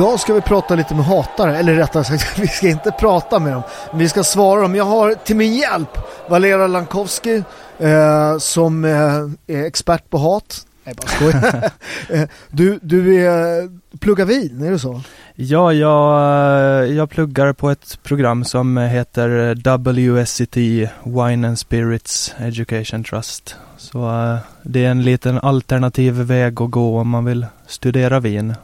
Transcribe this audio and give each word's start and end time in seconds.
Idag 0.00 0.20
ska 0.20 0.34
vi 0.34 0.40
prata 0.40 0.74
lite 0.74 0.94
med 0.94 1.04
hatare, 1.04 1.58
eller 1.58 1.74
rättare 1.74 2.04
sagt, 2.04 2.38
vi 2.38 2.46
ska 2.46 2.68
inte 2.68 2.90
prata 2.90 3.38
med 3.38 3.52
dem. 3.52 3.62
Men 3.90 3.98
vi 3.98 4.08
ska 4.08 4.24
svara 4.24 4.60
dem. 4.60 4.74
Jag 4.74 4.84
har 4.84 5.14
till 5.14 5.36
min 5.36 5.54
hjälp 5.54 5.98
Valera 6.28 6.66
Lankowski 6.66 7.42
eh, 7.78 8.38
som 8.38 8.84
eh, 8.84 9.56
är 9.56 9.64
expert 9.64 10.10
på 10.10 10.18
hat. 10.18 10.66
Nej, 10.84 10.94
bara 10.94 11.06
skojar. 11.08 11.70
Eh, 12.08 12.28
du, 12.50 12.78
du 12.82 13.26
är, 13.26 13.68
pluggar 13.98 14.24
vin, 14.24 14.62
är 14.62 14.70
det 14.70 14.78
så? 14.78 15.00
Ja, 15.34 15.72
jag, 15.72 16.88
jag 16.88 17.10
pluggar 17.10 17.52
på 17.52 17.70
ett 17.70 17.98
program 18.02 18.44
som 18.44 18.76
heter 18.76 19.54
WSCT 19.78 20.56
Wine 21.04 21.48
and 21.48 21.58
Spirits 21.58 22.34
Education 22.38 23.04
Trust. 23.04 23.56
Så 23.76 23.98
uh, 23.98 24.38
det 24.62 24.84
är 24.84 24.90
en 24.90 25.02
liten 25.02 25.38
alternativ 25.38 26.14
väg 26.14 26.62
att 26.62 26.70
gå 26.70 27.00
om 27.00 27.08
man 27.08 27.24
vill 27.24 27.46
studera 27.66 28.20
vin 28.20 28.54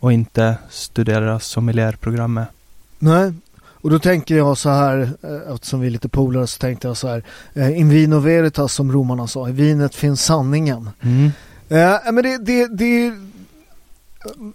och 0.00 0.12
inte 0.12 0.54
studera 0.70 1.40
sommelierprogrammet. 1.40 2.48
Nej, 2.98 3.32
och 3.82 3.90
då 3.90 3.98
tänker 3.98 4.36
jag 4.36 4.58
så 4.58 4.68
här, 4.68 5.10
eh, 5.22 5.54
eftersom 5.54 5.80
vi 5.80 5.86
är 5.86 5.90
lite 5.90 6.08
polare 6.08 6.46
så 6.46 6.58
tänkte 6.58 6.88
jag 6.88 6.96
så 6.96 7.08
här, 7.08 7.24
eh, 7.54 7.78
in 7.78 7.88
vino 7.88 8.18
veritas 8.18 8.74
som 8.74 8.92
romarna 8.92 9.26
sa, 9.26 9.48
i 9.48 9.52
vinet 9.52 9.94
finns 9.94 10.24
sanningen. 10.24 10.90
Mm. 11.00 11.32
Eh, 11.68 12.12
men 12.12 12.22
det, 12.22 12.38
det, 12.38 12.66
det, 12.66 13.12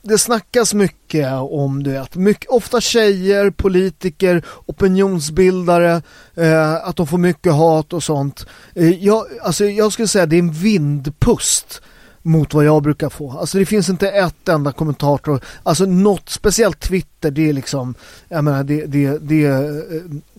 det 0.01 0.17
snackas 0.17 0.73
mycket 0.73 1.33
om, 1.33 1.83
du 1.83 1.91
vet, 1.91 2.16
mycket, 2.16 2.50
ofta 2.50 2.81
tjejer, 2.81 3.50
politiker, 3.50 4.45
opinionsbildare, 4.66 6.01
eh, 6.35 6.73
att 6.73 6.95
de 6.95 7.07
får 7.07 7.17
mycket 7.17 7.53
hat 7.53 7.94
och 7.94 8.03
sånt. 8.03 8.45
Eh, 8.73 9.03
jag, 9.03 9.25
alltså, 9.44 9.66
jag 9.66 9.91
skulle 9.91 10.07
säga 10.07 10.25
det 10.25 10.35
är 10.35 10.39
en 10.39 10.51
vindpust 10.51 11.81
mot 12.25 12.53
vad 12.53 12.66
jag 12.66 12.84
brukar 12.84 13.09
få. 13.09 13.31
Alltså 13.31 13.58
det 13.58 13.66
finns 13.66 13.90
inte 13.90 14.09
ett 14.09 14.50
enda 14.50 14.72
kommentator, 14.72 15.40
alltså 15.63 15.86
något, 15.86 16.30
speciellt 16.30 16.80
Twitter, 16.80 17.31
det 17.31 17.50
är 17.50 17.53
liksom, 17.53 17.96
jag 18.30 18.44
menar 18.44 18.63
det, 18.63 18.86
det, 18.86 19.18
det 19.18 19.46
eh, 19.46 19.62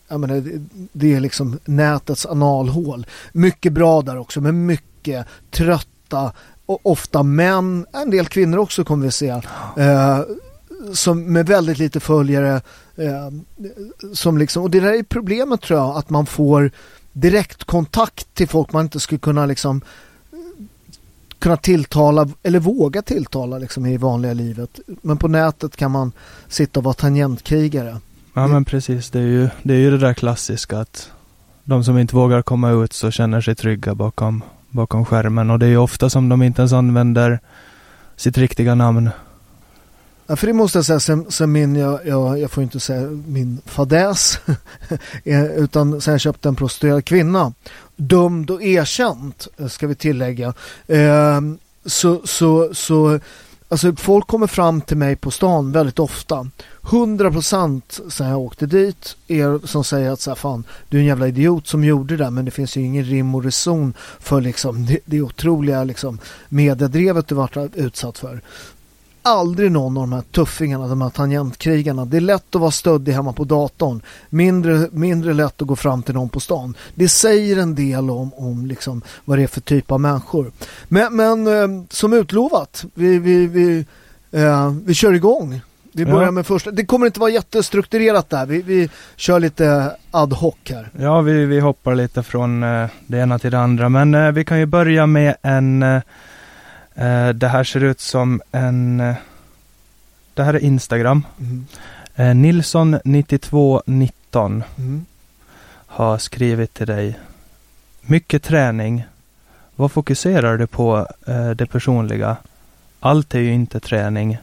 jag 0.09 0.21
menar, 0.21 0.43
det 0.93 1.15
är 1.15 1.21
liksom 1.21 1.59
nätets 1.65 2.27
analhål. 2.27 3.07
Mycket 3.33 3.73
bra 3.73 4.03
där 4.03 4.19
också, 4.19 4.41
men 4.41 4.67
mycket 4.67 5.27
trötta 5.51 6.33
och 6.67 6.81
ofta 6.83 7.23
män, 7.23 7.87
en 7.93 8.11
del 8.11 8.27
kvinnor 8.27 8.59
också 8.59 8.85
kommer 8.85 9.05
vi 9.05 9.13
se, 9.13 9.29
eh, 9.77 10.21
som 10.93 11.33
med 11.33 11.47
väldigt 11.47 11.79
lite 11.79 12.01
följare. 12.01 12.61
Eh, 12.97 13.31
som 14.13 14.39
liksom, 14.39 14.63
och 14.63 14.71
det 14.71 14.81
där 14.81 14.93
är 14.93 15.03
problemet 15.03 15.63
tror 15.63 15.79
jag, 15.79 15.97
att 15.97 16.11
man 16.11 16.27
får 16.27 16.71
direktkontakt 17.13 18.35
till 18.35 18.49
folk 18.49 18.73
man 18.73 18.85
inte 18.85 19.01
skulle 19.01 19.19
kunna 19.19 19.47
liksom 19.47 19.83
kunna 21.39 21.57
tilltala 21.57 22.29
eller 22.43 22.59
våga 22.59 23.03
tilltala 23.03 23.59
liksom 23.59 23.87
i 23.87 23.97
vanliga 23.97 24.33
livet. 24.33 24.81
Men 25.03 25.17
på 25.17 25.29
nätet 25.29 25.77
kan 25.77 25.91
man 25.91 26.13
sitta 26.49 26.81
och 26.81 26.85
vara 26.85 26.95
tangentkrigare. 26.95 28.01
Ja 28.35 28.47
men 28.47 28.65
precis, 28.65 29.11
det 29.11 29.19
är 29.19 29.27
ju 29.27 29.49
det, 29.63 29.75
är 29.75 29.79
ju 29.79 29.91
det 29.91 29.99
där 29.99 30.15
klassiska 30.15 30.79
att 30.79 31.11
de 31.65 31.85
som 31.85 31.99
inte 31.99 32.17
vågar 32.17 32.43
komma 32.43 32.71
ut 32.71 32.93
så 32.93 33.11
känner 33.11 33.41
sig 33.41 33.55
trygga 33.55 33.95
bakom, 33.95 34.43
bakom 34.71 35.05
skärmen 35.05 35.51
och 35.51 35.59
det 35.59 35.67
är 35.67 35.71
ju 35.71 35.77
ofta 35.77 36.11
som 36.11 36.29
de 36.29 36.43
inte 36.43 36.61
ens 36.61 36.73
använder 36.73 37.41
sitt 38.17 38.39
riktiga 38.39 38.75
namn. 38.75 39.11
Ja, 40.27 40.37
för 40.37 40.47
det 40.47 40.53
måste 40.53 40.79
jag 40.79 40.85
säga, 40.85 41.01
sen, 41.01 41.27
sen 41.29 41.53
min, 41.53 41.77
jag, 41.77 42.07
jag, 42.07 42.39
jag 42.39 42.51
får 42.51 42.63
inte 42.63 42.81
säga 42.81 43.09
min 43.27 43.61
fadäs, 43.65 44.41
utan 45.57 46.01
sen 46.01 46.13
jag 46.13 46.21
köpte 46.21 46.49
en 46.49 46.57
prostituerad 46.57 47.05
kvinna 47.05 47.53
dömd 47.97 48.51
och 48.51 48.63
erkänt, 48.63 49.49
eh, 49.57 49.69
ska 49.69 49.87
vi 49.87 49.95
tillägga. 49.95 50.55
Eh, 50.87 51.41
så, 51.85 52.21
så, 52.25 52.75
så 52.75 53.21
Alltså 53.69 53.97
folk 53.97 54.27
kommer 54.27 54.47
fram 54.47 54.81
till 54.81 54.97
mig 54.97 55.17
på 55.17 55.31
stan 55.31 55.73
väldigt 55.73 55.99
ofta. 55.99 56.47
100% 56.83 58.11
sen 58.11 58.29
jag 58.29 58.41
åkte 58.41 58.67
dit 58.67 59.17
är 59.29 59.67
som 59.67 59.85
säger 59.85 60.11
att 60.11 60.21
så 60.21 60.31
här, 60.31 60.35
fan, 60.35 60.65
du 60.89 60.97
är 60.97 61.01
en 61.01 61.07
jävla 61.07 61.29
idiot 61.29 61.67
som 61.67 61.85
gjorde 61.85 62.17
det 62.17 62.25
där 62.25 62.31
men 62.31 62.45
det 62.45 62.51
finns 62.51 62.77
ju 62.77 62.81
ingen 62.83 63.05
rim 63.05 63.35
och 63.35 63.45
reson 63.45 63.95
för 64.21 64.41
liksom 64.41 64.87
det, 64.87 64.99
det 65.05 65.21
otroliga 65.21 65.85
liksom 65.85 66.19
mediedrevet 66.49 67.29
du 67.29 67.35
varit 67.35 67.75
utsatt 67.75 68.19
för 68.19 68.41
aldrig 69.27 69.73
någon 69.73 69.97
av 69.97 70.03
de 70.03 70.13
här 70.13 70.23
tuffingarna, 70.23 70.89
de 70.89 71.03
här 71.03 71.11
tangentkrigarna. 71.11 72.05
Det 72.05 72.17
är 72.17 72.21
lätt 72.21 72.55
att 72.55 72.61
vara 72.61 72.71
stöddig 72.71 73.13
hemma 73.13 73.33
på 73.33 73.45
datorn. 73.45 74.01
Mindre, 74.31 74.89
mindre 74.93 75.33
lätt 75.33 75.63
att 75.63 75.69
gå 75.69 75.77
fram 75.77 76.03
till 76.03 76.15
någon 76.15 76.29
på 76.29 76.41
stan. 76.41 76.75
Det 76.95 77.09
säger 77.09 77.57
en 77.57 77.75
del 77.75 78.11
om, 78.11 78.35
om 78.35 78.67
liksom 78.67 79.03
vad 79.25 79.39
det 79.39 79.43
är 79.43 79.47
för 79.47 79.61
typ 79.61 79.93
av 79.93 80.01
människor. 80.01 80.53
Men, 80.89 81.17
men 81.17 81.47
eh, 81.47 81.85
som 81.91 82.13
utlovat, 82.13 82.85
vi, 82.95 83.19
vi, 83.19 83.47
vi, 83.47 83.85
eh, 84.31 84.71
vi 84.85 84.95
kör 84.95 85.13
igång. 85.13 85.61
Vi 85.93 86.05
börjar 86.05 86.23
ja. 86.23 86.31
med 86.31 86.47
första. 86.47 86.71
Det 86.71 86.87
kommer 86.87 87.07
inte 87.07 87.21
vara 87.21 87.31
jättestrukturerat 87.31 88.31
där. 88.31 88.47
Vi, 88.47 88.63
vi 88.63 88.89
kör 89.17 89.41
lite 89.41 89.97
ad 90.11 90.35
hoc 90.35 90.55
här. 90.69 90.89
Ja, 90.99 91.21
vi, 91.21 91.45
vi 91.45 91.61
hoppar 91.61 91.95
lite 91.95 92.23
från 92.23 92.63
eh, 92.63 92.89
det 93.07 93.19
ena 93.19 93.39
till 93.39 93.51
det 93.51 93.59
andra. 93.59 93.89
Men 93.89 94.15
eh, 94.15 94.33
vi 94.33 94.45
kan 94.45 94.59
ju 94.59 94.67
börja 94.67 95.07
med 95.07 95.37
en 95.43 95.83
eh, 95.83 96.03
det 97.35 97.49
här 97.49 97.65
ser 97.65 97.85
ut 97.85 98.01
som 98.01 98.43
en... 98.53 99.01
Eh, 99.01 99.15
det 100.35 100.43
här 100.43 100.55
är 100.55 100.65
Instagram. 100.65 101.27
Mm. 101.41 101.67
Eh, 102.15 102.35
Nilsson9219 102.35 104.63
mm. 104.79 105.07
har 105.87 106.19
skrivit 106.19 106.75
till 106.75 106.87
dig. 106.87 107.19
Mycket 108.01 108.43
träning. 108.43 109.05
Vad 109.77 109.93
fokuserar 109.93 110.59
du 110.59 110.67
på 110.67 111.07
eh, 111.27 111.51
det 111.51 111.67
personliga? 111.67 112.37
Allt 113.01 113.35
är 113.35 113.41
ju 113.41 113.53
inte 113.53 113.81
träning. 113.81 114.39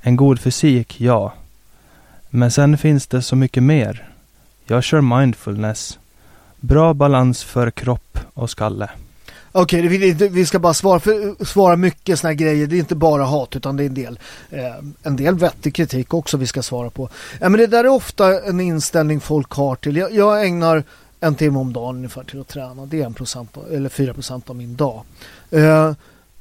En 0.00 0.16
god 0.16 0.40
fysik, 0.40 1.00
ja. 1.00 1.32
Men 2.30 2.50
sen 2.50 2.78
finns 2.78 3.06
det 3.06 3.22
så 3.22 3.36
mycket 3.36 3.62
mer. 3.62 4.08
Jag 4.64 4.84
kör 4.84 5.00
mindfulness. 5.00 5.98
Bra 6.60 6.94
balans 6.94 7.44
för 7.44 7.70
kropp 7.70 8.18
och 8.34 8.50
skalle. 8.50 8.90
Okej, 9.52 9.88
vi, 9.88 10.12
vi 10.12 10.46
ska 10.46 10.58
bara 10.58 10.74
svara, 10.74 11.00
för, 11.00 11.44
svara 11.44 11.76
mycket 11.76 12.18
sådana 12.18 12.34
grejer. 12.34 12.66
Det 12.66 12.76
är 12.76 12.78
inte 12.78 12.94
bara 12.94 13.24
hat 13.24 13.56
utan 13.56 13.76
det 13.76 13.82
är 13.82 13.86
en 13.86 13.94
del, 13.94 14.18
eh, 14.50 14.74
en 15.02 15.16
del 15.16 15.34
vettig 15.34 15.74
kritik 15.74 16.14
också 16.14 16.36
vi 16.36 16.46
ska 16.46 16.62
svara 16.62 16.90
på. 16.90 17.08
Ja, 17.40 17.48
men 17.48 17.60
det 17.60 17.66
där 17.66 17.84
är 17.84 17.88
ofta 17.88 18.42
en 18.42 18.60
inställning 18.60 19.20
folk 19.20 19.50
har 19.50 19.76
till. 19.76 19.96
Jag, 19.96 20.12
jag 20.12 20.46
ägnar 20.46 20.84
en 21.20 21.34
timme 21.34 21.58
om 21.58 21.72
dagen 21.72 21.96
ungefär 21.96 22.24
till 22.24 22.40
att 22.40 22.48
träna. 22.48 22.86
Det 22.86 23.00
är 23.00 23.06
en 23.06 23.14
procent 23.14 23.56
eller 23.72 23.88
fyra 23.88 24.14
procent 24.14 24.50
av 24.50 24.56
min 24.56 24.76
dag. 24.76 25.02
Eh, 25.50 25.92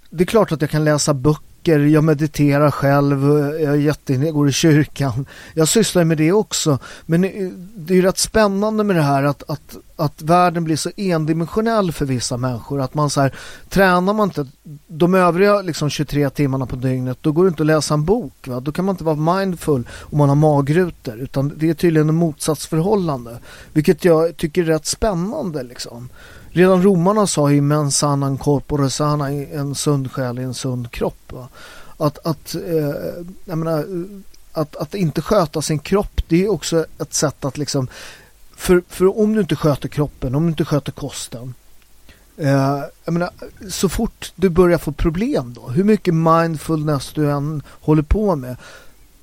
det 0.09 0.23
är 0.23 0.25
klart 0.25 0.51
att 0.51 0.61
jag 0.61 0.69
kan 0.69 0.83
läsa 0.83 1.13
böcker 1.13 1.50
böcker, 1.61 1.79
jag 1.79 2.03
mediterar 2.03 2.71
själv, 2.71 3.23
jag, 3.61 3.73
är 3.73 3.75
jätte, 3.75 4.13
jag 4.13 4.33
går 4.33 4.49
i 4.49 4.51
kyrkan. 4.51 5.25
Jag 5.53 5.67
sysslar 5.67 6.03
med 6.03 6.17
det 6.17 6.31
också. 6.31 6.79
Men 7.05 7.23
eh, 7.23 7.49
det 7.75 7.93
är 7.93 7.95
ju 7.95 8.01
rätt 8.01 8.17
spännande 8.17 8.83
med 8.83 8.95
det 8.95 9.01
här 9.01 9.23
att, 9.23 9.43
att, 9.49 9.77
att 9.95 10.21
världen 10.21 10.63
blir 10.63 10.75
så 10.75 10.91
endimensionell 10.97 11.91
för 11.91 12.05
vissa 12.05 12.37
människor. 12.37 12.81
Att 12.81 12.93
man 12.93 13.09
så 13.09 13.21
här, 13.21 13.33
tränar 13.69 14.13
man 14.13 14.27
inte 14.27 14.47
de 14.87 15.13
övriga 15.13 15.61
liksom 15.61 15.89
23 15.89 16.29
timmarna 16.29 16.65
på 16.65 16.75
dygnet, 16.75 17.17
då 17.21 17.31
går 17.31 17.43
det 17.43 17.49
inte 17.49 17.63
att 17.63 17.67
läsa 17.67 17.93
en 17.93 18.05
bok. 18.05 18.47
Va? 18.47 18.59
Då 18.59 18.71
kan 18.71 18.85
man 18.85 18.93
inte 18.93 19.03
vara 19.03 19.37
mindful 19.37 19.87
om 20.11 20.17
man 20.17 20.29
har 20.29 20.35
magrutor. 20.35 21.19
Utan 21.19 21.53
det 21.57 21.69
är 21.69 21.73
tydligen 21.73 22.09
ett 22.09 22.15
motsatsförhållande. 22.15 23.37
Vilket 23.73 24.05
jag 24.05 24.37
tycker 24.37 24.61
är 24.61 24.65
rätt 24.65 24.85
spännande 24.85 25.63
liksom. 25.63 26.09
Redan 26.53 26.83
romarna 26.83 27.27
sa 27.27 27.51
ju 27.51 27.61
mens 27.61 27.97
sanan 27.97 28.37
corpore 28.37 28.89
sana, 28.89 29.31
en 29.31 29.75
sund 29.75 30.11
själ 30.11 30.39
i 30.39 30.43
en 30.43 30.53
sund 30.53 30.91
kropp. 30.91 31.31
Va? 31.31 31.47
Att, 31.97 32.25
att, 32.25 32.55
eh, 32.55 33.23
jag 33.45 33.57
menar, 33.57 33.85
att, 34.51 34.75
att 34.75 34.95
inte 34.95 35.21
sköta 35.21 35.61
sin 35.61 35.79
kropp, 35.79 36.21
det 36.27 36.43
är 36.43 36.51
också 36.51 36.85
ett 36.99 37.13
sätt 37.13 37.45
att 37.45 37.57
liksom, 37.57 37.87
för, 38.55 38.83
för 38.87 39.19
om 39.19 39.33
du 39.33 39.41
inte 39.41 39.55
sköter 39.55 39.89
kroppen, 39.89 40.35
om 40.35 40.43
du 40.43 40.49
inte 40.49 40.65
sköter 40.65 40.91
kosten, 40.91 41.53
eh, 42.37 42.83
jag 43.05 43.13
menar, 43.13 43.29
så 43.69 43.89
fort 43.89 44.33
du 44.35 44.49
börjar 44.49 44.77
få 44.77 44.91
problem 44.91 45.53
då, 45.53 45.69
hur 45.69 45.83
mycket 45.83 46.13
mindfulness 46.13 47.13
du 47.13 47.31
än 47.31 47.63
håller 47.67 48.03
på 48.03 48.35
med, 48.35 48.55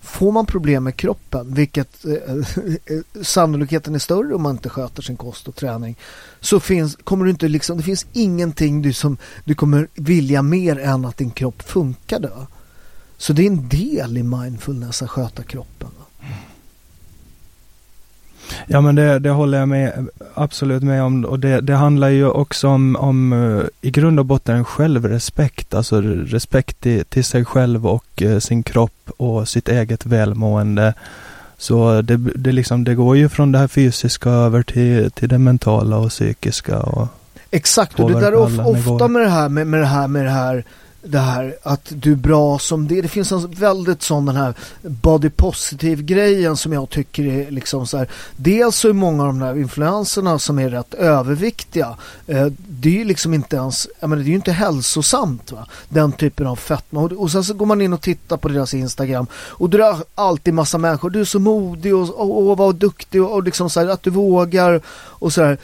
Får 0.08 0.32
man 0.32 0.46
problem 0.46 0.84
med 0.84 0.96
kroppen, 0.96 1.55
vilket 1.55 2.05
eh, 2.05 2.12
eh, 2.12 3.22
sannolikheten 3.22 3.94
är 3.94 3.99
större 3.99 4.34
om 4.34 4.43
man 4.43 4.52
inte 4.52 4.69
sköter 4.69 5.02
sin 5.02 5.16
kost 5.16 5.49
och 5.49 5.56
träning, 5.56 5.96
så 6.40 6.60
finns, 6.60 6.96
kommer 7.05 7.25
du 7.25 7.31
inte 7.31 7.49
liksom, 7.49 7.76
det 7.76 7.82
finns 7.82 8.06
ingenting 8.12 8.82
du, 8.82 8.93
som, 8.93 9.16
du 9.44 9.55
kommer 9.55 9.88
vilja 9.94 10.43
mer 10.43 10.78
än 10.78 11.05
att 11.05 11.16
din 11.16 11.31
kropp 11.31 11.62
funkar 11.62 12.20
då. 12.20 12.46
Så 13.16 13.32
det 13.32 13.43
är 13.43 13.46
en 13.46 13.69
del 13.69 14.19
i 14.19 14.22
mindfulness 14.22 15.02
att 15.02 15.10
sköta 15.10 15.43
kroppen. 15.43 15.90
Ja 18.66 18.80
men 18.80 18.94
det, 18.94 19.18
det 19.18 19.30
håller 19.30 19.58
jag 19.58 19.68
med, 19.68 20.08
absolut 20.34 20.82
med 20.82 21.02
om 21.02 21.24
och 21.24 21.38
det, 21.38 21.60
det 21.60 21.74
handlar 21.74 22.08
ju 22.08 22.28
också 22.28 22.68
om, 22.68 22.96
om 22.96 23.32
uh, 23.32 23.64
i 23.80 23.90
grund 23.90 24.18
och 24.18 24.26
botten 24.26 24.64
självrespekt, 24.64 25.74
alltså 25.74 26.00
respekt 26.00 26.80
till, 26.80 27.04
till 27.04 27.24
sig 27.24 27.44
själv 27.44 27.86
och 27.86 28.22
uh, 28.22 28.38
sin 28.38 28.62
kropp 28.62 29.10
och 29.16 29.48
sitt 29.48 29.68
eget 29.68 30.06
välmående. 30.06 30.94
Så 31.58 32.02
det, 32.02 32.16
det, 32.16 32.52
liksom, 32.52 32.84
det 32.84 32.94
går 32.94 33.16
ju 33.16 33.28
från 33.28 33.52
det 33.52 33.58
här 33.58 33.68
fysiska 33.68 34.30
över 34.30 34.62
till, 34.62 35.10
till 35.10 35.28
det 35.28 35.38
mentala 35.38 35.96
och 35.96 36.08
psykiska. 36.08 36.80
Och 36.80 37.08
Exakt, 37.50 38.00
och 38.00 38.10
det 38.10 38.20
där 38.20 38.32
är 38.32 38.68
ofta 38.68 39.08
med 39.08 39.22
det 39.22 39.28
här 39.28 39.48
med, 39.48 39.66
med 39.66 39.80
det 39.80 39.86
här 39.86 40.08
med 40.08 40.24
det 40.24 40.30
här 40.30 40.64
det 41.10 41.19
här 41.19 41.56
att 41.62 41.93
du 41.94 42.12
är 42.12 42.16
bra 42.16 42.58
som 42.58 42.88
det. 42.88 43.02
Det 43.02 43.08
finns 43.08 43.32
en 43.32 43.50
väldigt 43.50 44.02
sån 44.02 44.26
den 44.26 44.37
här 44.37 44.55
body 44.82 45.31
positive 45.31 46.02
grejen 46.02 46.56
som 46.56 46.72
jag 46.72 46.90
tycker 46.90 47.26
är 47.26 47.50
liksom 47.50 47.87
så 47.87 47.99
här. 47.99 48.08
Dels 48.37 48.76
så 48.76 48.88
är 48.88 48.93
många 48.93 49.22
av 49.22 49.28
de 49.28 49.43
här 49.43 49.58
influenserna 49.58 50.38
som 50.38 50.58
är 50.58 50.69
rätt 50.69 50.94
överviktiga. 50.94 51.96
Eh, 52.26 52.46
det 52.69 52.88
är 52.88 52.93
ju 52.93 53.05
liksom 53.05 53.34
inte 53.34 53.56
ens, 53.56 53.88
jag 54.00 54.10
menar 54.10 54.22
det 54.22 54.26
är 54.26 54.31
ju 54.31 54.37
inte 54.37 54.52
hälsosamt 54.52 55.52
va. 55.52 55.66
Den 55.88 56.12
typen 56.12 56.46
av 56.46 56.56
fetma. 56.56 57.00
Och, 57.00 57.12
och 57.12 57.31
sen 57.31 57.44
så 57.44 57.55
går 57.55 57.66
man 57.66 57.81
in 57.81 57.93
och 57.93 58.00
tittar 58.00 58.37
på 58.37 58.49
deras 58.49 58.75
Instagram 58.75 59.26
och 59.34 59.70
det 59.70 59.78
är 59.78 59.96
alltid 60.14 60.55
massa 60.55 60.78
människor. 60.78 61.10
Du 61.10 61.20
är 61.20 61.25
så 61.25 61.38
modig 61.38 61.94
och, 61.94 62.20
och, 62.20 62.50
och 62.50 62.56
vad 62.56 62.75
duktig 62.75 63.22
och, 63.22 63.32
och 63.32 63.43
liksom 63.43 63.70
så 63.70 63.81
här, 63.81 63.87
att 63.87 64.02
du 64.02 64.10
vågar 64.10 64.81
och 64.96 65.32
så 65.32 65.43
här. 65.43 65.58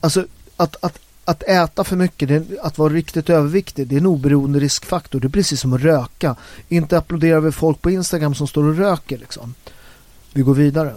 Alltså 0.00 0.24
att, 0.56 0.76
att 0.84 0.98
att 1.30 1.42
äta 1.42 1.84
för 1.84 1.96
mycket, 1.96 2.42
att 2.62 2.78
vara 2.78 2.92
riktigt 2.92 3.30
överviktig, 3.30 3.86
det 3.86 3.94
är 3.94 4.00
en 4.00 4.06
oberoende 4.06 4.58
riskfaktor. 4.58 5.20
Det 5.20 5.26
är 5.26 5.28
precis 5.28 5.60
som 5.60 5.72
att 5.72 5.80
röka. 5.80 6.36
Inte 6.68 6.98
applåderar 6.98 7.40
vi 7.40 7.52
folk 7.52 7.82
på 7.82 7.90
Instagram 7.90 8.34
som 8.34 8.46
står 8.46 8.64
och 8.64 8.76
röker 8.76 9.18
liksom. 9.18 9.54
Vi 10.32 10.42
går 10.42 10.54
vidare. 10.54 10.94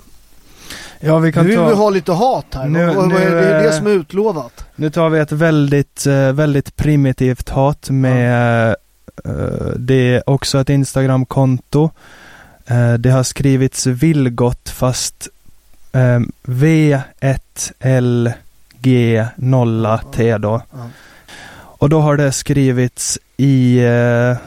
Ja, 0.99 1.19
vi 1.19 1.31
kan 1.31 1.43
nu 1.43 1.49
vill 1.49 1.57
ta... 1.57 1.67
vi 1.67 1.75
ha 1.75 1.89
lite 1.89 2.11
hat 2.11 2.45
här. 2.53 2.67
Nu, 2.67 2.89
och, 2.89 3.07
nu, 3.07 3.15
det 3.15 3.21
är 3.23 3.63
det 3.63 3.71
som 3.71 3.87
är 3.87 3.91
utlovat. 3.91 4.65
Nu 4.75 4.89
tar 4.89 5.09
vi 5.09 5.19
ett 5.19 5.31
väldigt, 5.31 6.05
eh, 6.05 6.31
väldigt 6.31 6.75
primitivt 6.75 7.49
hat 7.49 7.89
med 7.89 8.75
ja. 9.23 9.31
uh, 9.31 9.71
det 9.75 10.15
är 10.15 10.29
också 10.29 10.59
ett 10.59 10.69
Instagramkonto. 10.69 11.89
Det 12.99 13.09
har 13.09 13.23
skrivits 13.23 13.87
Vilgot 13.87 14.69
fast 14.69 15.27
uh, 15.95 16.19
V1L 16.43 18.33
G, 18.83 19.25
nolla, 19.35 19.97
T 19.97 20.37
då. 20.37 20.61
Och 21.55 21.89
då 21.89 21.99
har 21.99 22.17
det 22.17 22.31
skrivits 22.31 23.19
i 23.37 23.77
eh, 23.77 24.37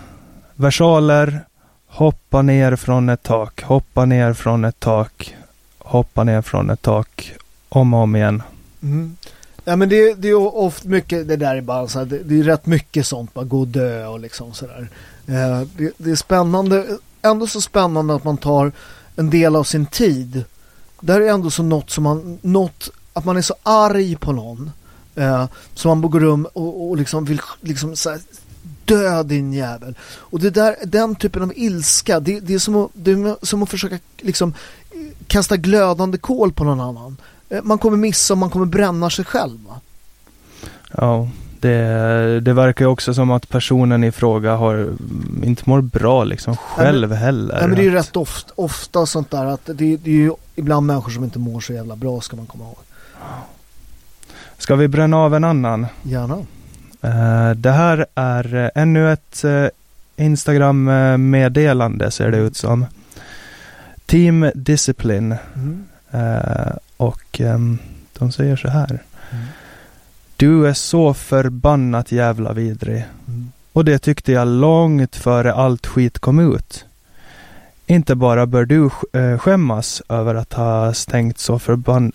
versaler, 0.54 1.40
hoppa 1.86 2.42
ner 2.42 2.76
från 2.76 3.08
ett 3.08 3.22
tak, 3.22 3.62
hoppa 3.62 4.04
ner 4.04 4.32
från 4.32 4.64
ett 4.64 4.80
tak, 4.80 5.36
hoppa 5.78 6.24
ner 6.24 6.42
från 6.42 6.70
ett 6.70 6.82
tak, 6.82 7.32
om 7.68 7.94
och 7.94 8.00
om 8.00 8.16
igen. 8.16 8.42
Mm. 8.82 9.16
Ja 9.64 9.76
men 9.76 9.88
det, 9.88 10.14
det 10.14 10.28
är 10.28 10.56
ofta 10.56 10.88
mycket, 10.88 11.28
det 11.28 11.36
där 11.36 11.56
är 11.56 11.60
bara 11.60 11.88
så 11.88 11.98
här, 11.98 12.06
det, 12.06 12.18
det, 12.18 12.40
är 12.40 12.42
rätt 12.42 12.66
mycket 12.66 13.06
sånt, 13.06 13.34
bara 13.34 13.44
gå 13.44 13.60
och 13.60 13.68
dö 13.68 14.06
och 14.06 14.20
liksom 14.20 14.54
sådär. 14.54 14.88
Eh, 15.26 15.60
det, 15.76 15.92
det 15.96 16.10
är 16.10 16.16
spännande, 16.16 16.86
ändå 17.22 17.46
så 17.46 17.60
spännande 17.60 18.14
att 18.14 18.24
man 18.24 18.36
tar 18.36 18.72
en 19.16 19.30
del 19.30 19.56
av 19.56 19.64
sin 19.64 19.86
tid. 19.86 20.44
Det 21.00 21.12
här 21.12 21.20
är 21.20 21.30
ändå 21.30 21.50
så 21.50 21.62
något 21.62 21.90
som 21.90 22.04
man, 22.04 22.38
något 22.42 22.90
att 23.16 23.24
man 23.24 23.36
är 23.36 23.42
så 23.42 23.54
arg 23.62 24.16
på 24.16 24.32
någon 24.32 24.70
eh, 25.14 25.44
så 25.74 25.94
man 25.94 26.10
går 26.10 26.20
rum 26.20 26.46
och, 26.52 26.88
och 26.88 26.96
liksom 26.96 27.24
vill 27.24 27.40
liksom 27.60 27.96
så 27.96 28.10
här, 28.10 28.20
dö 28.84 29.22
din 29.22 29.52
jävel. 29.52 29.94
Och 30.04 30.40
det 30.40 30.50
där, 30.50 30.76
den 30.84 31.14
typen 31.14 31.42
av 31.42 31.52
ilska, 31.56 32.20
det, 32.20 32.40
det, 32.40 32.54
är, 32.54 32.58
som 32.58 32.76
att, 32.76 32.90
det 32.92 33.10
är 33.10 33.46
som 33.46 33.62
att 33.62 33.70
försöka 33.70 33.98
liksom 34.20 34.54
kasta 35.26 35.56
glödande 35.56 36.18
kol 36.18 36.52
på 36.52 36.64
någon 36.64 36.80
annan. 36.80 37.16
Eh, 37.48 37.62
man 37.62 37.78
kommer 37.78 37.96
missa 37.96 38.34
och 38.34 38.38
man 38.38 38.50
kommer 38.50 38.66
bränna 38.66 39.10
sig 39.10 39.24
själv. 39.24 39.58
Va? 39.68 39.80
Ja, 40.92 41.28
det, 41.60 42.40
det 42.40 42.52
verkar 42.52 42.84
ju 42.84 42.90
också 42.90 43.14
som 43.14 43.30
att 43.30 43.48
personen 43.48 44.04
i 44.04 44.12
fråga 44.12 44.56
har 44.56 44.94
inte 45.44 45.62
mår 45.66 45.80
bra 45.80 46.24
liksom 46.24 46.56
själv 46.56 47.10
nej, 47.10 47.18
heller. 47.18 47.54
Nej, 47.54 47.68
men 47.68 47.76
det 47.76 47.82
är 47.82 47.90
ju 47.90 47.94
rätt 47.94 48.16
ofta, 48.16 48.52
ofta 48.56 49.06
sånt 49.06 49.30
där 49.30 49.44
att 49.44 49.64
det, 49.64 49.96
det 49.96 50.10
är 50.10 50.14
ju 50.14 50.32
ibland 50.54 50.86
människor 50.86 51.10
som 51.10 51.24
inte 51.24 51.38
mår 51.38 51.60
så 51.60 51.72
jävla 51.72 51.96
bra 51.96 52.20
ska 52.20 52.36
man 52.36 52.46
komma 52.46 52.64
ihåg. 52.64 52.76
Ska 54.58 54.76
vi 54.76 54.88
bränna 54.88 55.16
av 55.16 55.34
en 55.34 55.44
annan? 55.44 55.86
Gärna. 56.02 56.36
Uh, 57.04 57.50
det 57.56 57.70
här 57.70 58.06
är 58.14 58.54
uh, 58.54 58.68
ännu 58.74 59.12
ett 59.12 59.44
uh, 59.44 59.68
Instagram-meddelande 60.16 62.10
ser 62.10 62.30
det 62.30 62.38
ut 62.38 62.56
som. 62.56 62.86
Team 64.06 64.50
Discipline. 64.54 65.36
Mm. 65.54 65.86
och 66.96 67.40
um, 67.40 67.78
de 68.18 68.32
säger 68.32 68.56
så 68.56 68.68
här. 68.68 69.02
Mm. 69.30 69.44
Du 70.36 70.68
är 70.68 70.72
så 70.72 71.14
förbannat 71.14 72.12
jävla 72.12 72.52
vidrig. 72.52 73.06
Mm. 73.28 73.52
Och 73.72 73.84
det 73.84 73.98
tyckte 73.98 74.32
jag 74.32 74.48
långt 74.48 75.16
före 75.16 75.52
allt 75.52 75.86
skit 75.86 76.18
kom 76.18 76.54
ut. 76.54 76.84
Inte 77.86 78.14
bara 78.14 78.46
bör 78.46 78.64
du 78.64 78.90
skämmas 79.38 80.02
över 80.08 80.34
att 80.34 80.52
ha 80.52 80.94
stängt 80.94 81.38
så 81.38 81.58
förbann 81.58 82.12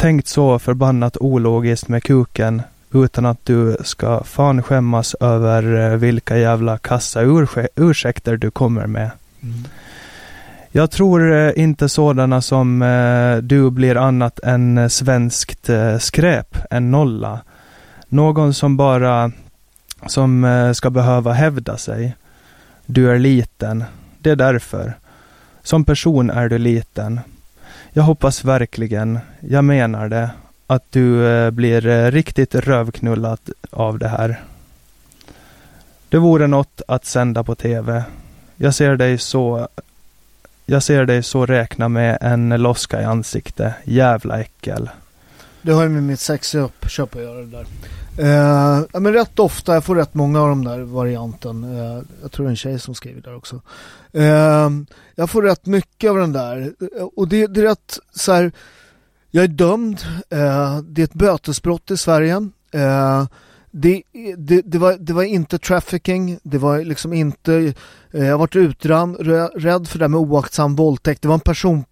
tänkt 0.00 0.28
så 0.28 0.58
förbannat 0.58 1.16
ologiskt 1.16 1.88
med 1.88 2.02
kuken 2.02 2.62
utan 2.92 3.26
att 3.26 3.46
du 3.46 3.76
ska 3.84 4.24
fan 4.24 4.62
skämmas 4.62 5.14
över 5.14 5.92
eh, 5.92 5.96
vilka 5.96 6.38
jävla 6.38 6.78
kassa 6.78 7.20
ursäkter 7.76 8.36
du 8.36 8.50
kommer 8.50 8.86
med. 8.86 9.10
Mm. 9.42 9.64
Jag 10.70 10.90
tror 10.90 11.32
eh, 11.32 11.52
inte 11.56 11.88
sådana 11.88 12.42
som 12.42 12.82
eh, 12.82 13.36
du 13.36 13.70
blir 13.70 13.96
annat 13.96 14.40
än 14.40 14.90
svenskt 14.90 15.70
skräp, 15.98 16.58
en 16.70 16.90
nolla. 16.90 17.40
Någon 18.08 18.54
som 18.54 18.76
bara 18.76 19.32
som 20.06 20.72
ska 20.74 20.90
behöva 20.90 21.32
hävda 21.32 21.76
sig. 21.76 22.16
Du 22.86 23.10
är 23.10 23.18
liten. 23.18 23.84
Det 24.18 24.30
är 24.30 24.36
därför. 24.36 24.94
Som 25.62 25.84
person 25.84 26.30
är 26.30 26.48
du 26.48 26.58
liten. 26.58 27.20
Jag 27.92 28.02
hoppas 28.02 28.44
verkligen, 28.44 29.18
jag 29.40 29.64
menar 29.64 30.08
det, 30.08 30.30
att 30.66 30.84
du 30.90 31.26
eh, 31.28 31.50
blir 31.50 31.86
eh, 31.86 32.10
riktigt 32.10 32.54
rövknullad 32.54 33.38
av 33.70 33.98
det 33.98 34.08
här. 34.08 34.40
Det 36.08 36.18
vore 36.18 36.46
något 36.46 36.82
att 36.88 37.04
sända 37.04 37.44
på 37.44 37.54
TV. 37.54 38.04
Jag 38.56 38.74
ser 38.74 38.96
dig 38.96 39.18
så 39.18 39.68
jag 40.66 40.82
ser 40.82 41.04
dig 41.04 41.22
så 41.22 41.46
räkna 41.46 41.88
med 41.88 42.18
en 42.20 42.48
loska 42.48 43.02
i 43.02 43.04
ansikte. 43.04 43.74
Jävla 43.84 44.40
äckel. 44.40 44.90
Det 45.62 45.72
har 45.72 45.82
ju 45.82 45.88
med 45.88 46.02
mitt 46.02 46.20
sexköp 46.20 46.84
att 46.84 47.14
göra 47.14 47.40
det 47.40 47.46
där. 47.46 47.66
Uh, 48.18 48.84
ja, 48.92 49.00
men 49.00 49.12
rätt 49.12 49.38
ofta, 49.38 49.74
jag 49.74 49.84
får 49.84 49.96
rätt 49.96 50.14
många 50.14 50.40
av 50.40 50.48
de 50.48 50.64
där 50.64 50.80
varianten. 50.80 51.64
Uh, 51.64 52.02
jag 52.22 52.32
tror 52.32 52.44
det 52.44 52.48
är 52.48 52.50
en 52.50 52.56
tjej 52.56 52.78
som 52.78 52.94
skriver 52.94 53.20
där 53.20 53.36
också. 53.36 53.60
Uh, 54.16 54.70
jag 55.14 55.30
får 55.30 55.42
rätt 55.42 55.66
mycket 55.66 56.10
av 56.10 56.16
den 56.16 56.32
där. 56.32 56.72
Och 57.16 57.28
det, 57.28 57.46
det 57.46 57.60
är 57.60 57.64
rätt 57.64 57.98
så 58.12 58.32
här, 58.32 58.52
jag 59.30 59.44
är 59.44 59.48
dömd. 59.48 60.00
det 60.84 61.02
är 61.02 61.04
ett 61.04 61.14
bötesbrott 61.14 61.90
i 61.90 61.96
Sverige. 61.96 62.48
Det, 63.70 64.02
det, 64.36 64.62
det, 64.64 64.78
var, 64.78 64.96
det 64.98 65.12
var 65.12 65.22
inte 65.22 65.58
trafficking, 65.58 66.38
det 66.42 66.58
var 66.58 66.78
liksom 66.78 67.12
inte, 67.12 67.74
jag 68.10 68.30
har 68.30 68.38
varit 68.38 68.56
utrann, 68.56 69.14
rädd 69.54 69.88
för 69.88 69.98
det 69.98 70.08
med 70.08 70.20
oaktsam 70.20 70.76
våldtäkt. 70.76 71.22
Det 71.22 71.28
var 71.28 71.34
en 71.34 71.40
person 71.40 71.84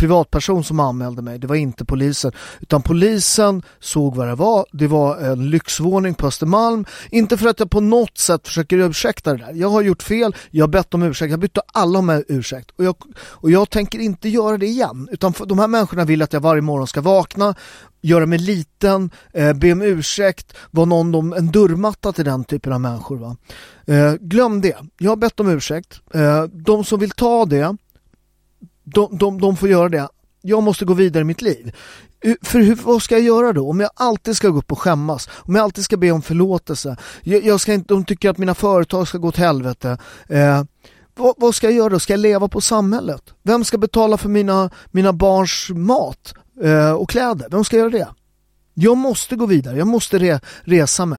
privatperson 0.00 0.64
som 0.64 0.80
anmälde 0.80 1.22
mig, 1.22 1.38
det 1.38 1.46
var 1.46 1.56
inte 1.56 1.84
polisen. 1.84 2.32
Utan 2.60 2.82
polisen 2.82 3.62
såg 3.80 4.14
vad 4.14 4.28
det 4.28 4.34
var. 4.34 4.66
Det 4.72 4.86
var 4.86 5.16
en 5.16 5.50
lyxvåning 5.50 6.14
på 6.14 6.26
Östermalm. 6.26 6.84
Inte 7.10 7.36
för 7.36 7.48
att 7.48 7.60
jag 7.60 7.70
på 7.70 7.80
något 7.80 8.18
sätt 8.18 8.48
försöker 8.48 8.78
ursäkta 8.78 9.32
det 9.32 9.38
där. 9.38 9.52
Jag 9.54 9.68
har 9.68 9.82
gjort 9.82 10.02
fel, 10.02 10.36
jag 10.50 10.62
har 10.62 10.68
bett 10.68 10.94
om 10.94 11.02
ursäkt, 11.02 11.30
jag 11.30 11.36
har 11.36 11.40
bett 11.40 11.58
alla 11.72 11.98
om 11.98 12.22
ursäkt. 12.28 12.70
Och 12.78 12.84
jag, 12.84 12.94
och 13.18 13.50
jag 13.50 13.70
tänker 13.70 13.98
inte 13.98 14.28
göra 14.28 14.58
det 14.58 14.66
igen. 14.66 15.08
Utan 15.12 15.34
de 15.46 15.58
här 15.58 15.68
människorna 15.68 16.04
vill 16.04 16.22
att 16.22 16.32
jag 16.32 16.40
varje 16.40 16.62
morgon 16.62 16.86
ska 16.86 17.00
vakna, 17.00 17.54
göra 18.02 18.26
mig 18.26 18.38
liten, 18.38 19.10
eh, 19.32 19.52
be 19.52 19.72
om 19.72 19.82
ursäkt, 19.82 20.56
vara 20.70 20.86
någon, 20.86 21.12
de, 21.12 21.32
en 21.32 21.50
dörrmatta 21.50 22.12
till 22.12 22.24
den 22.24 22.44
typen 22.44 22.72
av 22.72 22.80
människor. 22.80 23.16
Va? 23.16 23.36
Eh, 23.86 24.14
glöm 24.20 24.60
det. 24.60 24.76
Jag 24.98 25.10
har 25.10 25.16
bett 25.16 25.40
om 25.40 25.48
ursäkt. 25.48 26.00
Eh, 26.14 26.42
de 26.44 26.84
som 26.84 27.00
vill 27.00 27.10
ta 27.10 27.44
det 27.44 27.76
de, 28.94 29.18
de, 29.18 29.40
de 29.40 29.56
får 29.56 29.68
göra 29.68 29.88
det. 29.88 30.08
Jag 30.42 30.62
måste 30.62 30.84
gå 30.84 30.94
vidare 30.94 31.20
i 31.20 31.24
mitt 31.24 31.42
liv. 31.42 31.76
För 32.42 32.58
hur, 32.58 32.74
vad 32.74 33.02
ska 33.02 33.14
jag 33.14 33.24
göra 33.24 33.52
då? 33.52 33.70
Om 33.70 33.80
jag 33.80 33.90
alltid 33.94 34.36
ska 34.36 34.48
gå 34.48 34.58
upp 34.58 34.72
och 34.72 34.78
skämmas, 34.78 35.28
om 35.32 35.54
jag 35.54 35.62
alltid 35.62 35.84
ska 35.84 35.96
be 35.96 36.10
om 36.10 36.22
förlåtelse, 36.22 36.96
jag, 37.22 37.44
jag 37.44 37.60
ska 37.60 37.74
inte, 37.74 37.94
de 37.94 38.04
tycker 38.04 38.30
att 38.30 38.38
mina 38.38 38.54
företag 38.54 39.08
ska 39.08 39.18
gå 39.18 39.28
åt 39.28 39.36
helvete. 39.36 39.98
Eh, 40.28 40.62
vad, 41.16 41.34
vad, 41.38 41.54
ska 41.54 41.66
jag 41.66 41.76
göra 41.76 41.88
då? 41.88 42.00
Ska 42.00 42.12
jag 42.12 42.20
leva 42.20 42.48
på 42.48 42.60
samhället? 42.60 43.22
Vem 43.42 43.64
ska 43.64 43.78
betala 43.78 44.16
för 44.16 44.28
mina, 44.28 44.70
mina 44.90 45.12
barns 45.12 45.70
mat 45.70 46.34
eh, 46.62 46.92
och 46.92 47.10
kläder? 47.10 47.48
Vem 47.50 47.64
ska 47.64 47.76
göra 47.76 47.90
det? 47.90 48.08
Jag 48.74 48.96
måste 48.96 49.36
gå 49.36 49.46
vidare, 49.46 49.78
jag 49.78 49.86
måste 49.86 50.18
re, 50.18 50.40
resa 50.62 51.06
mig. 51.06 51.18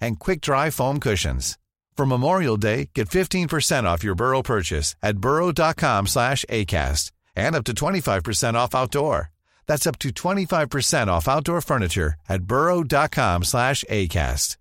and 0.00 0.18
quick-dry 0.18 0.70
foam 0.70 1.00
cushions. 1.00 1.58
For 1.96 2.06
Memorial 2.06 2.56
Day, 2.56 2.90
get 2.94 3.08
15% 3.08 3.84
off 3.84 4.04
your 4.04 4.14
Burrow 4.14 4.42
purchase 4.42 4.94
at 5.02 5.18
burrow.com 5.18 6.06
slash 6.06 6.44
ACAST 6.48 7.10
and 7.34 7.56
up 7.56 7.64
to 7.64 7.72
25% 7.72 8.54
off 8.54 8.74
outdoor. 8.74 9.30
That's 9.66 9.86
up 9.86 9.98
to 9.98 10.08
25% 10.10 11.08
off 11.08 11.28
outdoor 11.28 11.60
furniture 11.60 12.14
at 12.28 12.42
burrow.com 12.42 13.44
slash 13.44 13.84
ACAST. 13.90 14.56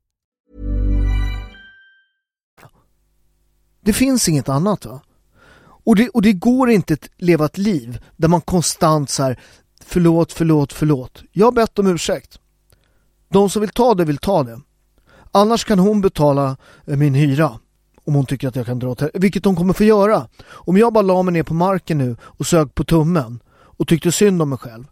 Det 3.81 3.93
finns 3.93 4.29
inget 4.29 4.49
annat 4.49 4.85
va? 4.85 5.01
Och 5.85 5.95
det, 5.95 6.09
och 6.09 6.21
det 6.21 6.33
går 6.33 6.69
inte 6.69 6.93
att 6.93 7.09
leva 7.17 7.45
ett 7.45 7.57
liv 7.57 7.99
där 8.15 8.27
man 8.27 8.41
konstant 8.41 9.09
så 9.09 9.23
här 9.23 9.39
förlåt, 9.83 10.33
förlåt, 10.33 10.73
förlåt. 10.73 11.23
Jag 11.31 11.45
har 11.45 11.51
bett 11.51 11.79
om 11.79 11.87
ursäkt. 11.87 12.39
De 13.29 13.49
som 13.49 13.61
vill 13.61 13.69
ta 13.69 13.93
det 13.93 14.05
vill 14.05 14.17
ta 14.17 14.43
det. 14.43 14.61
Annars 15.37 15.65
kan 15.65 15.79
hon 15.79 16.01
betala 16.01 16.57
eh, 16.85 16.97
min 16.97 17.13
hyra 17.13 17.59
om 18.05 18.13
hon 18.13 18.25
tycker 18.25 18.47
att 18.47 18.55
jag 18.55 18.65
kan 18.65 18.79
dra 18.79 18.89
åt 18.89 19.01
vilket 19.13 19.45
hon 19.45 19.55
kommer 19.55 19.73
få 19.73 19.83
göra. 19.83 20.27
Om 20.49 20.77
jag 20.77 20.93
bara 20.93 21.01
la 21.01 21.23
mig 21.23 21.33
ner 21.33 21.43
på 21.43 21.53
marken 21.53 21.97
nu 21.97 22.15
och 22.21 22.45
sög 22.45 22.75
på 22.75 22.83
tummen 22.83 23.39
och 23.77 23.87
tyckte 23.87 24.11
synd 24.11 24.41
om 24.41 24.49
mig 24.49 24.57
själv. 24.57 24.83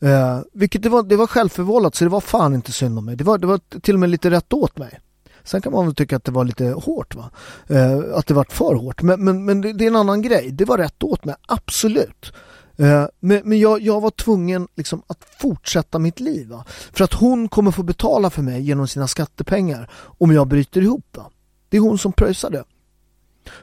Eh, 0.00 0.40
vilket 0.52 0.82
det 0.82 0.88
var, 0.88 1.02
det 1.02 1.16
var 1.16 1.26
självförvållat 1.26 1.94
så 1.94 2.04
det 2.04 2.10
var 2.10 2.20
fan 2.20 2.54
inte 2.54 2.72
synd 2.72 2.98
om 2.98 3.04
mig. 3.04 3.16
Det 3.16 3.24
var, 3.24 3.38
det 3.38 3.46
var 3.46 3.60
till 3.80 3.94
och 3.94 4.00
med 4.00 4.10
lite 4.10 4.30
rätt 4.30 4.52
åt 4.52 4.78
mig. 4.78 5.00
Sen 5.44 5.62
kan 5.62 5.72
man 5.72 5.86
väl 5.86 5.94
tycka 5.94 6.16
att 6.16 6.24
det 6.24 6.32
var 6.32 6.44
lite 6.44 6.64
hårt 6.64 7.14
va. 7.14 7.30
Eh, 7.66 7.98
att 8.14 8.26
det 8.26 8.34
var 8.34 8.46
för 8.50 8.74
hårt. 8.74 9.02
Men, 9.02 9.24
men, 9.24 9.44
men 9.44 9.60
det, 9.60 9.72
det, 9.72 9.84
är 9.84 9.88
en 9.88 9.96
annan 9.96 10.22
grej. 10.22 10.50
Det 10.50 10.64
var 10.64 10.78
rätt 10.78 11.02
åt 11.02 11.24
mig, 11.24 11.34
absolut. 11.46 12.32
Eh, 12.76 13.06
men, 13.20 13.40
men 13.44 13.58
jag, 13.58 13.80
jag, 13.80 14.00
var 14.00 14.10
tvungen 14.10 14.68
liksom 14.74 15.02
att 15.06 15.24
fortsätta 15.38 15.98
mitt 15.98 16.20
liv. 16.20 16.48
Va? 16.48 16.64
För 16.92 17.04
att 17.04 17.12
hon 17.12 17.48
kommer 17.48 17.70
få 17.70 17.82
betala 17.82 18.30
för 18.30 18.42
mig 18.42 18.62
genom 18.62 18.88
sina 18.88 19.08
skattepengar 19.08 19.90
om 20.18 20.32
jag 20.32 20.48
bryter 20.48 20.80
ihop. 20.80 21.16
Va? 21.16 21.30
Det 21.68 21.76
är 21.76 21.80
hon 21.80 21.98
som 21.98 22.12
pröjsar 22.12 22.50
det. 22.50 22.64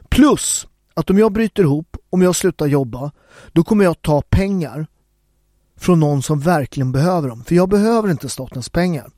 Plus 0.08 0.66
att 0.94 1.10
om 1.10 1.18
jag 1.18 1.32
bryter 1.32 1.62
ihop, 1.62 1.96
om 2.10 2.22
jag 2.22 2.36
slutar 2.36 2.66
jobba, 2.66 3.12
då 3.52 3.64
kommer 3.64 3.84
jag 3.84 4.02
ta 4.02 4.22
pengar 4.22 4.86
från 5.76 6.00
någon 6.00 6.22
som 6.22 6.40
verkligen 6.40 6.92
behöver 6.92 7.28
dem. 7.28 7.44
För 7.44 7.54
jag 7.54 7.68
behöver 7.68 8.10
inte 8.10 8.28
statens 8.28 8.68
pengar. 8.68 9.10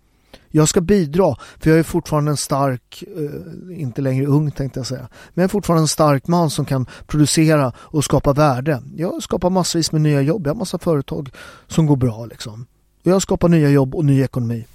Jag 0.55 0.69
ska 0.69 0.81
bidra, 0.81 1.37
för 1.61 1.71
jag 1.71 1.79
är 1.79 1.83
fortfarande 1.83 2.31
en 2.31 2.37
stark, 2.37 3.05
eh, 3.17 3.81
inte 3.81 4.03
längre 4.03 4.27
ung 4.27 4.51
tänkte 4.51 4.81
jag 4.81 4.87
säga, 4.87 5.09
men 5.35 5.43
jag 5.43 5.45
är 5.45 5.49
fortfarande 5.49 5.83
en 5.83 5.89
stark 5.89 6.27
man 6.27 6.51
som 6.51 6.65
kan 6.65 6.87
producera 7.07 7.73
och 7.77 8.05
skapa 8.05 8.33
värde. 8.33 8.83
Jag 8.97 9.23
skapar 9.23 9.51
massvis 9.51 9.93
med 9.93 10.01
nya 10.01 10.21
jobb, 10.21 10.47
jag 10.47 10.55
har 10.55 10.59
massa 10.59 10.79
företag 10.79 11.31
som 11.67 11.87
går 11.87 11.97
bra 11.97 12.27
liksom. 12.27 12.67
Och 13.05 13.11
jag 13.11 13.23
skapar 13.23 13.49
nya 13.49 13.71
jobb 13.71 13.95
och 13.95 14.05
ny 14.05 14.23
ekonomi. 14.23 14.67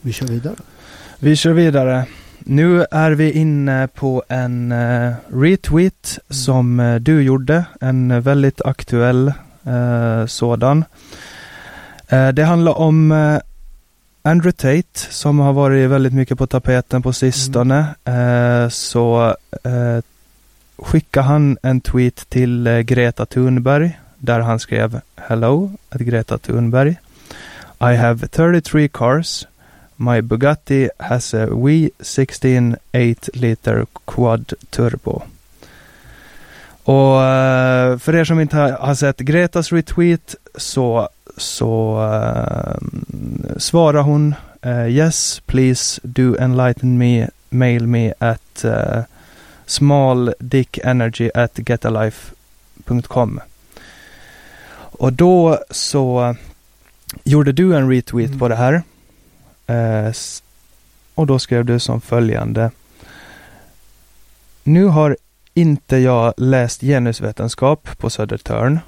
Vi 0.00 0.12
kör 0.12 0.26
vidare. 0.26 0.54
Vi 1.18 1.36
kör 1.36 1.52
vidare. 1.52 2.06
Nu 2.38 2.84
är 2.90 3.10
vi 3.10 3.32
inne 3.32 3.88
på 3.94 4.22
en 4.28 4.72
uh, 4.72 5.14
retweet 5.28 6.18
mm. 6.18 6.34
som 6.34 6.80
uh, 6.80 7.00
du 7.00 7.22
gjorde, 7.22 7.64
en 7.80 8.22
väldigt 8.22 8.60
aktuell 8.62 9.32
uh, 9.66 10.26
sådan. 10.26 10.84
det 12.34 12.44
handlar 12.44 12.78
om 12.78 13.12
Andrew 14.22 14.52
Tate 14.52 15.12
som 15.12 15.38
har 15.38 15.52
varit 15.52 15.90
väldigt 15.90 16.12
mycket 16.12 16.38
på 16.38 16.46
tapeten 16.46 17.02
på 17.02 17.12
sistone 17.12 17.86
mm. 18.04 18.62
eh, 18.64 18.68
så 18.68 19.36
eh, 19.64 20.04
skickade 20.76 21.26
han 21.26 21.58
en 21.62 21.80
tweet 21.80 22.28
till 22.28 22.66
eh, 22.66 22.78
Greta 22.78 23.26
Thunberg 23.26 23.98
där 24.18 24.40
han 24.40 24.58
skrev 24.58 25.00
Hello 25.16 25.72
at 25.88 26.00
Greta 26.00 26.38
Thunberg. 26.38 26.96
I 27.80 27.96
have 27.96 28.28
33 28.28 28.88
cars. 28.88 29.46
My 29.96 30.20
Bugatti 30.20 30.88
has 30.98 31.34
a 31.34 31.46
wee 31.50 31.90
16 32.00 32.76
8 32.92 33.30
liter 33.34 33.86
quad 34.04 34.52
turbo. 34.70 35.22
Och 36.84 37.22
eh, 37.22 37.98
för 37.98 38.14
er 38.14 38.24
som 38.24 38.40
inte 38.40 38.56
har 38.56 38.94
sett 38.94 39.18
Gretas 39.18 39.72
retweet 39.72 40.34
så 40.56 41.08
så 41.36 41.98
uh, 41.98 42.88
svarar 43.56 44.02
hon 44.02 44.34
uh, 44.66 44.88
Yes, 44.88 45.42
please 45.46 46.00
do 46.02 46.36
enlighten 46.40 46.98
me, 46.98 47.28
mail 47.48 47.86
me 47.86 48.12
at 48.18 48.64
uh, 48.64 49.02
smalldickenergy 49.66 51.30
at 51.34 51.58
getalife.com. 51.68 53.40
Och 54.76 55.12
då 55.12 55.58
så 55.70 56.34
gjorde 57.24 57.52
du 57.52 57.76
en 57.76 57.90
retweet 57.90 58.28
mm. 58.28 58.38
på 58.38 58.48
det 58.48 58.56
här. 58.56 58.82
Uh, 59.70 60.12
och 61.14 61.26
då 61.26 61.38
skrev 61.38 61.64
du 61.64 61.78
som 61.78 62.00
följande. 62.00 62.70
Nu 64.62 64.84
har 64.84 65.16
inte 65.54 65.96
jag 65.96 66.34
läst 66.36 66.80
genusvetenskap 66.80 67.98
på 67.98 68.10
Södertörn, 68.10 68.80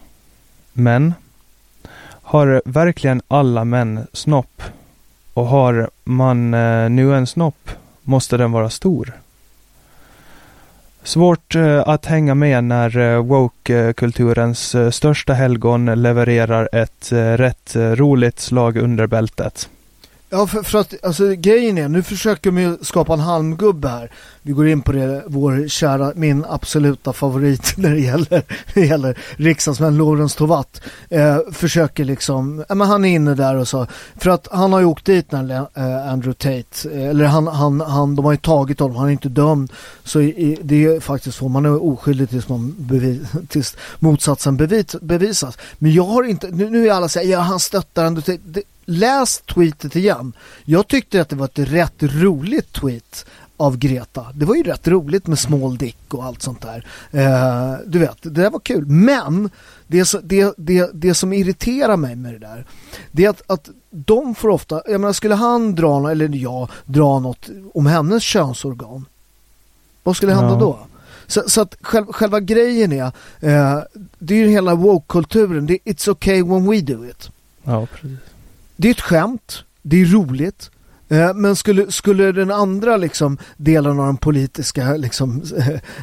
men 0.73 1.15
har 2.33 2.63
verkligen 2.65 3.23
alla 3.29 3.65
män 3.65 4.07
snopp? 4.13 4.63
Och 5.35 5.47
har 5.47 5.91
man 6.05 6.55
eh, 6.55 6.91
nu 6.91 7.15
en 7.17 7.27
snopp 7.27 7.71
måste 8.03 8.37
den 8.37 8.53
vara 8.53 8.71
stor. 8.71 9.13
Svårt 11.03 11.55
eh, 11.55 11.89
att 11.89 12.07
hänga 12.07 12.35
med 12.35 12.65
när 12.65 12.99
eh, 12.99 13.23
woke-kulturens 13.23 14.75
eh, 14.75 14.91
största 14.91 15.33
helgon 15.33 16.03
levererar 16.03 16.69
ett 16.73 17.13
eh, 17.13 17.17
rätt 17.19 17.77
eh, 17.77 17.91
roligt 17.91 18.41
slag 18.41 18.77
under 18.77 19.07
bältet. 19.07 19.69
Ja, 20.35 20.47
för, 20.47 20.63
för 20.63 20.79
att 20.79 21.05
alltså, 21.05 21.35
grejen 21.35 21.79
är, 21.79 21.89
nu 21.89 22.03
försöker 22.03 22.51
de 22.51 22.61
ju 22.61 22.77
skapa 22.83 23.13
en 23.13 23.21
halmgubbe 23.21 23.89
här. 23.89 24.11
Vi 24.43 24.53
går 24.53 24.69
in 24.69 24.83
på 24.83 24.93
det, 24.93 25.25
vår 25.27 25.69
kära, 25.69 26.13
min 26.17 26.45
absoluta 26.49 27.13
favorit 27.13 27.75
när 27.77 27.91
det 27.91 28.01
gäller, 28.01 28.43
när 28.75 28.83
det 28.83 28.87
gäller 28.87 29.19
riksdagsmän, 29.37 29.97
Lorentz 29.97 30.35
Tovatt. 30.35 30.81
Eh, 31.09 31.39
försöker 31.53 32.05
liksom, 32.05 32.65
ja 32.69 32.75
men 32.75 32.89
han 32.89 33.05
är 33.05 33.15
inne 33.15 33.35
där 33.35 33.57
och 33.57 33.69
så. 33.69 33.87
För 34.17 34.31
att 34.31 34.49
han 34.53 34.73
har 34.73 34.81
ju 34.81 34.87
åkt 34.87 35.05
dit 35.05 35.33
när 35.33 35.51
eh, 35.75 36.13
Andrew 36.13 36.35
Tate, 36.35 36.91
eh, 36.99 37.11
eller 37.11 37.25
han, 37.25 37.47
han, 37.47 37.81
han, 37.81 38.17
de 38.17 38.25
har 38.25 38.33
ju 38.33 38.39
tagit 38.39 38.81
honom, 38.81 38.97
han 38.97 39.09
är 39.09 39.13
inte 39.13 39.29
dömd. 39.29 39.73
Så 40.05 40.21
i, 40.21 40.59
det 40.63 40.85
är 40.85 41.01
faktiskt 41.01 41.39
så, 41.39 41.49
man 41.49 41.67
är 41.67 41.85
oskyldig 41.85 42.31
tills, 42.31 42.49
man 42.49 42.75
bevis, 42.79 43.21
tills 43.49 43.77
motsatsen 43.99 44.57
bevis, 44.57 44.97
bevisas. 45.01 45.59
Men 45.79 45.93
jag 45.93 46.05
har 46.05 46.25
inte, 46.25 46.49
nu, 46.51 46.71
nu 46.71 46.89
är 46.89 46.93
alla 46.93 47.09
säger, 47.09 47.33
ja 47.33 47.41
han 47.41 47.61
stöttar 47.61 48.05
Andrew 48.05 48.33
Tate. 48.33 48.49
Det, 48.51 48.63
läs 48.85 49.41
tweetet 49.41 49.97
igen. 49.97 50.33
Jag 50.65 50.89
tyckte 50.89 51.21
att 51.21 51.29
det 51.29 51.37
var 51.37 51.47
ett 51.47 51.59
rätt 51.59 52.03
roligt 52.03 52.73
tweet 52.73 53.27
av 53.57 53.77
Greta. 53.77 54.27
Det 54.35 54.45
var 54.45 54.55
ju 54.55 54.63
rätt 54.63 54.89
roligt 54.89 55.27
med 55.27 55.39
small 55.39 55.77
dick 55.77 56.15
och 56.15 56.25
allt 56.25 56.43
sånt 56.43 56.63
där. 56.63 56.87
Eh, 57.11 57.79
du 57.87 57.99
vet, 57.99 58.23
det 58.23 58.31
där 58.31 58.51
var 58.51 58.61
kul. 58.61 58.87
Men 58.87 59.51
det, 59.87 60.15
det, 60.23 60.55
det, 60.57 60.91
det 60.95 61.15
som 61.15 61.33
irriterar 61.33 61.97
mig 61.97 62.17
med 62.17 62.33
det 62.33 62.39
där, 62.39 62.67
det 63.11 63.25
är 63.25 63.31
att, 63.31 63.43
att 63.47 63.71
de 63.91 64.35
får 64.35 64.49
ofta, 64.49 64.83
jag 64.87 65.01
menar 65.01 65.13
skulle 65.13 65.35
han 65.35 65.75
dra, 65.75 66.11
eller 66.11 66.29
jag, 66.29 66.71
dra 66.85 67.19
något 67.19 67.49
om 67.75 67.87
hennes 67.87 68.23
könsorgan, 68.23 69.07
vad 70.03 70.17
skulle 70.17 70.35
hända 70.35 70.53
ja. 70.53 70.59
då? 70.61 70.79
Så, 71.27 71.43
så, 71.47 71.61
att 71.61 71.77
själv, 71.81 72.07
själva 72.07 72.41
grejen 72.41 72.93
är, 72.93 73.05
eh, 73.41 73.79
det 74.19 74.35
är 74.35 74.39
ju 74.39 74.49
hela 74.49 74.75
woke-kulturen, 74.75 75.69
it's 75.69 76.11
okay 76.11 76.43
when 76.43 76.71
we 76.71 76.81
do 76.81 77.07
it. 77.07 77.31
Ja, 77.65 77.87
precis 77.87 78.32
det 78.83 78.89
är 78.89 78.93
ett 78.93 79.01
skämt, 79.01 79.65
det 79.83 80.01
är 80.01 80.07
roligt. 80.07 80.71
Eh, 81.09 81.35
men 81.35 81.57
skulle, 81.57 81.93
skulle 81.93 82.33
den 82.33 82.51
andra 82.51 82.97
liksom, 82.97 83.39
delen 83.57 84.01
av 84.01 84.07
den 84.07 84.17
politiska 84.17 84.97
liksom, 84.97 85.43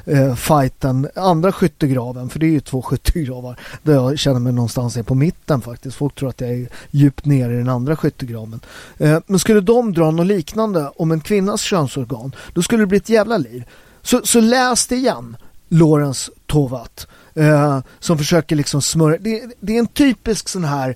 äh, 0.05 0.36
fighten, 0.36 1.09
andra 1.15 1.51
skyttegraven, 1.51 2.29
för 2.29 2.39
det 2.39 2.45
är 2.45 2.51
ju 2.51 2.59
två 2.59 2.81
skyttegravar, 2.81 3.59
där 3.83 3.93
jag 3.93 4.19
känner 4.19 4.39
mig 4.39 4.53
någonstans 4.53 4.98
på 5.05 5.15
mitten 5.15 5.62
faktiskt. 5.62 5.98
Folk 5.98 6.15
tror 6.15 6.29
att 6.29 6.41
jag 6.41 6.50
är 6.50 6.69
djupt 6.91 7.25
nere 7.25 7.53
i 7.53 7.57
den 7.57 7.69
andra 7.69 7.95
skyttegraven. 7.95 8.59
Äh, 8.98 9.19
men 9.27 9.39
skulle 9.39 9.62
de 9.62 9.93
dra 9.93 10.12
något 10.12 10.27
liknande 10.27 10.91
om 10.95 11.12
en 11.12 11.21
kvinnas 11.21 11.62
könsorgan, 11.62 12.36
då 12.53 12.62
skulle 12.62 12.83
det 12.83 12.88
bli 12.88 12.98
ett 12.98 13.09
jävla 13.09 13.38
liv. 13.38 13.63
Så, 14.01 14.21
så 14.24 14.41
läs 14.41 14.88
det 14.88 14.95
igen, 14.95 15.38
Lorentz 15.67 16.29
Tovatt. 16.45 17.07
Eh, 17.33 17.79
som 18.00 18.17
försöker 18.17 18.55
liksom 18.55 18.81
smörja. 18.81 19.17
Det, 19.17 19.43
det, 19.59 19.75
är 19.75 19.79
en 19.79 19.88
typisk 19.88 20.50
sån 20.50 20.63
här, 20.63 20.95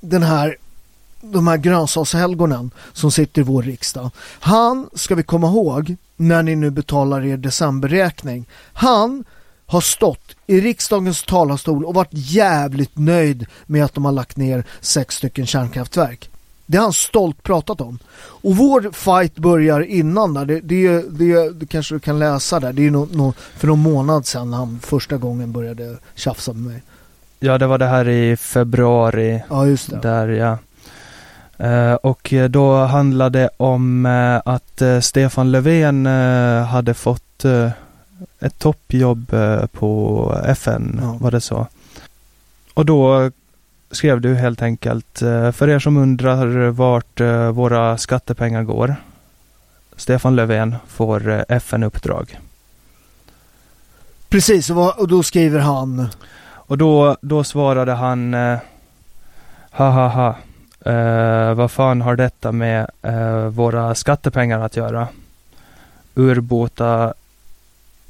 den 0.00 0.22
här 0.22 0.56
de 1.32 1.46
här 1.46 1.56
grönsakshelgonen 1.56 2.70
som 2.92 3.10
sitter 3.10 3.40
i 3.40 3.44
vår 3.44 3.62
riksdag. 3.62 4.10
Han, 4.40 4.88
ska 4.94 5.14
vi 5.14 5.22
komma 5.22 5.46
ihåg, 5.46 5.96
när 6.16 6.42
ni 6.42 6.56
nu 6.56 6.70
betalar 6.70 7.24
er 7.24 7.36
decemberräkning, 7.36 8.44
han 8.72 9.24
har 9.66 9.80
stått 9.80 10.36
i 10.46 10.60
riksdagens 10.60 11.22
talarstol 11.22 11.84
och 11.84 11.94
varit 11.94 12.10
jävligt 12.12 12.98
nöjd 12.98 13.46
med 13.66 13.84
att 13.84 13.94
de 13.94 14.04
har 14.04 14.12
lagt 14.12 14.36
ner 14.36 14.64
sex 14.80 15.14
stycken 15.14 15.46
kärnkraftverk. 15.46 16.30
Det 16.66 16.76
har 16.76 16.84
han 16.84 16.92
stolt 16.92 17.42
pratat 17.42 17.80
om. 17.80 17.98
Och 18.18 18.56
vår 18.56 18.92
fight 18.92 19.38
börjar 19.38 19.80
innan 19.80 20.34
där. 20.34 20.44
Det, 20.44 20.60
det, 20.60 21.02
det, 21.10 21.50
det 21.50 21.66
kanske 21.66 21.94
du 21.94 21.98
kan 21.98 22.18
läsa 22.18 22.60
där. 22.60 22.72
Det 22.72 22.86
är 22.86 22.90
no, 22.90 23.08
no, 23.12 23.34
för 23.56 23.66
någon 23.66 23.78
månad 23.78 24.26
sedan 24.26 24.52
han 24.52 24.78
första 24.82 25.16
gången 25.16 25.52
började 25.52 25.96
tjafsa 26.14 26.52
med 26.52 26.62
mig. 26.72 26.82
Ja, 27.40 27.58
det 27.58 27.66
var 27.66 27.78
det 27.78 27.86
här 27.86 28.08
i 28.08 28.36
februari. 28.36 29.42
Ja, 29.50 29.66
just 29.66 29.90
det. 29.90 30.00
Där, 30.00 30.28
ja. 30.28 30.58
Uh, 31.60 31.94
och 31.94 32.34
då 32.50 32.76
handlade 32.76 33.38
det 33.38 33.50
om 33.56 34.06
uh, 34.06 34.40
att 34.44 34.82
uh, 34.82 35.00
Stefan 35.00 35.50
Löfven 35.50 36.06
hade 36.66 36.94
fått 36.94 37.44
ett 38.40 38.58
toppjobb 38.58 39.34
på 39.72 40.40
FN, 40.46 40.98
ja. 41.02 41.16
var 41.20 41.30
det 41.30 41.40
så. 41.40 41.66
Och 42.74 42.86
då 42.86 43.30
skrev 43.90 44.20
du 44.20 44.34
helt 44.34 44.62
enkelt, 44.62 45.18
för 45.52 45.68
er 45.68 45.78
som 45.78 45.96
undrar 45.96 46.68
vart 46.68 47.20
våra 47.52 47.98
skattepengar 47.98 48.62
går, 48.62 48.96
Stefan 49.96 50.36
Löfven 50.36 50.76
får 50.86 51.44
FN-uppdrag. 51.48 52.38
Precis, 54.28 54.70
och 54.70 55.08
då 55.08 55.22
skriver 55.22 55.60
han? 55.60 56.08
Och 56.44 56.78
då, 56.78 57.16
då 57.20 57.44
svarade 57.44 57.92
han, 57.92 58.34
ha 59.70 59.90
ha 59.90 60.08
ha, 60.08 60.34
Uh, 60.86 61.54
vad 61.54 61.70
fan 61.70 62.00
har 62.00 62.16
detta 62.16 62.52
med 62.52 62.90
uh, 63.06 63.46
våra 63.46 63.94
skattepengar 63.94 64.60
att 64.60 64.76
göra? 64.76 65.08
Urbota, 66.14 67.14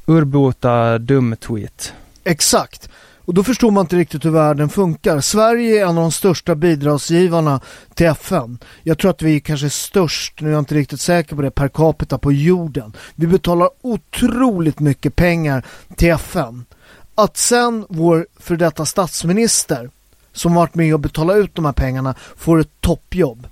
urbota 0.07 0.99
dum 0.99 1.37
tweet. 1.37 1.93
Exakt. 2.25 2.89
Och 3.27 3.35
då 3.35 3.45
förstår 3.45 3.71
man 3.71 3.81
inte 3.81 3.97
riktigt 3.97 4.25
hur 4.25 4.31
världen 4.31 4.69
funkar. 4.69 5.21
Sverige 5.21 5.81
är 5.81 5.83
en 5.83 5.89
av 5.89 5.95
de 5.95 6.13
största 6.13 6.55
bidragsgivarna 6.55 7.61
till 7.95 8.07
FN. 8.07 8.59
Jag 8.83 8.99
tror 8.99 9.11
att 9.11 9.23
vi 9.23 9.41
kanske 9.41 9.67
är 9.67 9.71
störst, 9.71 10.41
nu 10.41 10.49
är 10.49 10.53
jag 10.53 10.59
inte 10.59 10.75
riktigt 10.75 11.01
säker 11.01 11.37
på 11.37 11.43
det, 11.43 11.51
per 11.51 11.69
capita 11.69 12.19
på 12.19 12.33
jorden. 12.33 12.93
Vi 13.15 13.27
betalar 13.27 13.69
otroligt 13.83 14.81
mycket 14.81 15.17
pengar 15.17 15.67
till 15.97 16.11
FN. 16.11 16.65
Att 17.15 17.37
sen 17.37 17.87
vår 17.89 18.27
för 18.39 18.57
detta 18.57 18.87
statsminister 18.87 19.91
som 20.37 20.55
varit 20.55 20.75
med 20.75 20.95
och 20.95 21.01
betalat 21.01 21.37
ut 21.37 21.55
de 21.55 21.65
här 21.65 21.73
pengarna 21.73 22.15
får 22.37 22.61
ett 22.61 22.81
toppjobb. 22.81 23.47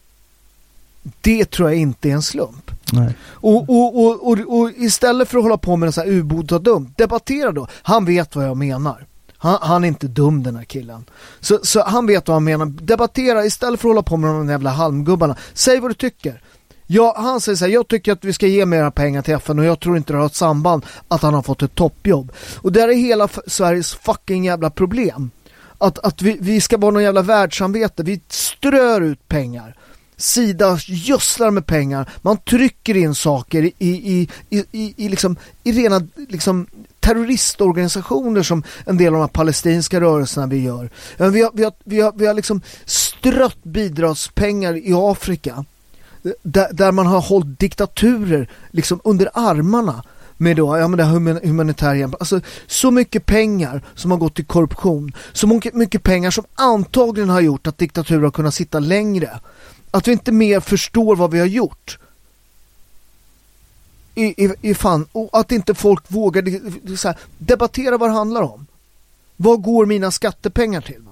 Det 1.20 1.44
tror 1.50 1.70
jag 1.70 1.78
inte 1.78 2.08
är 2.08 2.12
en 2.12 2.22
slump. 2.22 2.70
Nej. 2.92 3.14
Och, 3.24 3.68
och, 3.68 4.04
och, 4.04 4.28
och, 4.28 4.60
och 4.60 4.70
istället 4.76 5.28
för 5.28 5.38
att 5.38 5.44
hålla 5.44 5.58
på 5.58 5.76
med 5.76 5.86
en 5.86 5.92
sån 5.92 6.04
här 6.04 6.12
ubåta 6.12 6.58
dum, 6.58 6.94
debattera 6.96 7.52
då. 7.52 7.66
Han 7.82 8.04
vet 8.04 8.36
vad 8.36 8.46
jag 8.46 8.56
menar. 8.56 9.06
Han, 9.36 9.58
han, 9.62 9.84
är 9.84 9.88
inte 9.88 10.06
dum 10.06 10.42
den 10.42 10.56
här 10.56 10.64
killen. 10.64 11.04
Så, 11.40 11.58
så 11.62 11.82
han 11.82 12.06
vet 12.06 12.28
vad 12.28 12.34
han 12.34 12.44
menar. 12.44 12.66
Debattera 12.66 13.44
istället 13.44 13.80
för 13.80 13.88
att 13.88 13.90
hålla 13.90 14.02
på 14.02 14.16
med 14.16 14.30
de 14.30 14.48
jävla 14.48 14.70
halmgubbarna. 14.70 15.36
Säg 15.54 15.80
vad 15.80 15.90
du 15.90 15.94
tycker. 15.94 16.40
Ja, 16.86 17.14
han 17.16 17.40
säger 17.40 17.56
så 17.56 17.64
här, 17.64 17.72
jag 17.72 17.88
tycker 17.88 18.12
att 18.12 18.24
vi 18.24 18.32
ska 18.32 18.46
ge 18.46 18.66
mera 18.66 18.90
pengar 18.90 19.22
till 19.22 19.34
FN 19.34 19.58
och 19.58 19.64
jag 19.64 19.80
tror 19.80 19.96
inte 19.96 20.12
det 20.12 20.18
har 20.18 20.26
ett 20.26 20.34
samband 20.34 20.86
att 21.08 21.22
han 21.22 21.34
har 21.34 21.42
fått 21.42 21.62
ett 21.62 21.74
toppjobb. 21.74 22.32
Och 22.56 22.72
det 22.72 22.82
är 22.82 22.94
hela 22.94 23.28
Sveriges 23.46 23.94
fucking 23.94 24.44
jävla 24.44 24.70
problem 24.70 25.30
att, 25.78 25.98
att 25.98 26.22
vi, 26.22 26.36
vi 26.40 26.60
ska 26.60 26.76
vara 26.76 26.90
någon 26.92 27.02
jävla 27.02 27.22
världssamvete. 27.22 28.02
Vi 28.02 28.20
strör 28.28 29.00
ut 29.00 29.28
pengar. 29.28 29.76
Sida 30.16 30.78
gödslar 30.86 31.50
med 31.50 31.66
pengar. 31.66 32.10
Man 32.22 32.36
trycker 32.36 32.96
in 32.96 33.14
saker 33.14 33.62
i, 33.62 33.74
i, 33.78 34.28
i, 34.50 34.64
i, 34.72 34.94
i, 34.96 35.08
liksom, 35.08 35.36
i 35.64 35.72
rena 35.72 36.02
liksom, 36.28 36.66
terroristorganisationer 37.00 38.42
som 38.42 38.62
en 38.86 38.96
del 38.96 39.06
av 39.06 39.12
de 39.12 39.20
här 39.20 39.28
palestinska 39.28 40.00
rörelserna 40.00 40.46
vi 40.46 40.58
gör. 40.58 40.90
Vi 41.16 41.24
har, 41.42 41.50
vi 41.54 41.64
har, 41.64 41.72
vi 41.84 42.00
har, 42.00 42.12
vi 42.16 42.26
har 42.26 42.34
liksom 42.34 42.60
strött 42.84 43.64
bidragspengar 43.64 44.76
i 44.76 44.92
Afrika 44.94 45.64
eh, 46.24 46.30
där, 46.42 46.68
där 46.72 46.92
man 46.92 47.06
har 47.06 47.20
hållit 47.20 47.58
diktaturer 47.60 48.50
liksom 48.70 49.00
under 49.04 49.30
armarna 49.34 50.02
med 50.36 50.56
då, 50.56 50.78
ja 50.78 50.88
men 50.88 50.96
det 50.96 51.04
här 51.04 51.46
humanitär 51.46 51.94
hjälp. 51.94 52.14
Alltså 52.20 52.40
så 52.66 52.90
mycket 52.90 53.26
pengar 53.26 53.82
som 53.94 54.10
har 54.10 54.18
gått 54.18 54.34
till 54.34 54.44
korruption. 54.44 55.12
Så 55.32 55.60
mycket, 55.72 56.02
pengar 56.02 56.30
som 56.30 56.44
antagligen 56.54 57.30
har 57.30 57.40
gjort 57.40 57.66
att 57.66 57.78
diktaturer 57.78 58.22
har 58.22 58.30
kunnat 58.30 58.54
sitta 58.54 58.80
längre. 58.80 59.40
Att 59.90 60.08
vi 60.08 60.12
inte 60.12 60.32
mer 60.32 60.60
förstår 60.60 61.16
vad 61.16 61.30
vi 61.30 61.38
har 61.38 61.46
gjort. 61.46 61.98
I, 64.14 64.44
i, 64.44 64.54
i 64.60 64.74
fan, 64.74 65.06
och 65.12 65.28
att 65.32 65.52
inte 65.52 65.74
folk 65.74 66.04
vågar 66.08 66.96
så 66.96 67.08
här, 67.08 67.18
debattera 67.38 67.98
vad 67.98 68.08
det 68.08 68.14
handlar 68.14 68.42
om. 68.42 68.66
Vad 69.36 69.62
går 69.62 69.86
mina 69.86 70.10
skattepengar 70.10 70.80
till? 70.80 71.02
Va? 71.02 71.10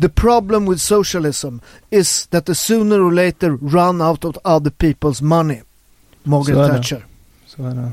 The 0.00 0.08
problem 0.08 0.70
with 0.70 0.80
socialism 0.80 1.60
is 1.90 2.26
that 2.26 2.46
the 2.46 2.54
sooner 2.54 3.00
or 3.00 3.12
later 3.12 3.50
run 3.50 4.00
out 4.00 4.24
of 4.24 4.38
other 4.44 4.70
people's 4.70 5.22
money. 5.22 5.62
Margaret 6.22 6.70
Thatcher. 6.70 7.06
Så 7.56 7.62
är 7.66 7.74
det. 7.74 7.90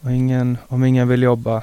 Och 0.00 0.12
ingen, 0.12 0.58
om 0.68 0.84
ingen 0.84 1.08
vill 1.08 1.22
jobba. 1.22 1.62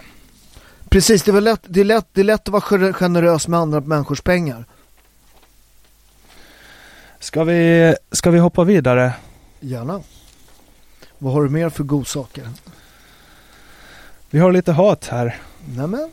Precis, 0.89 1.23
det 1.23 1.31
är, 1.31 1.41
lätt, 1.41 1.61
det, 1.67 1.79
är 1.79 1.85
lätt, 1.85 2.05
det 2.13 2.21
är 2.21 2.25
lätt 2.25 2.47
att 2.47 2.71
vara 2.71 2.93
generös 2.93 3.47
med 3.47 3.59
andra 3.59 3.79
människors 3.79 4.21
pengar. 4.21 4.65
Ska 7.19 7.43
vi, 7.43 7.95
ska 8.11 8.31
vi 8.31 8.39
hoppa 8.39 8.63
vidare? 8.63 9.13
Gärna. 9.59 10.01
Vad 11.17 11.33
har 11.33 11.43
du 11.43 11.49
mer 11.49 11.69
för 11.69 11.83
godsaker? 11.83 12.49
Vi 14.29 14.39
har 14.39 14.51
lite 14.51 14.71
hat 14.71 15.07
här. 15.07 15.35
Nämen. 15.75 16.11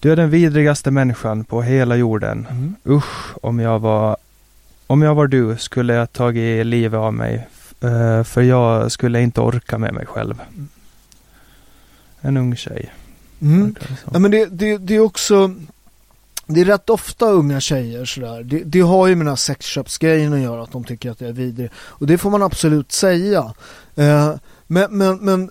Du 0.00 0.12
är 0.12 0.16
den 0.16 0.30
vidrigaste 0.30 0.90
människan 0.90 1.44
på 1.44 1.62
hela 1.62 1.96
jorden. 1.96 2.46
Mm. 2.50 2.74
Usch, 2.86 3.44
om 3.44 3.58
jag 3.58 3.78
var 3.78 4.16
om 4.86 5.02
jag 5.02 5.14
var 5.14 5.26
du 5.26 5.56
skulle 5.56 5.94
jag 5.94 6.12
tagit 6.12 6.66
livet 6.66 6.98
av 6.98 7.14
mig 7.14 7.48
Uh, 7.84 8.22
för 8.22 8.42
jag 8.42 8.92
skulle 8.92 9.20
inte 9.20 9.40
orka 9.40 9.78
med 9.78 9.94
mig 9.94 10.06
själv. 10.06 10.42
En 12.20 12.36
ung 12.36 12.56
tjej. 12.56 12.92
Mm. 13.40 13.74
Ja, 14.12 14.18
men 14.18 14.30
det, 14.30 14.46
det, 14.46 14.78
det 14.78 14.94
är 14.94 15.00
också 15.00 15.54
det 16.46 16.60
är 16.60 16.64
rätt 16.64 16.90
ofta 16.90 17.26
unga 17.26 17.60
tjejer 17.60 18.04
sådär. 18.04 18.42
Det, 18.42 18.58
det 18.64 18.80
har 18.80 19.06
ju 19.06 19.14
med 19.14 19.26
den 19.26 19.30
här 19.30 19.36
sexköpsgrejen 19.36 20.32
att 20.32 20.40
göra 20.40 20.62
att 20.62 20.72
de 20.72 20.84
tycker 20.84 21.10
att 21.10 21.18
det 21.18 21.28
är 21.28 21.32
vidrig. 21.32 21.70
Och 21.74 22.06
det 22.06 22.18
får 22.18 22.30
man 22.30 22.42
absolut 22.42 22.92
säga. 22.92 23.54
Eh, 23.94 24.34
men, 24.66 24.98
men, 24.98 25.16
men 25.16 25.50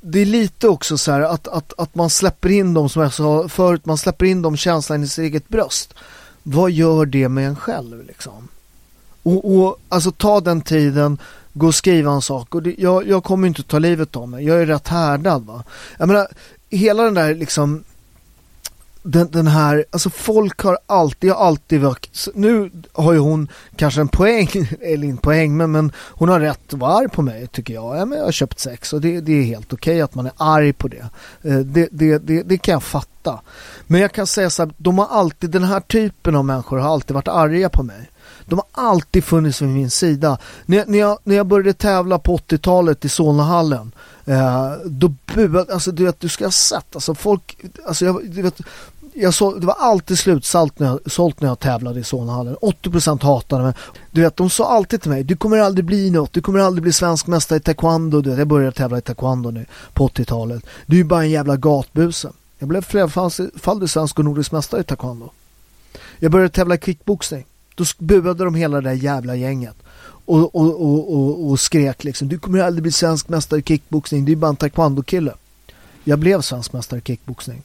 det 0.00 0.18
är 0.20 0.26
lite 0.26 0.68
också 0.68 0.98
så 0.98 1.12
här 1.12 1.20
att, 1.20 1.48
att, 1.48 1.72
att 1.78 1.94
man 1.94 2.10
släpper 2.10 2.48
in 2.48 2.74
dem 2.74 2.88
som 2.88 3.02
jag 3.02 3.12
sa 3.12 3.48
förut, 3.48 3.86
man 3.86 3.98
släpper 3.98 4.26
in 4.26 4.42
dem 4.42 4.56
känslan 4.56 5.02
i 5.02 5.08
sitt 5.08 5.22
eget 5.22 5.48
bröst. 5.48 5.94
Vad 6.42 6.70
gör 6.70 7.06
det 7.06 7.28
med 7.28 7.48
en 7.48 7.56
själv 7.56 8.06
liksom? 8.06 8.48
Och, 9.24 9.54
och 9.54 9.78
alltså 9.88 10.10
ta 10.10 10.40
den 10.40 10.60
tiden, 10.60 11.18
gå 11.52 11.66
och 11.66 11.74
skriva 11.74 12.12
en 12.12 12.22
sak 12.22 12.54
och 12.54 12.62
det, 12.62 12.74
jag, 12.78 13.08
jag 13.08 13.24
kommer 13.24 13.48
inte 13.48 13.62
ta 13.62 13.78
livet 13.78 14.16
av 14.16 14.28
mig. 14.28 14.44
Jag 14.44 14.62
är 14.62 14.66
rätt 14.66 14.88
härdad 14.88 15.46
va. 15.46 15.64
Jag 15.98 16.08
menar, 16.08 16.28
hela 16.70 17.02
den 17.02 17.14
där 17.14 17.34
liksom 17.34 17.84
den, 19.06 19.30
den 19.30 19.46
här, 19.46 19.84
alltså 19.90 20.10
folk 20.10 20.60
har 20.60 20.78
alltid, 20.86 21.30
har 21.30 21.46
alltid 21.46 21.80
varit, 21.80 22.28
nu 22.34 22.70
har 22.92 23.12
ju 23.12 23.18
hon 23.18 23.48
kanske 23.76 24.00
en 24.00 24.08
poäng, 24.08 24.48
eller 24.80 25.06
inte 25.06 25.22
poäng, 25.22 25.56
men, 25.56 25.72
men 25.72 25.92
hon 25.96 26.28
har 26.28 26.40
rätt 26.40 26.74
att 26.74 26.78
vara 26.78 26.92
arg 26.94 27.08
på 27.08 27.22
mig 27.22 27.46
tycker 27.46 27.74
jag. 27.74 27.96
Ja, 27.96 28.04
men 28.04 28.18
jag 28.18 28.24
har 28.24 28.32
köpt 28.32 28.58
sex 28.58 28.92
och 28.92 29.00
det, 29.00 29.20
det 29.20 29.32
är 29.32 29.42
helt 29.42 29.72
okej 29.72 29.92
okay 29.92 30.00
att 30.00 30.14
man 30.14 30.26
är 30.26 30.32
arg 30.36 30.72
på 30.72 30.88
det. 30.88 31.06
Eh, 31.42 31.58
det, 31.58 31.88
det, 31.92 32.18
det. 32.18 32.42
det, 32.42 32.58
kan 32.58 32.72
jag 32.72 32.82
fatta. 32.82 33.40
Men 33.86 34.00
jag 34.00 34.12
kan 34.12 34.26
säga 34.26 34.50
så 34.50 34.62
här, 34.62 34.72
de 34.76 34.98
har 34.98 35.06
alltid, 35.06 35.50
den 35.50 35.64
här 35.64 35.80
typen 35.80 36.36
av 36.36 36.44
människor 36.44 36.78
har 36.78 36.92
alltid 36.92 37.14
varit 37.14 37.28
arga 37.28 37.68
på 37.68 37.82
mig. 37.82 38.10
De 38.46 38.58
har 38.58 38.84
alltid 38.84 39.24
funnits 39.24 39.62
vid 39.62 39.68
min 39.68 39.90
sida. 39.90 40.38
När, 40.66 40.84
när, 40.86 40.98
jag, 40.98 41.18
när 41.24 41.36
jag 41.36 41.46
började 41.46 41.72
tävla 41.72 42.18
på 42.18 42.36
80-talet 42.36 43.04
i 43.04 43.08
Solnahallen 43.08 43.92
eh, 44.24 44.72
då 44.84 45.14
buade, 45.34 45.72
alltså 45.72 45.90
du 45.90 46.04
vet, 46.04 46.20
du 46.20 46.28
ska 46.28 46.44
ha 46.44 46.50
sett, 46.50 46.94
alltså 46.94 47.14
folk, 47.14 47.56
alltså 47.86 48.04
jag, 48.04 48.30
du 48.30 48.42
vet, 48.42 48.60
jag 49.14 49.34
så, 49.34 49.54
det 49.54 49.66
var 49.66 49.76
alltid 49.78 50.18
slutsålt 50.18 50.78
när 50.78 50.86
jag, 50.86 51.00
sålt 51.06 51.40
när 51.40 51.48
jag 51.48 51.58
tävlade 51.58 52.00
i 52.00 52.04
Solnahallen. 52.04 52.56
80% 52.56 53.22
hatade 53.22 53.62
mig. 53.62 53.72
Du 54.10 54.22
vet, 54.22 54.36
de 54.36 54.50
sa 54.50 54.68
alltid 54.68 55.02
till 55.02 55.10
mig, 55.10 55.24
du 55.24 55.36
kommer 55.36 55.58
aldrig 55.58 55.84
bli 55.84 56.10
något, 56.10 56.32
du 56.32 56.40
kommer 56.40 56.60
aldrig 56.60 56.82
bli 56.82 56.92
svensk 56.92 57.26
mästare 57.26 57.56
i 57.56 57.60
taekwondo. 57.60 58.20
Du 58.20 58.30
vet, 58.30 58.38
jag 58.38 58.48
började 58.48 58.72
tävla 58.72 58.98
i 58.98 59.00
taekwondo 59.00 59.50
nu 59.50 59.66
på 59.92 60.08
80-talet. 60.08 60.64
Du 60.86 61.00
är 61.00 61.04
bara 61.04 61.22
en 61.22 61.30
jävla 61.30 61.56
gatbuse. 61.56 62.32
Jag 62.58 62.68
blev 62.68 62.82
flerfaldig 62.82 63.90
svensk 63.90 64.18
och 64.18 64.24
nordisk 64.24 64.52
mästare 64.52 64.80
i 64.80 64.84
taekwondo. 64.84 65.30
Jag 66.18 66.32
började 66.32 66.48
tävla 66.48 66.74
i 66.74 66.78
kickboxning. 66.78 67.44
Då 67.74 67.84
buade 67.98 68.44
de 68.44 68.54
hela 68.54 68.80
det 68.80 68.88
där 68.88 68.96
jävla 68.96 69.36
gänget. 69.36 69.76
Och, 70.26 70.54
och, 70.54 70.82
och, 70.82 71.14
och, 71.14 71.50
och 71.50 71.60
skrek 71.60 72.04
liksom, 72.04 72.28
du 72.28 72.38
kommer 72.38 72.62
aldrig 72.62 72.82
bli 72.82 72.92
svensk 72.92 73.28
mästare 73.28 73.60
i 73.60 73.62
kickboxning, 73.62 74.24
du 74.24 74.32
är 74.32 74.36
bara 74.36 74.48
en 74.48 74.56
taekwondo-kille. 74.56 75.32
Jag 76.04 76.18
blev 76.18 76.40
svensk 76.40 76.72
mästare 76.72 77.00
i 77.00 77.02
kickboxning. 77.02 77.62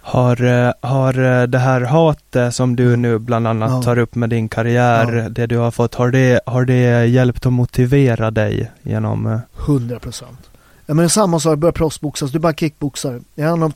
Har, 0.00 0.44
eh, 0.44 0.72
har 0.80 1.40
eh, 1.40 1.46
det 1.46 1.58
här 1.58 1.80
hatet 1.80 2.54
som 2.54 2.76
du 2.76 2.96
nu 2.96 3.18
bland 3.18 3.46
annat 3.46 3.70
ja. 3.70 3.82
tar 3.82 3.98
upp 3.98 4.14
med 4.14 4.30
din 4.30 4.48
karriär, 4.48 5.12
ja. 5.12 5.28
det 5.28 5.46
du 5.46 5.56
har 5.56 5.70
fått, 5.70 5.94
har 5.94 6.10
det, 6.10 6.40
har 6.46 6.64
det 6.64 7.06
hjälpt 7.06 7.46
att 7.46 7.52
motivera 7.52 8.30
dig 8.30 8.70
genom? 8.82 9.40
100 9.66 9.94
eh? 9.94 10.00
procent. 10.00 10.50
Ja 10.86 10.94
men 10.94 11.10
samma 11.10 11.40
sak, 11.40 11.58
börja 11.58 11.72
proffsboxas, 11.72 12.30
du 12.30 12.38
är 12.38 12.40
bara 12.40 12.54
kickboxare. 12.54 13.20
Jag, 13.34 13.56
har, 13.56 13.72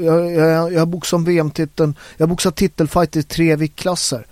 jag, 0.00 0.32
jag, 0.32 0.72
jag 0.72 0.80
har 0.80 0.86
boxat 0.86 1.20
VM-titeln, 1.20 1.94
jag 2.16 2.26
har 2.26 2.28
boxat 2.28 2.56
titelfight 2.56 3.16
i 3.16 3.22
tre 3.22 3.56
viktklasser. 3.56 4.26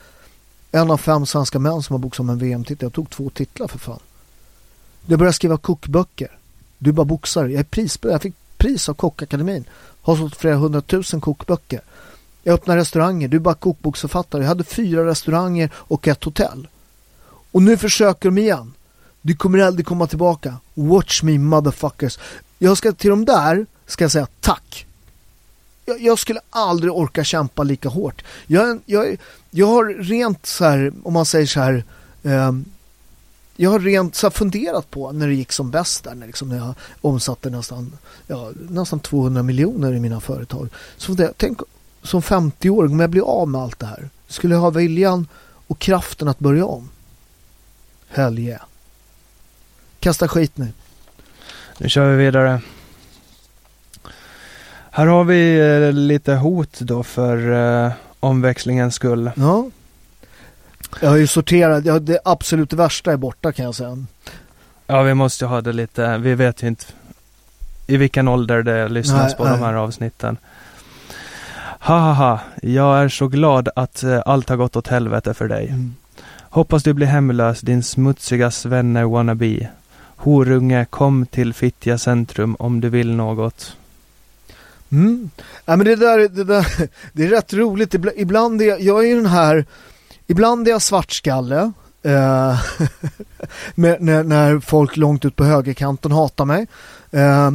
En 0.75 0.91
av 0.91 0.97
fem 0.97 1.27
svenska 1.27 1.59
män 1.59 1.83
som 1.83 1.95
har 1.95 1.99
boxat 1.99 2.21
om 2.21 2.31
en 2.31 2.39
VM-titel. 2.39 2.87
Jag 2.87 2.93
tog 2.93 3.11
två 3.11 3.31
titlar 3.31 3.69
för 3.69 3.79
fan. 3.79 3.99
Jag 5.07 5.19
började 5.19 5.33
skriva 5.33 5.57
kokböcker. 5.57 6.39
Du 6.79 6.91
är 6.91 6.95
bara 6.95 7.05
boxare. 7.05 7.51
Jag, 7.51 7.61
är 7.61 7.65
pris, 7.65 7.99
jag 8.03 8.23
fick 8.23 8.35
pris 8.57 8.89
av 8.89 8.95
Kockakademin. 8.95 9.65
Har 10.03 10.17
sålt 10.17 10.37
flera 10.37 10.57
hundratusen 10.57 11.21
kokböcker. 11.21 11.81
Jag 12.43 12.55
öppnar 12.55 12.77
restauranger. 12.77 13.29
Du 13.29 13.37
är 13.37 13.41
bara 13.41 13.55
kokboksförfattare. 13.55 14.43
Jag 14.43 14.49
hade 14.49 14.65
fyra 14.65 15.07
restauranger 15.07 15.71
och 15.75 16.09
ett 16.09 16.25
hotell. 16.25 16.69
Och 17.51 17.63
nu 17.63 17.77
försöker 17.77 18.29
de 18.29 18.39
igen. 18.39 18.73
Du 19.23 19.37
kommer 19.37 19.59
aldrig 19.59 19.87
komma 19.87 20.07
tillbaka. 20.07 20.57
Watch 20.75 21.23
me 21.23 21.39
motherfuckers. 21.39 22.19
Jag 22.59 22.79
ska 22.79 22.93
till 22.93 23.11
de 23.11 23.25
där 23.25 23.67
ska 23.87 24.05
jag 24.05 24.13
säga 24.13 24.27
tack. 24.41 24.87
Jag, 25.85 26.01
jag 26.01 26.19
skulle 26.19 26.41
aldrig 26.51 26.93
orka 26.93 27.25
kämpa 27.25 27.63
lika 27.63 27.89
hårt. 27.89 28.25
Jag, 28.47 28.81
jag, 28.87 29.17
jag 29.51 29.67
har 29.67 29.85
rent 29.85 30.47
så 30.47 30.65
här, 30.65 30.93
om 31.03 31.13
man 31.13 31.27
säger 31.27 31.47
så 31.47 31.61
här, 31.61 31.85
eh, 32.23 32.53
jag 33.57 33.71
har 33.71 33.79
rent 33.81 34.15
så 34.15 34.31
funderat 34.31 34.91
på 34.91 35.13
när 35.13 35.27
det 35.27 35.35
gick 35.35 35.53
som 35.53 35.71
bäst 35.71 36.05
där, 36.05 36.15
när, 36.15 36.27
liksom, 36.27 36.49
när 36.49 36.57
jag 36.57 36.75
omsatte 37.01 37.51
nästan, 37.51 37.93
ja, 38.27 38.51
nästan 38.69 39.01
200 39.01 39.43
miljoner 39.43 39.93
i 39.93 40.01
mina 40.01 40.21
företag. 40.21 40.69
Så 40.97 41.13
det, 41.13 41.33
tänk 41.37 41.61
som 42.03 42.21
50-åring, 42.23 42.93
om 42.93 43.01
jag 43.01 43.11
blir 43.11 43.23
av 43.23 43.49
med 43.49 43.61
allt 43.61 43.79
det 43.79 43.87
här, 43.87 44.09
skulle 44.29 44.55
jag 44.55 44.61
ha 44.61 44.71
viljan 44.71 45.27
och 45.67 45.79
kraften 45.79 46.29
att 46.29 46.39
börja 46.39 46.65
om? 46.67 46.89
Hell 48.09 48.39
yeah. 48.39 48.63
Kasta 50.01 50.29
skit 50.29 50.57
nu. 50.57 50.69
Nu 51.79 51.89
kör 51.89 52.11
vi 52.11 52.25
vidare. 52.25 52.61
Här 54.97 55.07
har 55.07 55.25
vi 55.25 55.59
eh, 55.59 55.93
lite 55.93 56.35
hot 56.35 56.81
då 56.81 57.03
för 57.03 57.53
eh, 57.85 57.93
omväxlingens 58.21 58.95
skull. 58.95 59.31
Ja. 59.37 59.67
Jag 61.01 61.11
har 61.11 61.17
ju 61.17 61.27
sorterat, 61.27 61.85
ja, 61.85 61.99
det 61.99 62.19
absolut 62.25 62.73
värsta 62.73 63.13
är 63.13 63.17
borta 63.17 63.53
kan 63.53 63.65
jag 63.65 63.75
säga. 63.75 64.07
Ja, 64.87 65.03
vi 65.03 65.15
måste 65.15 65.47
ha 65.47 65.61
det 65.61 65.73
lite, 65.73 66.19
vi 66.19 66.35
vet 66.35 66.63
ju 66.63 66.67
inte 66.67 66.85
i 67.87 67.97
vilken 67.97 68.29
ålder 68.29 68.63
det 68.63 68.89
lyssnas 68.89 69.27
nej, 69.27 69.37
på 69.37 69.45
nej. 69.45 69.53
de 69.53 69.65
här 69.65 69.75
avsnitten. 69.75 70.37
Ha 71.79 71.99
ha 71.99 72.13
ha, 72.13 72.41
jag 72.63 72.99
är 72.99 73.09
så 73.09 73.29
glad 73.29 73.69
att 73.77 74.05
uh, 74.05 74.23
allt 74.27 74.49
har 74.49 74.57
gått 74.57 74.77
åt 74.77 74.89
helvete 74.89 75.35
för 75.35 75.49
dig. 75.49 75.69
Mm. 75.69 75.95
Hoppas 76.41 76.83
du 76.83 76.93
blir 76.93 77.07
hemlös, 77.07 77.61
din 77.61 77.83
smutsiga 77.83 78.51
svenne 78.51 79.05
wannabe. 79.05 79.69
Horunge, 80.17 80.85
kom 80.85 81.27
till 81.27 81.55
Fittja 81.55 81.99
centrum 81.99 82.57
om 82.59 82.81
du 82.81 82.89
vill 82.89 83.15
något. 83.15 83.77
Mm. 84.95 85.31
Ja, 85.65 85.77
men 85.77 85.87
det 85.87 85.97
där, 85.97 86.19
det 86.19 86.45
där 86.45 86.67
det 87.13 87.25
är 87.25 87.29
rätt 87.29 87.53
roligt. 87.53 87.95
Ibland 88.17 88.63
är 88.63 88.79
jag 88.81 89.09
är 89.09 89.17
den 89.17 89.27
här 89.27 89.67
Ibland 90.27 90.69
är 90.69 90.73
jag 90.73 90.83
svartskalle. 90.83 91.73
Eh, 92.03 92.61
när, 93.75 94.23
när, 94.23 94.61
folk 94.61 94.97
långt 94.97 95.25
ut 95.25 95.37
på 95.37 95.45
högerkanten 95.45 96.13
hatar 96.13 96.45
mig. 96.45 96.67
Eh, 97.11 97.51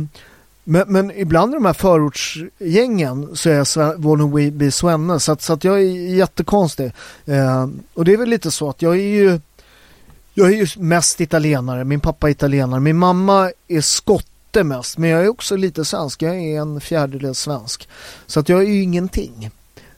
men, 0.63 0.84
men, 0.88 1.12
ibland 1.12 1.52
i 1.52 1.54
de 1.54 1.65
här 1.65 1.73
förortsgängen 1.73 3.30
så 3.34 3.49
är 3.49 3.54
jag 3.54 3.97
wannabe 3.97 4.71
Svenne 4.71 5.19
så 5.19 5.32
att, 5.32 5.41
så 5.41 5.54
att 5.54 5.63
jag 5.63 5.80
är 5.80 6.15
jättekonstig. 6.15 6.91
Eh, 7.25 7.67
och 7.93 8.06
det 8.06 8.13
är 8.13 8.17
väl 8.17 8.30
lite 8.30 8.52
så 8.52 8.69
att 8.69 8.82
jag 8.82 8.93
är 8.93 9.08
ju 9.08 9.39
jag 10.34 10.47
är 10.47 10.56
ju 10.56 10.67
mest 10.78 11.21
italienare, 11.21 11.84
min 11.84 11.99
pappa 11.99 12.28
är 12.28 12.32
italienare, 12.32 12.80
min 12.80 12.97
mamma 12.97 13.52
är 13.67 13.82
skott 13.82 14.25
mest 14.55 14.97
men 14.97 15.09
jag 15.09 15.23
är 15.23 15.29
också 15.29 15.55
lite 15.55 15.85
svensk, 15.85 16.21
jag 16.21 16.35
är 16.35 16.62
en 16.62 16.81
fjärdedel 16.81 17.35
svensk. 17.35 17.88
Så 18.27 18.39
att 18.39 18.49
jag 18.49 18.59
är 18.59 18.67
ju 18.67 18.81
ingenting. 18.83 19.49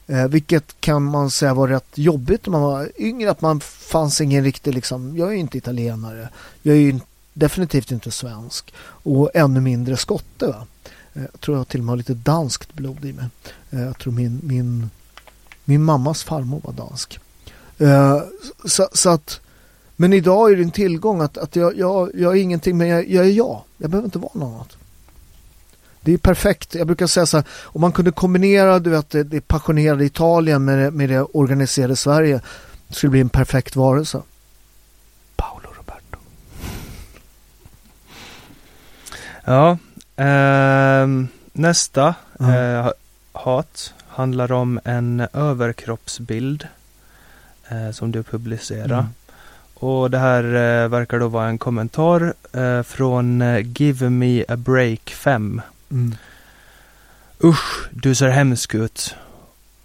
Eh, 0.08 0.28
vilket 0.28 0.76
kan 0.80 1.04
man 1.04 1.32
säga 1.32 1.54
var 1.54 1.68
rätt 1.68 1.98
jobbigt 1.98 2.46
när 2.46 2.52
man 2.52 2.62
var 2.62 2.92
yngre. 2.98 3.32
Att 3.32 3.42
man 3.42 3.60
fanns 3.60 4.22
ingen 4.22 4.44
riktig 4.44 4.74
liksom, 4.74 5.18
jag 5.18 5.28
är 5.28 5.34
ju 5.34 5.40
inte 5.40 5.58
italienare. 5.58 6.30
Jag 6.62 6.76
är 6.76 6.80
ju 6.80 7.00
definitivt 7.34 7.92
inte 7.92 8.12
svensk. 8.12 8.74
Och 8.82 9.32
ännu 9.34 9.62
mindre 9.62 9.98
skotte. 9.98 10.48
Va? 10.48 10.68
Eh, 11.14 11.22
jag 11.22 11.42
tror 11.42 11.58
jag 11.58 11.68
till 11.68 11.80
och 11.80 11.86
med 11.86 11.92
har 11.92 11.98
lite 11.98 12.14
danskt 12.14 12.74
blod 12.74 13.06
i 13.06 13.14
mig. 13.14 13.26
Eh, 13.70 13.82
jag 13.82 13.98
tror 13.98 14.14
min, 14.14 14.40
min, 14.44 14.90
min 15.66 15.84
mammas 15.84 16.24
farmor 16.24 16.62
var 16.64 16.74
dansk. 16.74 17.20
Eh, 17.78 18.20
så, 18.66 18.90
så, 18.94 19.10
att 19.10 19.40
men 20.02 20.14
idag 20.14 20.52
är 20.52 20.56
det 20.56 20.64
en 20.64 20.72
tillgång 20.72 21.22
att, 21.22 21.38
att 21.38 21.56
jag, 21.56 21.78
jag, 21.78 22.12
jag 22.16 22.38
är 22.38 22.42
ingenting 22.42 22.78
men 22.78 22.88
jag, 22.88 23.10
jag 23.10 23.26
är 23.26 23.30
jag. 23.30 23.62
Jag 23.78 23.90
behöver 23.90 24.06
inte 24.06 24.20
vara 24.20 24.32
något 24.34 24.54
annat. 24.54 24.78
Det 26.02 26.14
är 26.14 26.18
perfekt. 26.18 26.76
Jag 26.76 26.88
brukar 26.88 27.08
säga 27.08 27.26
så 27.26 27.38
här, 27.38 27.46
om 27.64 27.82
man 27.82 27.92
kunde 27.92 28.12
kombinera 28.12 28.80
du 28.80 28.90
vet, 28.90 29.10
det, 29.10 29.24
det 29.24 29.42
passionerade 29.42 30.06
Italien 30.06 30.66
med 30.66 30.80
det, 30.80 30.92
med 30.92 31.10
det 31.10 31.22
organiserade 31.22 31.96
Sverige 31.96 32.42
det 32.88 32.94
skulle 32.94 33.12
bli 33.12 33.22
en 33.22 33.30
perfekt 33.30 33.76
varelse. 33.76 34.22
Paolo 35.36 35.70
Roberto. 35.78 36.18
Ja, 39.46 39.78
eh, 40.24 41.08
nästa 41.54 42.16
mm. 42.40 42.56
eh, 42.56 42.92
hat 43.32 43.94
handlar 44.08 44.52
om 44.52 44.80
en 44.84 45.28
överkroppsbild 45.34 46.68
eh, 47.70 47.92
som 47.92 48.12
du 48.12 48.24
publicerar. 48.24 49.00
Mm. 49.00 49.06
Och 49.82 50.12
det 50.12 50.18
här 50.18 50.44
eh, 50.44 50.88
verkar 50.88 51.20
då 51.20 51.28
vara 51.28 51.48
en 51.48 51.58
kommentar 51.58 52.34
eh, 52.54 52.84
från 52.84 53.42
eh, 53.42 53.66
Give 53.76 54.10
Me 54.10 54.44
A 54.48 54.58
Break 54.58 55.10
5. 55.10 55.62
Mm. 55.92 56.16
Usch, 57.44 57.90
du 57.92 58.16
ser 58.16 58.28
hemsk 58.28 58.76
ut. 58.76 59.16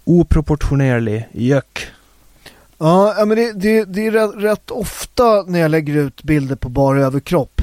Oproportionerlig, 0.03 1.27
jök. 1.31 1.87
Ja, 2.77 3.25
men 3.25 3.29
det, 3.29 3.51
det, 3.53 3.85
det 3.85 4.07
är 4.07 4.11
rätt, 4.11 4.35
rätt, 4.35 4.71
ofta 4.71 5.43
när 5.47 5.59
jag 5.59 5.71
lägger 5.71 5.95
ut 5.95 6.23
bilder 6.23 6.55
på 6.55 6.69
bara 6.69 7.01
överkropp. 7.01 7.61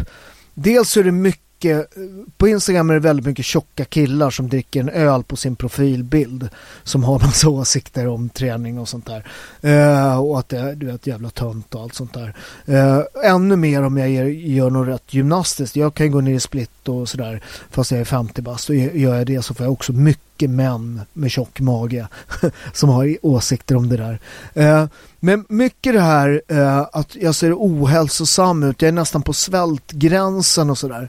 Dels 0.55 0.97
är 0.97 1.05
det 1.05 1.13
mycket 1.13 1.44
mycket, 1.65 1.91
på 2.37 2.49
Instagram 2.49 2.91
är 2.91 2.95
det 2.95 3.01
väldigt 3.01 3.27
mycket 3.27 3.45
tjocka 3.45 3.85
killar 3.85 4.31
som 4.31 4.49
dricker 4.49 4.81
en 4.81 4.89
öl 4.89 5.25
på 5.25 5.37
sin 5.37 5.57
profilbild. 5.57 6.49
Som 6.83 7.05
har 7.05 7.19
massa 7.19 7.49
åsikter 7.49 8.09
om 8.09 8.29
träning 8.29 8.79
och 8.79 8.89
sånt 8.89 9.07
där. 9.07 9.25
Eh, 9.61 10.21
och 10.21 10.39
att 10.39 10.49
det 10.49 10.75
du 10.75 10.91
är 10.91 10.95
ett 10.95 11.07
jävla 11.07 11.31
tönt 11.31 11.75
och 11.75 11.83
allt 11.83 11.95
sånt 11.95 12.15
där. 12.15 12.35
Eh, 12.65 13.01
ännu 13.25 13.57
mer 13.57 13.83
om 13.83 13.97
jag 13.97 14.11
gör, 14.11 14.25
gör 14.25 14.71
något 14.71 14.89
rätt 14.89 15.15
gymnastiskt. 15.15 15.77
Jag 15.77 15.95
kan 15.95 16.11
gå 16.11 16.21
ner 16.21 16.35
i 16.35 16.41
split 16.41 16.89
och 16.89 17.09
sådär 17.09 17.43
fast 17.71 17.91
jag 17.91 18.01
är 18.01 18.05
50 18.05 18.43
bast. 18.43 18.69
Och 18.69 18.75
gör 18.75 19.17
jag 19.17 19.27
det 19.27 19.43
så 19.43 19.55
får 19.55 19.67
jag 19.67 19.73
också 19.73 19.93
mycket 19.93 20.34
mycket 20.35 20.51
män 20.51 21.01
med 21.13 21.31
tjock 21.31 21.61
mage 21.61 22.09
som 22.73 22.89
har 22.89 23.17
åsikter 23.23 23.77
om 23.77 23.89
det 23.89 23.97
där. 23.97 24.21
Eh, 24.55 24.89
men 25.21 25.45
mycket 25.49 25.93
det 25.93 26.01
här 26.01 26.43
eh, 26.49 26.87
att 26.93 27.17
jag 27.17 27.35
ser 27.35 27.55
ohälsosam 27.55 28.63
ut, 28.63 28.83
jag 28.83 28.89
är 28.89 28.93
nästan 28.93 29.23
på 29.23 29.33
svältgränsen 29.33 30.71
och 30.71 30.79
sådär. 30.79 31.09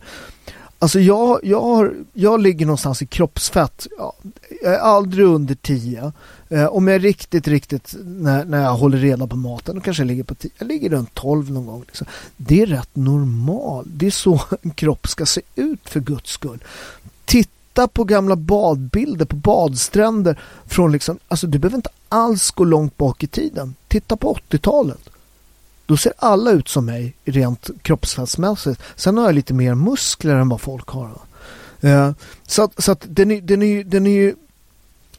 Alltså 0.79 0.99
jag, 0.99 1.39
jag, 1.43 1.61
har, 1.61 1.93
jag 2.13 2.41
ligger 2.41 2.65
någonstans 2.65 3.01
i 3.01 3.05
kroppsfett, 3.05 3.87
ja, 3.97 4.13
jag 4.63 4.73
är 4.73 4.79
aldrig 4.79 5.25
under 5.25 5.55
10. 5.55 6.11
Eh, 6.49 6.65
om 6.65 6.87
jag 6.87 6.95
är 6.95 6.99
riktigt, 6.99 7.47
riktigt, 7.47 7.95
när, 8.05 8.45
när 8.45 8.63
jag 8.63 8.73
håller 8.73 8.97
reda 8.97 9.27
på 9.27 9.35
maten, 9.35 9.75
då 9.75 9.81
kanske 9.81 10.03
jag 10.03 10.07
ligger 10.07 10.23
på 10.23 10.35
10. 10.35 10.51
Jag 10.57 10.67
ligger 10.67 10.89
runt 10.89 11.13
12 11.13 11.51
någon 11.51 11.65
gång. 11.65 11.83
Liksom. 11.87 12.07
Det 12.37 12.61
är 12.61 12.65
rätt 12.65 12.95
normalt. 12.95 13.87
Det 13.91 14.07
är 14.07 14.11
så 14.11 14.41
en 14.61 14.71
kropp 14.71 15.07
ska 15.07 15.25
se 15.25 15.41
ut 15.55 15.89
för 15.89 15.99
guds 15.99 16.31
skull. 16.31 16.63
Titta 17.25 17.49
titta 17.75 17.87
på 17.87 18.03
gamla 18.03 18.35
badbilder 18.35 19.25
på 19.25 19.35
badstränder 19.35 20.39
från 20.65 20.91
liksom, 20.91 21.19
alltså 21.27 21.47
du 21.47 21.59
behöver 21.59 21.75
inte 21.75 21.89
alls 22.09 22.51
gå 22.51 22.63
långt 22.63 22.97
bak 22.97 23.23
i 23.23 23.27
tiden. 23.27 23.75
Titta 23.87 24.17
på 24.17 24.33
80-talet. 24.49 25.09
Då 25.85 25.97
ser 25.97 26.13
alla 26.17 26.51
ut 26.51 26.67
som 26.67 26.85
mig 26.85 27.13
rent 27.25 27.69
kroppsfettsmässigt. 27.81 28.81
Sen 28.95 29.17
har 29.17 29.25
jag 29.25 29.35
lite 29.35 29.53
mer 29.53 29.75
muskler 29.75 30.35
än 30.35 30.49
vad 30.49 30.61
folk 30.61 30.87
har. 30.87 31.11
Eh, 31.81 32.11
så 32.47 32.63
att, 32.63 32.83
så 32.83 32.91
att 32.91 33.05
den, 33.09 33.31
är, 33.31 33.41
den, 33.41 33.61
är, 33.61 33.83
den 33.83 34.07
är 34.07 34.11
ju 34.11 34.35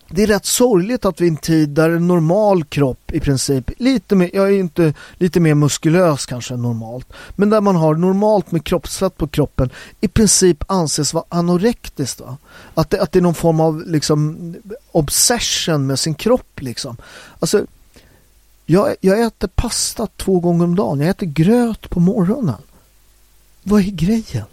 det 0.08 0.22
är 0.22 0.26
rätt 0.26 0.46
sorgligt 0.46 1.04
att 1.04 1.20
vi 1.20 1.24
i 1.24 1.28
en 1.28 1.36
tid 1.36 1.68
där 1.68 1.90
en 1.90 2.08
normal 2.08 2.64
kropp 2.64 3.12
i 3.12 3.20
princip, 3.20 3.70
lite 3.78 4.14
mer, 4.14 4.30
jag 4.34 4.48
är 4.48 4.58
inte 4.58 4.94
lite 5.14 5.40
mer 5.40 5.54
muskulös 5.54 6.26
kanske 6.26 6.54
än 6.54 6.62
normalt, 6.62 7.12
men 7.36 7.50
där 7.50 7.60
man 7.60 7.76
har 7.76 7.94
normalt 7.94 8.52
med 8.52 8.64
kroppsfett 8.64 9.16
på 9.16 9.28
kroppen 9.28 9.70
i 10.00 10.08
princip 10.08 10.64
anses 10.68 11.14
vara 11.14 11.24
anorektiskt. 11.28 12.20
Va? 12.20 12.36
Att, 12.74 12.90
det, 12.90 13.02
att 13.02 13.12
det 13.12 13.18
är 13.18 13.22
någon 13.22 13.34
form 13.34 13.60
av 13.60 13.82
liksom 13.86 14.54
obsession 14.92 15.86
med 15.86 15.98
sin 15.98 16.14
kropp 16.14 16.60
liksom. 16.60 16.96
Alltså, 17.38 17.66
jag, 18.66 18.96
jag 19.00 19.20
äter 19.20 19.48
pasta 19.48 20.06
två 20.06 20.40
gånger 20.40 20.64
om 20.64 20.76
dagen, 20.76 21.00
jag 21.00 21.08
äter 21.08 21.26
gröt 21.26 21.90
på 21.90 22.00
morgonen. 22.00 22.62
Vad 23.62 23.80
är 23.80 23.90
grejen? 23.90 24.46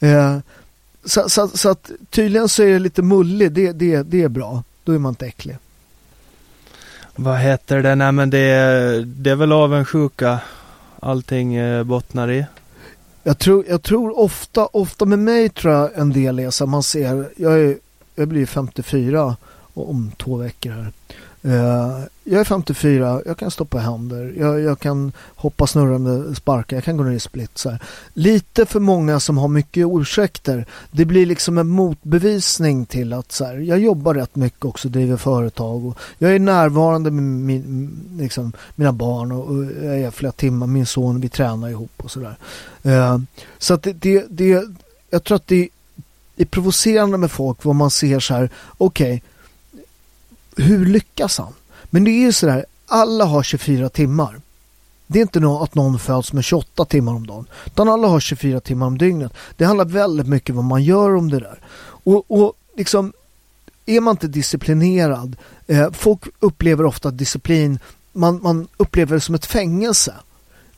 Eh, 0.00 0.38
så, 1.04 1.28
så, 1.28 1.48
så, 1.48 1.68
att 1.68 1.90
tydligen 2.10 2.48
så 2.48 2.62
är 2.62 2.72
det 2.72 2.78
lite 2.78 3.02
mullig, 3.02 3.52
det, 3.52 3.72
det, 3.72 4.02
det 4.02 4.22
är 4.22 4.28
bra. 4.28 4.62
Då 4.88 4.94
är 4.94 4.98
man 4.98 5.12
inte 5.12 5.26
äcklig. 5.26 5.58
Vad 7.16 7.38
heter 7.38 7.82
det? 7.82 7.94
Nej 7.94 8.12
men 8.12 8.30
det, 8.30 9.04
det 9.04 9.30
är 9.30 9.34
väl 9.34 9.52
avundsjuka 9.52 10.40
allting 11.00 11.54
eh, 11.54 11.84
bottnar 11.84 12.30
i. 12.30 12.46
Jag 13.22 13.38
tror, 13.38 13.64
jag 13.68 13.82
tror 13.82 14.18
ofta, 14.18 14.66
ofta 14.66 15.04
med 15.04 15.18
mig 15.18 15.48
tror 15.48 15.74
jag 15.74 15.98
en 15.98 16.12
del 16.12 16.38
är 16.38 16.50
så 16.50 16.66
man 16.66 16.82
ser, 16.82 17.28
jag, 17.36 17.60
är, 17.60 17.78
jag 18.14 18.28
blir 18.28 18.46
54 18.46 19.36
om 19.74 20.12
två 20.18 20.36
veckor 20.36 20.70
här. 20.70 20.92
Eh, 21.42 22.00
jag 22.24 22.40
är 22.40 22.44
54, 22.44 23.22
jag 23.26 23.36
kan 23.36 23.50
stoppa 23.50 23.78
händer, 23.78 24.34
jag, 24.38 24.60
jag 24.60 24.78
kan 24.78 25.12
hoppa 25.34 25.66
snurrande 25.66 26.34
sparka, 26.34 26.74
jag 26.74 26.84
kan 26.84 26.96
gå 26.96 27.04
ner 27.04 27.12
i 27.12 27.20
split. 27.20 27.58
Så 27.58 27.70
här. 27.70 27.78
Lite 28.14 28.66
för 28.66 28.80
många 28.80 29.20
som 29.20 29.38
har 29.38 29.48
mycket 29.48 29.86
ursäkter. 29.90 30.66
Det 30.90 31.04
blir 31.04 31.26
liksom 31.26 31.58
en 31.58 31.66
motbevisning 31.66 32.86
till 32.86 33.12
att 33.12 33.32
så 33.32 33.44
här, 33.44 33.56
jag 33.56 33.78
jobbar 33.78 34.14
rätt 34.14 34.36
mycket 34.36 34.64
också, 34.64 34.88
driver 34.88 35.16
företag 35.16 35.86
och 35.86 35.98
jag 36.18 36.34
är 36.34 36.38
närvarande 36.38 37.10
med 37.10 37.22
min, 37.22 37.90
liksom, 38.18 38.52
mina 38.74 38.92
barn 38.92 39.32
och, 39.32 39.48
och 39.48 39.64
jag 39.64 40.00
är 40.00 40.10
flera 40.10 40.32
timmar, 40.32 40.66
min 40.66 40.86
son, 40.86 41.20
vi 41.20 41.28
tränar 41.28 41.68
ihop 41.68 41.92
och 41.96 42.10
sådär. 42.10 42.36
Uh, 42.86 42.92
eh, 42.92 43.18
så 43.58 43.74
att 43.74 43.82
det, 43.82 43.92
det, 43.92 44.26
det, 44.30 44.64
jag 45.10 45.24
tror 45.24 45.36
att 45.36 45.46
det 45.46 45.68
är 46.36 46.44
provocerande 46.44 47.18
med 47.18 47.30
folk 47.30 47.64
vad 47.64 47.74
man 47.74 47.90
ser 47.90 48.20
så 48.20 48.34
här, 48.34 48.50
okej, 48.78 49.14
okay, 49.14 49.20
hur 50.58 50.86
lyckas 50.86 51.38
han? 51.38 51.52
Men 51.90 52.04
det 52.04 52.10
är 52.10 52.20
ju 52.20 52.32
sådär, 52.32 52.66
alla 52.86 53.24
har 53.24 53.42
24 53.42 53.88
timmar. 53.88 54.40
Det 55.06 55.18
är 55.18 55.22
inte 55.22 55.38
att 55.62 55.74
någon 55.74 55.98
föds 55.98 56.32
med 56.32 56.44
28 56.44 56.84
timmar 56.84 57.12
om 57.12 57.26
dagen. 57.26 57.46
Utan 57.66 57.88
alla 57.88 58.08
har 58.08 58.20
24 58.20 58.60
timmar 58.60 58.86
om 58.86 58.98
dygnet. 58.98 59.32
Det 59.56 59.64
handlar 59.64 59.84
väldigt 59.84 60.26
mycket 60.26 60.50
om 60.50 60.56
vad 60.56 60.64
man 60.64 60.82
gör 60.82 61.14
om 61.14 61.30
det 61.30 61.38
där. 61.40 61.60
Och, 61.84 62.30
och 62.30 62.52
liksom, 62.76 63.12
är 63.86 64.00
man 64.00 64.12
inte 64.12 64.28
disciplinerad, 64.28 65.36
eh, 65.66 65.90
folk 65.92 66.22
upplever 66.40 66.84
ofta 66.86 67.10
disciplin, 67.10 67.78
man, 68.12 68.40
man 68.42 68.68
upplever 68.76 69.14
det 69.14 69.20
som 69.20 69.34
ett 69.34 69.46
fängelse. 69.46 70.14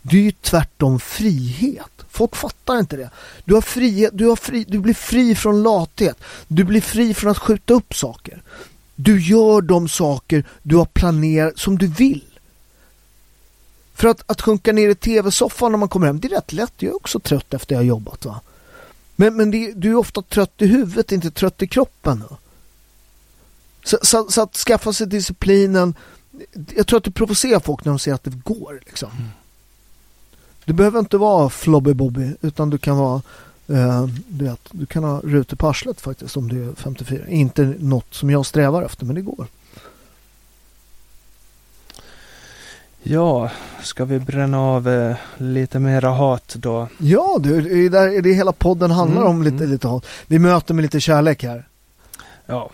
Det 0.02 0.16
är 0.16 0.22
ju 0.22 0.32
tvärtom 0.32 1.00
frihet. 1.00 1.90
Folk 2.08 2.36
fattar 2.36 2.78
inte 2.78 2.96
det. 2.96 3.10
Du, 3.44 3.54
har 3.54 3.60
frihet, 3.60 4.10
du, 4.14 4.26
har 4.26 4.36
fri, 4.36 4.64
du 4.68 4.78
blir 4.78 4.94
fri 4.94 5.34
från 5.34 5.62
lathet. 5.62 6.18
Du 6.48 6.64
blir 6.64 6.80
fri 6.80 7.14
från 7.14 7.30
att 7.30 7.38
skjuta 7.38 7.74
upp 7.74 7.94
saker. 7.94 8.42
Du 9.02 9.20
gör 9.20 9.60
de 9.60 9.88
saker 9.88 10.44
du 10.62 10.76
har 10.76 10.84
planerat 10.84 11.58
som 11.58 11.78
du 11.78 11.86
vill. 11.86 12.24
För 13.94 14.08
att, 14.08 14.30
att 14.30 14.40
sjunka 14.40 14.72
ner 14.72 14.88
i 14.88 14.94
tv-soffan 14.94 15.72
när 15.72 15.78
man 15.78 15.88
kommer 15.88 16.06
hem, 16.06 16.20
det 16.20 16.28
är 16.28 16.34
rätt 16.34 16.52
lätt. 16.52 16.72
Jag 16.76 16.90
är 16.90 16.96
också 16.96 17.20
trött 17.20 17.54
efter 17.54 17.74
jag 17.74 17.80
har 17.80 17.84
jobbat. 17.84 18.24
Va? 18.24 18.40
Men, 19.16 19.36
men 19.36 19.50
det, 19.50 19.72
du 19.72 19.90
är 19.90 19.94
ofta 19.94 20.22
trött 20.22 20.52
i 20.58 20.66
huvudet, 20.66 21.12
inte 21.12 21.30
trött 21.30 21.62
i 21.62 21.66
kroppen. 21.66 22.24
Så, 23.84 23.98
så, 24.02 24.30
så, 24.30 24.42
att 24.42 24.56
skaffa 24.56 24.92
sig 24.92 25.06
disciplinen. 25.06 25.94
Jag 26.76 26.86
tror 26.86 26.96
att 26.96 27.04
det 27.04 27.10
provocerar 27.10 27.60
folk 27.60 27.84
när 27.84 27.92
de 27.92 27.98
ser 27.98 28.14
att 28.14 28.24
det 28.24 28.30
går. 28.44 28.80
Liksom. 28.86 29.10
Mm. 29.10 29.28
Du 30.64 30.72
behöver 30.72 30.98
inte 30.98 31.18
vara 31.18 31.50
flobby 31.50 31.94
bobby 31.94 32.34
utan 32.40 32.70
du 32.70 32.78
kan 32.78 32.96
vara 32.96 33.22
Uh, 33.70 34.06
du, 34.28 34.44
vet, 34.44 34.60
du 34.70 34.86
kan 34.86 35.04
ha 35.04 35.20
rutor 35.24 35.56
på 35.56 35.68
arslet 35.68 36.00
faktiskt 36.00 36.36
om 36.36 36.48
du 36.48 36.68
är 36.68 36.74
54. 36.74 37.26
Inte 37.28 37.74
något 37.78 38.14
som 38.14 38.30
jag 38.30 38.46
strävar 38.46 38.82
efter 38.82 39.04
men 39.06 39.14
det 39.14 39.22
går. 39.22 39.46
Ja, 43.02 43.50
ska 43.82 44.04
vi 44.04 44.18
bränna 44.18 44.60
av 44.60 44.88
eh, 44.88 45.16
lite 45.36 45.78
mera 45.78 46.10
hat 46.10 46.54
då? 46.58 46.88
Ja, 46.98 47.38
du, 47.40 47.60
det 47.60 47.86
är 47.86 47.90
där 47.90 48.22
det 48.22 48.32
hela 48.32 48.52
podden 48.52 48.90
handlar 48.90 49.20
mm, 49.20 49.30
om, 49.30 49.42
lite, 49.42 49.56
mm. 49.56 49.70
lite 49.70 49.88
hat. 49.88 50.06
Vi 50.26 50.38
möter 50.38 50.74
med 50.74 50.82
lite 50.82 51.00
kärlek 51.00 51.42
här. 51.42 51.64
Ja. 52.46 52.70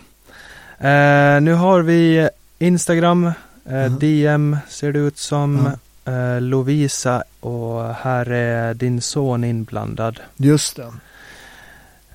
Eh, 0.79 1.41
nu 1.41 1.55
har 1.55 1.83
vi 1.83 2.29
Instagram, 2.59 3.27
eh, 3.27 3.33
mm. 3.65 3.99
DM 3.99 4.57
ser 4.69 4.93
det 4.93 4.99
ut 4.99 5.19
som 5.19 5.71
eh, 6.07 6.41
Lovisa 6.41 7.23
och 7.41 7.95
här 7.95 8.31
är 8.31 8.75
din 8.75 9.01
son 9.01 9.45
inblandad. 9.45 10.21
Just 10.37 10.77
det. 10.77 10.93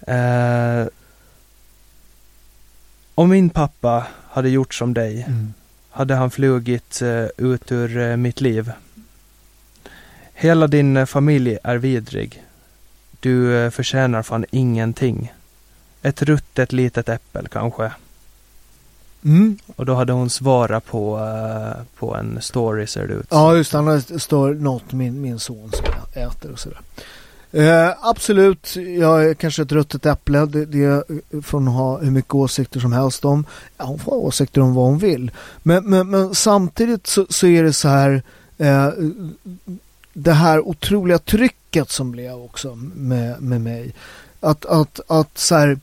Eh, 0.07 0.87
om 3.15 3.29
min 3.29 3.49
pappa 3.49 4.07
hade 4.29 4.49
gjort 4.49 4.73
som 4.73 4.93
dig 4.93 5.23
mm. 5.27 5.53
hade 5.89 6.15
han 6.15 6.31
flugit 6.31 7.01
eh, 7.01 7.25
ut 7.37 7.71
ur 7.71 7.97
eh, 7.97 8.17
mitt 8.17 8.41
liv. 8.41 8.71
Hela 10.33 10.67
din 10.67 10.97
eh, 10.97 11.05
familj 11.05 11.57
är 11.63 11.75
vidrig. 11.75 12.43
Du 13.19 13.57
eh, 13.57 13.69
förtjänar 13.69 14.23
fan 14.23 14.45
ingenting. 14.51 15.33
Ett 16.01 16.21
ruttet 16.21 16.71
litet 16.71 17.09
äppel 17.09 17.47
kanske. 17.47 17.91
Mm. 19.23 19.57
Och 19.75 19.85
då 19.85 19.93
hade 19.93 20.13
hon 20.13 20.29
svarat 20.29 20.85
på, 20.85 21.17
uh, 21.17 21.83
på 21.99 22.15
en 22.15 22.41
story 22.41 22.87
ser 22.87 23.07
det 23.07 23.13
ut 23.13 23.27
Ja 23.29 23.55
just 23.55 23.71
det, 23.71 24.19
står 24.19 24.53
något 24.53 24.91
min, 24.91 25.21
min 25.21 25.39
son 25.39 25.71
som 25.73 25.85
jag 25.85 26.23
äter 26.27 26.51
och 26.51 26.59
sådär. 26.59 26.79
Uh, 27.55 27.93
absolut, 28.01 28.75
jag 28.75 29.25
är 29.25 29.33
kanske 29.33 29.61
ett 29.61 29.71
ruttet 29.71 30.05
äpple. 30.05 30.45
Det, 30.45 30.65
det 30.65 31.03
får 31.41 31.57
hon 31.57 31.67
ha 31.67 31.99
hur 31.99 32.11
mycket 32.11 32.35
åsikter 32.35 32.79
som 32.79 32.93
helst 32.93 33.25
om. 33.25 33.45
Ja, 33.77 33.85
hon 33.85 33.99
får 33.99 34.11
ha 34.11 34.19
åsikter 34.19 34.61
om 34.61 34.73
vad 34.73 34.85
hon 34.85 34.97
vill. 34.97 35.31
Men, 35.63 35.85
men, 35.85 36.09
men 36.09 36.35
samtidigt 36.35 37.07
så, 37.07 37.25
så, 37.29 37.47
är 37.47 37.63
det 37.63 37.73
så 37.73 37.87
här 37.87 38.23
uh, 38.61 38.89
det 40.13 40.33
här 40.33 40.67
otroliga 40.67 41.17
trycket 41.17 41.89
som 41.89 42.11
blev 42.11 42.33
också 42.33 42.75
med, 42.95 43.41
med 43.41 43.61
mig. 43.61 43.93
Att, 44.39 44.65
att, 44.65 44.99
att 45.07 45.37
så 45.37 45.55
här 45.55 45.79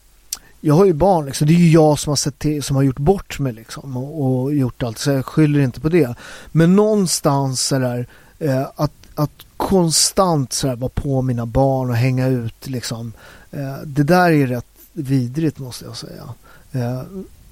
jag 0.61 0.75
har 0.75 0.85
ju 0.85 0.93
barn 0.93 1.27
liksom. 1.27 1.47
Det 1.47 1.53
är 1.53 1.59
ju 1.59 1.71
jag 1.71 1.99
som 1.99 2.11
har 2.11 2.17
sett 2.17 2.39
till, 2.39 2.63
som 2.63 2.77
har 2.77 2.83
gjort 2.83 2.99
bort 2.99 3.39
mig 3.39 3.53
liksom 3.53 3.97
och, 3.97 4.43
och 4.43 4.55
gjort 4.55 4.83
allt 4.83 4.99
så 4.99 5.11
jag 5.11 5.27
skyller 5.27 5.61
inte 5.61 5.81
på 5.81 5.89
det. 5.89 6.15
Men 6.53 6.77
någonstans 6.77 7.67
sådär 7.67 8.07
eh, 8.39 8.67
att, 8.77 8.93
att 9.15 9.47
konstant 9.57 10.53
sådär 10.53 10.77
vara 10.77 10.93
på 10.95 11.23
mina 11.23 11.47
barn 11.47 11.91
och 11.91 11.97
hänga 11.97 12.27
ut 12.27 12.67
liksom. 12.67 13.13
Eh, 13.51 13.77
det 13.85 14.03
där 14.03 14.31
är 14.31 14.47
rätt 14.47 14.67
vidrigt 14.93 15.59
måste 15.59 15.85
jag 15.85 15.97
säga. 15.97 16.25
Eh, 16.73 17.03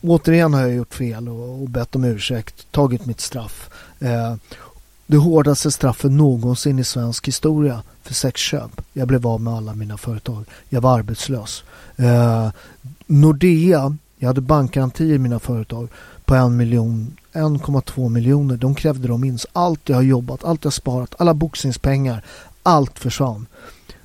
återigen 0.00 0.54
har 0.54 0.60
jag 0.60 0.74
gjort 0.74 0.94
fel 0.94 1.28
och, 1.28 1.62
och 1.62 1.68
bett 1.68 1.96
om 1.96 2.04
ursäkt, 2.04 2.72
tagit 2.72 3.06
mitt 3.06 3.20
straff. 3.20 3.70
Eh, 4.00 4.34
det 5.06 5.16
hårdaste 5.16 5.70
straffet 5.70 6.10
någonsin 6.10 6.78
i 6.78 6.84
svensk 6.84 7.28
historia 7.28 7.82
för 8.02 8.14
sexköp. 8.14 8.80
Jag 8.92 9.08
blev 9.08 9.26
av 9.26 9.40
med 9.40 9.54
alla 9.54 9.74
mina 9.74 9.96
företag. 9.96 10.44
Jag 10.68 10.80
var 10.80 10.98
arbetslös. 10.98 11.64
Eh, 11.96 12.50
Nordea, 13.06 13.96
jag 14.18 14.26
hade 14.26 14.40
bankgarantier 14.40 15.14
i 15.14 15.18
mina 15.18 15.38
företag 15.38 15.88
på 16.24 16.34
en 16.34 16.56
miljon, 16.56 17.16
1,2 17.32 18.08
miljoner. 18.08 18.56
De 18.56 18.74
krävde 18.74 19.08
de 19.08 19.24
in. 19.24 19.38
Allt 19.52 19.88
jag 19.88 19.96
har 19.96 20.02
jobbat, 20.02 20.44
allt 20.44 20.64
jag 20.64 20.68
har 20.68 20.72
sparat, 20.72 21.14
alla 21.18 21.34
boxningspengar, 21.34 22.24
allt 22.62 22.98
försvann. 22.98 23.46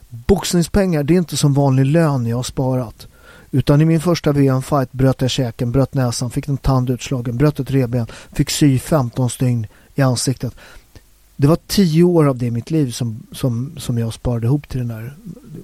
Boxningspengar, 0.10 1.04
det 1.04 1.14
är 1.14 1.18
inte 1.18 1.38
som 1.38 1.54
vanlig 1.54 1.86
lön 1.86 2.26
jag 2.26 2.36
har 2.36 2.44
sparat. 2.44 3.08
Utan 3.52 3.82
i 3.82 3.86
min 3.86 4.02
första 4.02 4.32
VM-fight 4.32 4.92
bröt 4.92 5.22
jag 5.22 5.32
käken, 5.32 5.72
bröt 5.72 5.94
näsan, 5.94 6.30
fick 6.30 6.48
en 6.48 6.58
tand 6.58 6.90
utslagen, 6.90 7.38
bröt 7.38 7.60
ett 7.60 7.72
revben, 7.72 8.08
fick 8.32 8.50
sy 8.50 8.80
15 8.80 9.30
stygn 9.30 9.68
i 9.96 10.02
ansiktet. 10.02 10.56
Det 11.41 11.47
var 11.47 11.58
tio 11.67 12.04
år 12.04 12.25
av 12.25 12.38
det 12.38 12.45
i 12.45 12.51
mitt 12.51 12.71
liv 12.71 12.91
som, 12.91 13.23
som, 13.32 13.71
som 13.77 13.97
jag 13.97 14.13
sparade 14.13 14.47
ihop 14.47 14.69
till 14.69 14.80
den 14.80 14.91
här 14.91 15.13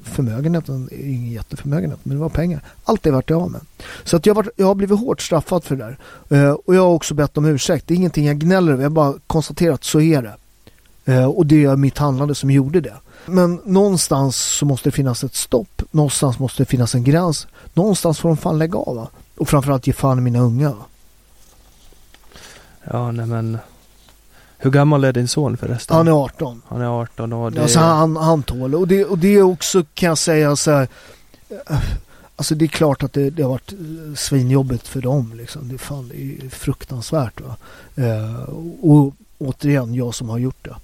förmögenheten. 0.04 0.90
Ingen 0.92 1.32
jätteförmögenhet, 1.32 2.00
men 2.04 2.18
det 2.18 2.22
var 2.22 2.30
pengar. 2.30 2.62
Allt 2.84 3.04
det 3.04 3.12
vart 3.12 3.30
jag 3.30 3.42
av 3.42 3.52
med. 3.52 3.62
Så 4.04 4.18
att 4.18 4.26
jag, 4.26 4.36
var, 4.36 4.52
jag 4.56 4.68
har 4.68 4.76
blivit 4.76 5.00
hårt 5.00 5.22
straffad 5.22 5.64
för 5.64 5.76
det 5.76 5.98
där. 6.30 6.46
Uh, 6.46 6.52
och 6.52 6.76
jag 6.76 6.82
har 6.82 6.90
också 6.90 7.14
bett 7.14 7.38
om 7.38 7.46
ursäkt. 7.46 7.88
Det 7.88 7.94
är 7.94 7.96
ingenting 7.96 8.26
jag 8.26 8.38
gnäller 8.38 8.72
över. 8.72 8.84
Jag 8.84 8.92
bara 8.92 9.14
konstaterat 9.28 9.74
att 9.74 9.84
så 9.84 10.02
är 10.02 10.22
det. 10.22 10.36
Uh, 11.14 11.26
och 11.26 11.46
det 11.46 11.64
är 11.64 11.76
mitt 11.76 11.98
handlande 11.98 12.36
som 12.36 12.52
gjorde 12.52 12.82
det. 12.82 12.96
Men 13.26 13.62
någonstans 13.66 14.38
så 14.38 14.66
måste 14.66 14.90
det 14.90 14.96
finnas 14.96 15.24
ett 15.24 15.36
stopp. 15.36 15.82
Någonstans 15.92 16.40
måste 16.40 16.62
det 16.62 16.70
finnas 16.70 16.96
en 16.96 17.04
gräns. 17.04 17.48
Någonstans 17.74 18.20
får 18.20 18.30
de 18.30 18.38
fan 18.38 18.58
lägga 18.58 18.80
av. 18.80 18.96
Va? 18.96 19.10
Och 19.38 19.50
framförallt 19.50 19.88
ge 19.88 19.94
fan 19.94 20.18
i 20.18 20.22
mina 20.22 20.40
unga. 20.40 20.70
Va? 20.70 20.86
Ja, 22.84 23.12
nej 23.12 23.26
men. 23.26 23.58
Hur 24.58 24.72
gammal 24.72 25.04
är 25.04 25.14
din 25.14 25.28
son 25.28 25.58
förresten? 25.58 25.98
Han 25.98 26.08
är 26.08 26.12
18. 26.12 26.62
Han 26.68 26.82
är 26.82 27.02
18 27.02 27.34
och 27.34 27.52
det... 27.52 27.62
Alltså 27.62 27.80
han, 27.80 28.16
han 28.16 28.44
tål 28.44 28.76
och 28.76 28.88
det. 28.88 29.06
Och 29.06 29.18
det 29.18 29.36
är 29.36 29.42
också 29.42 29.84
kan 29.94 30.10
jag 30.10 30.18
säga 30.18 30.56
så 30.56 30.72
här. 30.72 30.88
Alltså 32.36 32.56
det 32.56 32.66
är 32.66 32.68
klart 32.68 33.04
att 33.04 33.14
det, 33.14 33.30
det 33.30 33.44
har 33.44 33.50
varit 33.50 33.74
svinjobbigt 34.16 34.88
för 34.88 35.02
dem. 35.02 35.34
Liksom. 35.36 35.70
Det, 35.70 35.78
fan, 35.78 36.08
det 36.08 36.46
är 36.46 36.50
fruktansvärt. 36.50 37.42
Va? 37.42 37.56
Eh, 37.96 38.50
och 38.82 39.14
återigen 39.38 39.94
jag 39.94 40.16
som 40.16 40.30
har 40.30 40.38
gjort 40.38 40.66
det. 40.66 40.76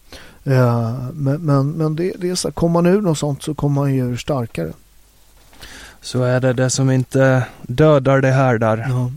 Eh, 0.53 0.95
men 1.13 1.41
men, 1.41 1.71
men 1.71 1.95
det, 1.95 2.13
det 2.17 2.29
är 2.29 2.35
så 2.35 2.47
här, 2.47 2.53
kommer 2.53 2.73
man 2.73 2.85
ur 2.85 3.01
något 3.01 3.17
sånt 3.17 3.43
så 3.43 3.53
kommer 3.53 3.81
man 3.81 3.93
ju 3.93 4.17
starkare. 4.17 4.71
Så 6.01 6.23
är 6.23 6.39
det 6.39 6.53
det 6.53 6.69
som 6.69 6.91
inte 6.91 7.45
dödar 7.61 8.21
det 8.21 8.31
här 8.31 8.57
där. 8.57 8.85
Ja. 8.89 9.11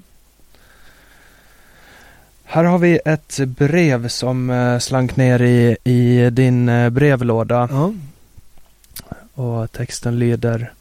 Här 2.49 2.65
har 2.65 2.79
vi 2.79 3.01
ett 3.05 3.39
brev 3.39 4.09
som 4.09 4.51
eh, 4.51 4.79
slank 4.79 5.17
ner 5.17 5.43
i, 5.43 5.77
i 5.85 6.31
din 6.31 6.69
eh, 6.69 6.91
brevlåda. 6.91 7.69
Ja. 7.73 7.93
Och 9.35 9.73
texten 9.73 10.19
lyder 10.19 10.73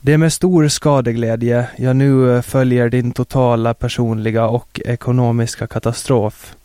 Det 0.00 0.12
är 0.12 0.18
med 0.18 0.32
stor 0.32 0.68
skadeglädje 0.68 1.68
jag 1.76 1.96
nu 1.96 2.36
eh, 2.36 2.42
följer 2.42 2.88
din 2.88 3.12
totala 3.12 3.74
personliga 3.74 4.46
och 4.46 4.80
ekonomiska 4.84 5.66
katastrof. 5.66 6.56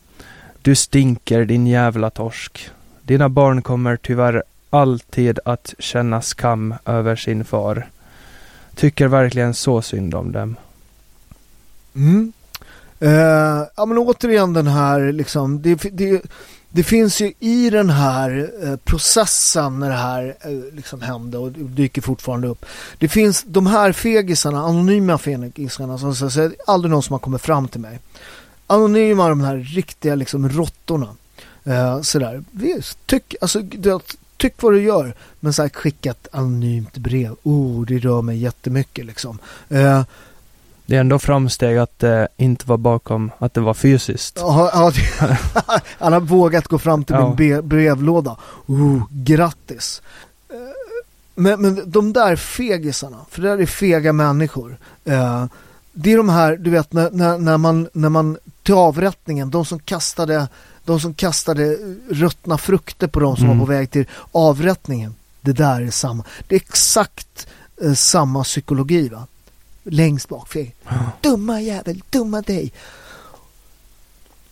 Du 0.62 0.74
stinker 0.74 1.44
din 1.44 1.66
jävla 1.66 2.10
torsk. 2.10 2.70
Dina 3.02 3.28
barn 3.28 3.62
kommer 3.62 3.96
tyvärr 3.96 4.42
alltid 4.70 5.38
att 5.44 5.74
känna 5.78 6.22
skam 6.22 6.74
över 6.84 7.16
sin 7.16 7.44
far. 7.44 7.86
Tycker 8.74 9.08
verkligen 9.08 9.54
så 9.54 9.82
synd 9.82 10.14
om 10.14 10.32
dem. 10.32 10.56
Mm. 11.94 12.32
Eh, 13.00 13.62
ja 13.76 13.86
men 13.86 13.98
återigen 13.98 14.52
den 14.52 14.66
här 14.66 15.12
liksom, 15.12 15.62
det, 15.62 15.74
det, 15.92 16.22
det 16.70 16.82
finns 16.82 17.20
ju 17.20 17.32
i 17.40 17.70
den 17.70 17.90
här 17.90 18.50
eh, 18.62 18.76
processen 18.76 19.78
när 19.78 19.88
det 19.88 19.96
här 19.96 20.36
eh, 20.40 20.74
liksom 20.74 21.02
hände 21.02 21.38
och 21.38 21.52
dyker 21.52 22.02
fortfarande 22.02 22.48
upp. 22.48 22.64
Det 22.98 23.08
finns 23.08 23.44
de 23.46 23.66
här 23.66 23.92
fegisarna, 23.92 24.58
anonyma 24.58 25.18
fegisarna 25.18 25.98
som 25.98 26.30
säger 26.30 26.54
aldrig 26.66 26.90
någon 26.90 27.02
som 27.02 27.12
har 27.12 27.18
kommit 27.18 27.42
fram 27.42 27.68
till 27.68 27.80
mig. 27.80 27.98
Anonyma 28.66 29.28
de 29.28 29.40
här 29.40 29.56
riktiga 29.56 30.14
liksom 30.14 30.48
råttorna. 30.48 31.08
Eh, 31.64 32.00
sådär, 32.00 32.44
Visst, 32.50 33.06
tyck, 33.06 33.34
alltså, 33.40 33.62
tyck 34.36 34.62
vad 34.62 34.72
du 34.72 34.82
gör 34.82 35.14
men 35.40 35.52
så 35.52 35.62
här, 35.62 35.68
skicka 35.68 36.10
ett 36.10 36.28
anonymt 36.32 36.96
brev. 36.96 37.36
Oh, 37.42 37.86
det 37.86 37.98
rör 37.98 38.22
mig 38.22 38.38
jättemycket 38.38 39.06
liksom. 39.06 39.38
Eh, 39.68 40.02
det 40.86 40.96
är 40.96 41.00
ändå 41.00 41.18
framsteg 41.18 41.78
att 41.78 41.98
det 41.98 42.28
inte 42.36 42.68
var 42.68 42.76
bakom, 42.76 43.30
att 43.38 43.54
det 43.54 43.60
var 43.60 43.74
fysiskt. 43.74 44.38
Ja, 44.40 44.70
ja 44.74 44.92
han 45.98 46.12
har 46.12 46.20
vågat 46.20 46.68
gå 46.68 46.78
fram 46.78 47.04
till 47.04 47.14
ja. 47.14 47.34
min 47.38 47.68
brevlåda. 47.68 48.36
Oh, 48.66 49.02
grattis! 49.10 50.02
Eh, 50.48 50.56
men, 51.34 51.62
men 51.62 51.90
de 51.90 52.12
där 52.12 52.36
fegisarna, 52.36 53.18
för 53.30 53.42
det 53.42 53.48
där 53.48 53.58
är 53.58 53.66
fega 53.66 54.12
människor. 54.12 54.76
Eh, 55.04 55.44
det 55.92 56.12
är 56.12 56.16
de 56.16 56.28
här, 56.28 56.56
du 56.56 56.70
vet, 56.70 56.92
när, 56.92 57.10
när, 57.10 57.38
när, 57.38 57.58
man, 57.58 57.88
när 57.92 58.08
man 58.08 58.38
till 58.62 58.74
avrättningen, 58.74 59.50
de 59.50 59.64
som 59.64 59.78
kastade 59.78 60.48
de 60.84 61.00
som 61.00 61.14
kastade 61.14 61.78
ruttna 62.10 62.58
frukter 62.58 63.06
på 63.06 63.20
de 63.20 63.36
som 63.36 63.44
mm. 63.44 63.58
var 63.58 63.66
på 63.66 63.72
väg 63.72 63.90
till 63.90 64.06
avrättningen. 64.32 65.14
Det 65.40 65.52
där 65.52 65.80
är 65.80 65.90
samma. 65.90 66.24
Det 66.48 66.54
är 66.54 66.60
exakt 66.60 67.46
eh, 67.82 67.92
samma 67.92 68.44
psykologi 68.44 69.08
va 69.08 69.26
längst 69.84 70.28
bak. 70.28 70.48
För 70.48 70.66
dumma 71.20 71.60
jävel, 71.60 72.02
dumma 72.10 72.42
dig. 72.42 72.72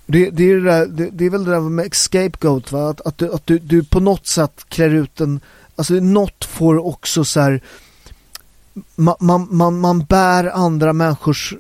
Det, 0.07 0.31
det, 0.31 0.51
är, 0.51 0.61
det, 0.61 0.87
det, 0.87 1.11
det 1.11 1.25
är 1.25 1.31
väl 1.31 1.45
det 1.45 1.51
där 1.51 1.61
med 1.61 1.95
scapegoat 1.95 2.73
va? 2.73 2.90
Att, 2.90 3.01
att, 3.01 3.18
du, 3.18 3.33
att 3.33 3.47
du, 3.47 3.59
du 3.59 3.85
på 3.85 4.01
något 4.01 4.27
sätt 4.27 4.64
klär 4.68 4.90
ut 4.90 5.21
en, 5.21 5.40
alltså 5.77 5.95
något 5.95 6.45
får 6.45 6.87
också 6.87 7.25
så 7.25 7.40
här, 7.40 7.62
man, 8.95 9.16
man, 9.21 9.49
man, 9.51 9.81
man 9.81 10.05
bär 10.05 10.45
andra 10.45 10.92
människors 10.92 11.55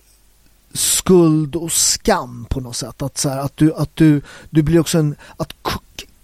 skuld 0.72 1.56
och 1.56 1.72
skam 1.72 2.46
på 2.50 2.60
något 2.60 2.76
sätt. 2.76 3.02
Att, 3.02 3.18
så 3.18 3.28
här, 3.28 3.38
att, 3.38 3.56
du, 3.56 3.74
att 3.74 3.96
du, 3.96 4.22
du 4.50 4.62
blir 4.62 4.80
också 4.80 4.98
en, 4.98 5.16
att 5.36 5.52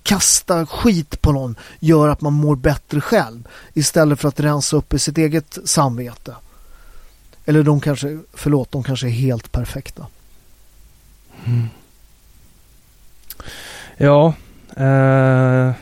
kasta 0.02 0.66
skit 0.66 1.22
på 1.22 1.32
någon 1.32 1.56
gör 1.80 2.08
att 2.08 2.20
man 2.20 2.32
mår 2.32 2.56
bättre 2.56 3.00
själv 3.00 3.48
istället 3.74 4.20
för 4.20 4.28
att 4.28 4.40
rensa 4.40 4.76
upp 4.76 4.94
i 4.94 4.98
sitt 4.98 5.18
eget 5.18 5.58
samvete. 5.64 6.34
Eller 7.48 7.62
de 7.62 7.80
kanske, 7.80 8.18
förlåt, 8.34 8.72
de 8.72 8.82
kanske 8.82 9.06
är 9.06 9.10
helt 9.10 9.52
perfekta. 9.52 10.06
Mm. 11.44 11.68
Ja, 13.96 14.34
eh, 14.76 15.72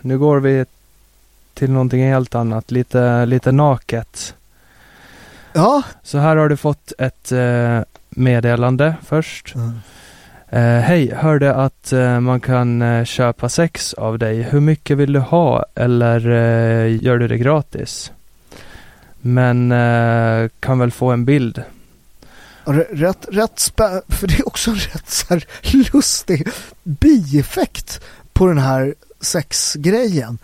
nu 0.00 0.18
går 0.18 0.40
vi 0.40 0.64
till 1.54 1.70
någonting 1.70 2.02
helt 2.02 2.34
annat, 2.34 2.70
lite, 2.70 3.26
lite 3.26 3.52
naket. 3.52 4.34
Ja. 5.52 5.82
Så 6.02 6.18
här 6.18 6.36
har 6.36 6.48
du 6.48 6.56
fått 6.56 6.92
ett 6.98 7.32
eh, 7.32 7.80
meddelande 8.10 8.94
först. 9.04 9.54
Mm. 9.54 9.80
Eh, 10.48 10.80
Hej, 10.80 11.14
hörde 11.14 11.54
att 11.54 11.92
eh, 11.92 12.20
man 12.20 12.40
kan 12.40 12.82
eh, 12.82 13.04
köpa 13.04 13.48
sex 13.48 13.94
av 13.94 14.18
dig. 14.18 14.42
Hur 14.42 14.60
mycket 14.60 14.98
vill 14.98 15.12
du 15.12 15.20
ha 15.20 15.64
eller 15.74 16.30
eh, 16.30 17.04
gör 17.04 17.18
du 17.18 17.28
det 17.28 17.38
gratis? 17.38 18.12
Men 19.20 19.72
eh, 19.72 20.48
kan 20.60 20.78
väl 20.78 20.90
få 20.90 21.10
en 21.10 21.24
bild. 21.24 21.62
Rätt, 22.90 23.26
rätt 23.30 23.58
spä 23.58 24.02
för 24.08 24.26
det 24.26 24.38
är 24.38 24.48
också 24.48 24.70
en 24.70 24.76
rätt 24.76 25.10
så 25.10 25.26
här 25.28 25.44
lustig 25.92 26.48
bieffekt 26.82 28.00
på 28.32 28.46
den 28.46 28.58
här 28.58 28.94
sexgrejen. 29.20 30.38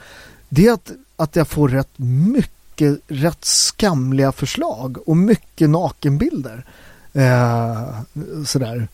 Det 0.49 0.67
är 0.67 0.73
att, 0.73 0.91
att 1.17 1.37
jag 1.37 1.49
får 1.49 1.69
rätt 1.69 1.99
mycket 1.99 3.01
rätt 3.09 3.45
skamliga 3.45 4.33
förslag 4.33 5.09
och 5.09 5.17
mycket 5.17 5.71
nakenbilder. 5.71 6.65
Eh, 7.13 8.01
sådär. 8.47 8.89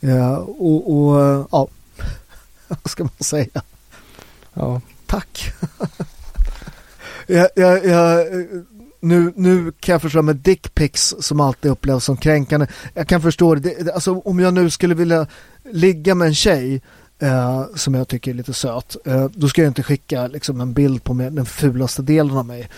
Eh, 0.00 0.34
och, 0.34 0.96
och 0.96 1.46
ja, 1.50 1.68
vad 2.68 2.90
ska 2.90 3.04
man 3.04 3.12
säga? 3.20 3.62
Ja. 4.54 4.80
Tack. 5.06 5.52
jag, 7.26 7.48
jag, 7.54 7.84
jag 7.84 8.26
nu, 9.04 9.32
nu 9.36 9.72
kan 9.80 9.92
jag 9.92 10.02
förstå 10.02 10.22
med 10.22 10.36
dickpics 10.36 11.14
som 11.20 11.40
alltid 11.40 11.70
upplevs 11.70 12.04
som 12.04 12.16
kränkande. 12.16 12.66
Jag 12.94 13.08
kan 13.08 13.22
förstå 13.22 13.54
det. 13.54 13.94
Alltså 13.94 14.18
om 14.18 14.38
jag 14.38 14.54
nu 14.54 14.70
skulle 14.70 14.94
vilja 14.94 15.26
ligga 15.72 16.14
med 16.14 16.28
en 16.28 16.34
tjej 16.34 16.82
eh, 17.18 17.64
som 17.74 17.94
jag 17.94 18.08
tycker 18.08 18.30
är 18.30 18.34
lite 18.34 18.52
söt. 18.52 18.96
Eh, 19.04 19.26
då 19.34 19.48
ska 19.48 19.62
jag 19.62 19.70
inte 19.70 19.82
skicka 19.82 20.26
liksom, 20.26 20.60
en 20.60 20.72
bild 20.72 21.04
på 21.04 21.14
mig, 21.14 21.30
den 21.30 21.46
fulaste 21.46 22.02
delen 22.02 22.36
av 22.36 22.46
mig. 22.46 22.68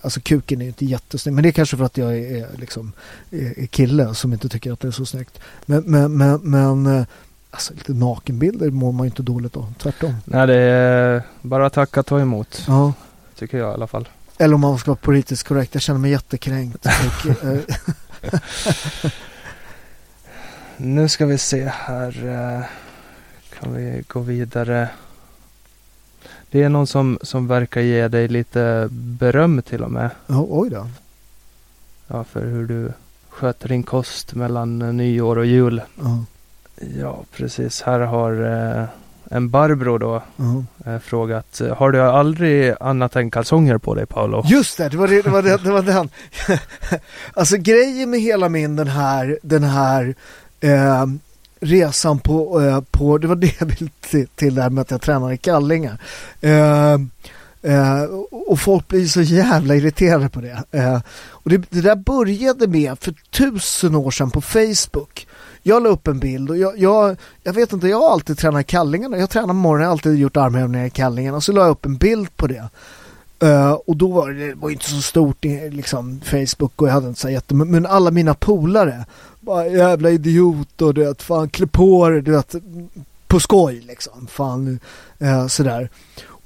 Alltså 0.00 0.20
kuken 0.20 0.60
är 0.60 0.64
ju 0.64 0.68
inte 0.68 0.84
jättesnygg. 0.84 1.34
Men 1.34 1.42
det 1.42 1.48
är 1.48 1.52
kanske 1.52 1.76
för 1.76 1.84
att 1.84 1.96
jag 1.96 2.18
är, 2.18 2.36
är, 2.36 2.48
liksom, 2.58 2.92
är 3.30 3.66
kille 3.66 4.14
som 4.14 4.32
inte 4.32 4.48
tycker 4.48 4.72
att 4.72 4.80
det 4.80 4.88
är 4.88 4.92
så 4.92 5.06
snyggt. 5.06 5.40
Men, 5.66 5.82
men, 5.86 6.16
men, 6.16 6.40
men 6.42 6.86
eh, 6.86 7.06
Alltså 7.50 7.74
lite 7.74 7.92
nakenbilder 7.92 8.70
mår 8.70 8.92
man 8.92 9.04
ju 9.04 9.08
inte 9.08 9.22
dåligt 9.22 9.56
av, 9.56 9.74
tvärtom. 9.78 10.14
Nej 10.24 10.46
det 10.46 10.54
är 10.54 11.22
bara 11.42 11.70
tacka 11.70 12.02
ta 12.02 12.20
emot. 12.20 12.64
Ja. 12.66 12.92
Tycker 13.38 13.58
jag 13.58 13.70
i 13.70 13.74
alla 13.74 13.86
fall. 13.86 14.08
Eller 14.38 14.54
om 14.54 14.60
man 14.60 14.78
ska 14.78 14.90
vara 14.90 14.98
politiskt 15.02 15.48
korrekt, 15.48 15.74
jag 15.74 15.82
känner 15.82 16.00
mig 16.00 16.10
jättekränkt. 16.10 16.86
Eh, 16.86 17.58
nu 20.76 21.08
ska 21.08 21.26
vi 21.26 21.38
se 21.38 21.64
här. 21.74 22.26
Eh, 22.26 22.64
kan 23.58 23.74
vi 23.74 24.04
gå 24.06 24.20
vidare. 24.20 24.88
Det 26.50 26.62
är 26.62 26.68
någon 26.68 26.86
som, 26.86 27.18
som 27.22 27.46
verkar 27.46 27.80
ge 27.80 28.08
dig 28.08 28.28
lite 28.28 28.88
beröm 28.90 29.62
till 29.62 29.82
och 29.82 29.90
med. 29.90 30.10
Ja, 30.26 30.46
oj 30.48 30.70
då. 30.70 30.88
Ja, 32.06 32.24
för 32.24 32.46
hur 32.46 32.66
du 32.66 32.92
sköter 33.28 33.68
din 33.68 33.82
kost 33.82 34.34
mellan 34.34 34.96
nyår 34.96 35.38
och 35.38 35.46
jul. 35.46 35.82
Ja, 36.00 36.24
Ja, 36.80 37.24
precis. 37.32 37.82
Här 37.82 38.00
har 38.00 38.32
eh, 38.44 38.84
en 39.30 39.50
Barbro 39.50 39.98
då 39.98 40.22
ja. 40.36 40.64
eh, 40.92 40.98
frågat. 40.98 41.60
eh, 41.60 41.76
Har 41.76 41.90
du 41.90 42.00
aldrig 42.00 42.74
annat 42.80 43.16
än 43.16 43.30
kalsonger 43.30 43.78
på 43.78 43.94
dig 43.94 44.06
Paolo? 44.06 44.42
Just 44.46 44.78
det, 44.78 44.88
det 44.88 44.96
var, 44.96 45.08
det, 45.08 45.22
det, 45.22 45.30
var, 45.30 45.42
det, 45.42 45.56
det 45.56 45.70
var 45.70 45.82
den. 45.82 46.10
alltså 47.34 47.56
grejen 47.56 48.10
med 48.10 48.20
hela 48.20 48.48
min 48.48 48.76
den 48.76 48.88
här, 48.88 49.38
den 49.42 49.64
här 49.64 50.14
eh, 50.60 51.06
resan 51.60 52.18
på, 52.18 52.60
eh, 52.62 52.80
på, 52.90 53.18
det 53.18 53.26
var 53.26 53.36
det 53.36 53.60
jag 53.60 53.66
ville 53.66 53.90
till, 54.00 54.28
till 54.28 54.54
det 54.54 54.62
här 54.62 54.70
med 54.70 54.82
att 54.82 54.90
jag 54.90 55.00
tränar 55.00 55.32
i 55.32 55.36
kallingar. 55.36 55.98
Eh, 56.40 56.92
eh, 57.62 58.02
och 58.30 58.60
folk 58.60 58.88
blir 58.88 59.06
så 59.06 59.20
jävla 59.20 59.74
irriterade 59.74 60.28
på 60.28 60.40
det. 60.40 60.64
Eh, 60.70 61.00
och 61.30 61.50
det, 61.50 61.70
det 61.70 61.80
där 61.80 61.96
började 61.96 62.66
med 62.66 62.98
för 62.98 63.14
tusen 63.30 63.94
år 63.94 64.10
sedan 64.10 64.30
på 64.30 64.40
Facebook. 64.40 65.26
Jag 65.62 65.82
la 65.82 65.88
upp 65.88 66.08
en 66.08 66.18
bild 66.18 66.50
och 66.50 66.56
jag, 66.56 66.78
jag, 66.78 67.16
jag 67.42 67.52
vet 67.52 67.72
inte, 67.72 67.88
jag 67.88 68.00
har 68.00 68.12
alltid 68.12 68.38
tränat 68.38 68.60
i 68.60 68.64
kallingarna. 68.64 69.18
Jag 69.18 69.30
tränar 69.30 69.48
på 69.48 69.54
morgonen, 69.54 69.82
jag 69.82 69.88
har 69.88 69.92
alltid 69.92 70.18
gjort 70.18 70.36
armhävningar 70.36 70.86
i 70.86 70.90
kallingarna. 70.90 71.36
Och 71.36 71.44
så 71.44 71.52
la 71.52 71.60
jag 71.60 71.70
upp 71.70 71.86
en 71.86 71.96
bild 71.96 72.36
på 72.36 72.46
det. 72.46 72.68
Uh, 73.42 73.72
och 73.72 73.96
då 73.96 74.08
var 74.08 74.30
det, 74.30 74.48
det 74.48 74.54
var 74.54 74.70
inte 74.70 74.90
så 74.90 75.02
stort 75.02 75.44
liksom, 75.70 76.20
Facebook 76.24 76.82
och 76.82 76.88
jag 76.88 76.92
hade 76.92 77.08
inte 77.08 77.20
så 77.20 77.30
jätte, 77.30 77.54
men 77.54 77.86
alla 77.86 78.10
mina 78.10 78.34
polare 78.34 79.04
bara 79.40 79.66
jävla 79.66 80.10
idiot 80.10 80.82
och 80.82 80.94
du 80.94 81.04
vet, 81.04 81.22
fan 81.22 81.50
klä 81.50 81.66
på 81.66 82.08
dig, 82.08 82.22
du 82.22 82.30
vet, 82.30 82.54
på 83.26 83.40
skoj 83.40 83.80
liksom, 83.80 84.26
fan 84.26 84.80
uh, 85.22 85.46
sådär. 85.46 85.90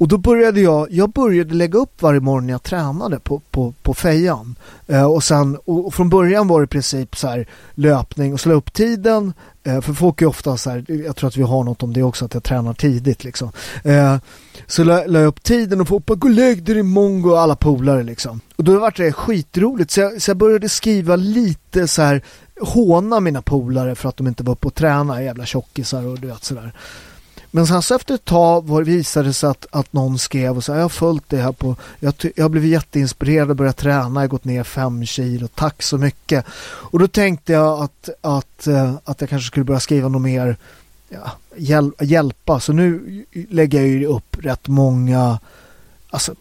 Och 0.02 0.08
då 0.08 0.18
började 0.18 0.60
jag, 0.60 0.86
jag 0.90 1.10
började 1.10 1.54
lägga 1.54 1.78
upp 1.78 2.02
varje 2.02 2.20
morgon 2.20 2.46
när 2.46 2.54
jag 2.54 2.62
tränade 2.62 3.18
på, 3.18 3.40
på, 3.50 3.74
på 3.82 3.94
fejan. 3.94 4.54
Eh, 4.86 5.04
och 5.04 5.24
sen, 5.24 5.56
och, 5.56 5.86
och 5.86 5.94
från 5.94 6.08
början 6.08 6.48
var 6.48 6.60
det 6.60 6.64
i 6.64 6.66
princip 6.66 7.16
så 7.16 7.28
här 7.28 7.46
löpning 7.74 8.32
och 8.32 8.40
slå 8.40 8.54
upp 8.54 8.72
tiden. 8.72 9.32
Eh, 9.64 9.80
för 9.80 9.92
folk 9.92 10.22
är 10.22 10.26
ofta 10.26 10.56
så 10.56 10.70
här, 10.70 10.84
jag 10.88 11.16
tror 11.16 11.28
att 11.28 11.36
vi 11.36 11.42
har 11.42 11.64
något 11.64 11.82
om 11.82 11.92
det 11.92 12.02
också, 12.02 12.24
att 12.24 12.34
jag 12.34 12.42
tränar 12.42 12.74
tidigt 12.74 13.24
liksom. 13.24 13.52
Eh, 13.84 14.16
så 14.66 14.84
la, 14.84 15.04
la 15.06 15.18
jag 15.18 15.28
upp 15.28 15.42
tiden 15.42 15.80
och 15.80 15.88
folk 15.88 16.06
bara, 16.06 16.14
gå 16.14 16.28
och 16.28 16.34
lägg 16.34 16.62
dig 16.62 16.78
i 16.78 16.82
mongo 16.82 17.30
och 17.30 17.40
alla 17.40 17.56
polare 17.56 18.02
liksom. 18.02 18.40
Och 18.56 18.64
då 18.64 18.78
vart 18.78 18.96
det 18.96 19.12
skitroligt 19.12 19.90
så 19.90 20.00
jag, 20.00 20.22
så 20.22 20.30
jag 20.30 20.36
började 20.36 20.68
skriva 20.68 21.16
lite 21.16 21.88
så 21.88 22.02
här 22.02 22.22
håna 22.60 23.20
mina 23.20 23.42
polare 23.42 23.94
för 23.94 24.08
att 24.08 24.16
de 24.16 24.26
inte 24.26 24.42
var 24.42 24.52
uppe 24.52 24.66
och 24.66 24.74
tränade, 24.74 25.22
jävla 25.22 25.46
tjockisar 25.46 26.06
och 26.06 26.20
du 26.20 26.26
vet 26.26 26.44
sådär. 26.44 26.72
Men 27.54 27.66
sen 27.66 27.82
så 27.82 27.94
efter 27.94 28.14
ett 28.14 28.24
tag 28.24 28.66
var, 28.68 28.82
visade 28.82 29.28
det 29.28 29.32
sig 29.32 29.50
att, 29.50 29.66
att 29.70 29.92
någon 29.92 30.18
skrev 30.18 30.56
och 30.56 30.64
sa 30.64 30.74
jag 30.74 30.82
har 30.82 30.88
följt 30.88 31.28
det 31.28 31.36
här 31.36 31.52
på, 31.52 31.76
jag, 32.00 32.14
jag 32.36 32.44
har 32.44 32.48
blivit 32.48 32.70
jätteinspirerad 32.70 33.50
och 33.50 33.56
börjat 33.56 33.76
träna, 33.76 34.20
jag 34.20 34.20
har 34.20 34.26
gått 34.28 34.44
ner 34.44 34.64
fem 34.64 35.06
kilo, 35.06 35.48
tack 35.48 35.82
så 35.82 35.98
mycket. 35.98 36.44
Och 36.64 36.98
då 36.98 37.08
tänkte 37.08 37.52
jag 37.52 37.82
att, 37.82 38.08
att, 38.20 38.66
eh, 38.66 38.94
att 39.04 39.20
jag 39.20 39.30
kanske 39.30 39.46
skulle 39.46 39.64
börja 39.64 39.80
skriva 39.80 40.08
något 40.08 40.22
mer, 40.22 40.56
ja, 41.08 41.32
hjäl, 41.56 41.92
hjälpa. 42.00 42.60
Så 42.60 42.72
nu 42.72 43.24
lägger 43.48 43.78
jag 43.78 43.88
ju 43.88 44.06
upp 44.06 44.36
rätt 44.40 44.68
många, 44.68 45.38
alltså 46.10 46.34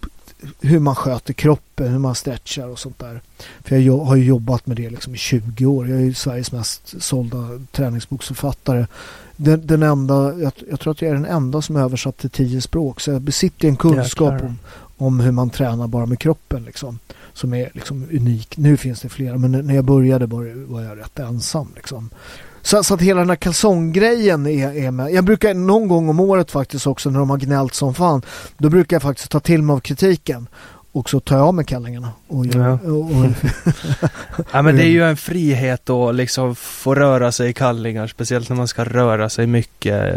hur 0.61 0.79
man 0.79 0.95
sköter 0.95 1.33
kroppen, 1.33 1.91
hur 1.91 1.99
man 1.99 2.15
stretchar 2.15 2.67
och 2.67 2.79
sånt 2.79 2.99
där. 2.99 3.21
För 3.63 3.75
jag 3.75 3.97
har 3.97 4.15
ju 4.15 4.23
jobbat 4.23 4.67
med 4.67 4.77
det 4.77 4.89
liksom 4.89 5.15
i 5.15 5.17
20 5.17 5.65
år. 5.65 5.89
Jag 5.89 5.97
är 5.97 6.03
ju 6.03 6.13
Sveriges 6.13 6.51
mest 6.51 7.01
sålda 7.01 7.37
träningsboksförfattare. 7.71 8.87
Den, 9.35 9.67
den 9.67 9.83
enda, 9.83 10.39
jag, 10.39 10.53
jag 10.69 10.79
tror 10.79 10.91
att 10.91 11.01
jag 11.01 11.11
är 11.11 11.15
den 11.15 11.25
enda 11.25 11.61
som 11.61 11.75
är 11.75 11.81
översatt 11.81 12.17
till 12.17 12.29
tio 12.29 12.61
språk. 12.61 13.01
Så 13.01 13.11
jag 13.11 13.21
besitter 13.21 13.67
en 13.67 13.75
kunskap 13.75 14.41
om, 14.41 14.59
om 14.97 15.19
hur 15.19 15.31
man 15.31 15.49
tränar 15.49 15.87
bara 15.87 16.05
med 16.05 16.19
kroppen 16.19 16.63
liksom. 16.63 16.99
Som 17.33 17.53
är 17.53 17.69
liksom 17.73 18.03
unik. 18.03 18.57
Nu 18.57 18.77
finns 18.77 19.01
det 19.01 19.09
flera 19.09 19.37
men 19.37 19.51
när 19.51 19.75
jag 19.75 19.85
började 19.85 20.25
var 20.25 20.81
jag 20.81 20.99
rätt 20.99 21.19
ensam 21.19 21.67
liksom. 21.75 22.09
Så, 22.61 22.83
så 22.83 22.93
att 22.93 23.01
hela 23.01 23.19
den 23.19 23.29
här 23.29 23.35
kalsonggrejen 23.35 24.47
är, 24.47 24.75
är 24.85 24.91
med. 24.91 25.11
Jag 25.11 25.23
brukar 25.23 25.53
någon 25.53 25.87
gång 25.87 26.09
om 26.09 26.19
året 26.19 26.51
faktiskt 26.51 26.87
också 26.87 27.09
när 27.09 27.19
de 27.19 27.29
har 27.29 27.37
gnällt 27.37 27.73
som 27.73 27.93
fan. 27.93 28.21
Då 28.57 28.69
brukar 28.69 28.95
jag 28.95 29.01
faktiskt 29.01 29.31
ta 29.31 29.39
till 29.39 29.61
mig 29.61 29.73
av 29.73 29.79
kritiken. 29.79 30.47
Och 30.93 31.09
så 31.09 31.19
tar 31.19 31.37
jag 31.37 31.47
av 31.47 31.53
mig 31.53 31.65
kallingarna. 31.65 32.09
Och 32.27 32.45
gör, 32.45 32.79
Ja. 32.83 32.91
och, 32.91 32.99
och, 32.99 33.25
Ja 34.51 34.61
men 34.61 34.75
det 34.75 34.83
är 34.83 34.89
ju 34.89 35.03
en 35.03 35.17
frihet 35.17 35.89
att 35.89 36.15
liksom 36.15 36.55
få 36.55 36.95
röra 36.95 37.31
sig 37.31 37.49
i 37.49 37.53
kallingar, 37.53 38.07
speciellt 38.07 38.49
när 38.49 38.55
man 38.55 38.67
ska 38.67 38.83
röra 38.83 39.29
sig 39.29 39.47
mycket. 39.47 40.15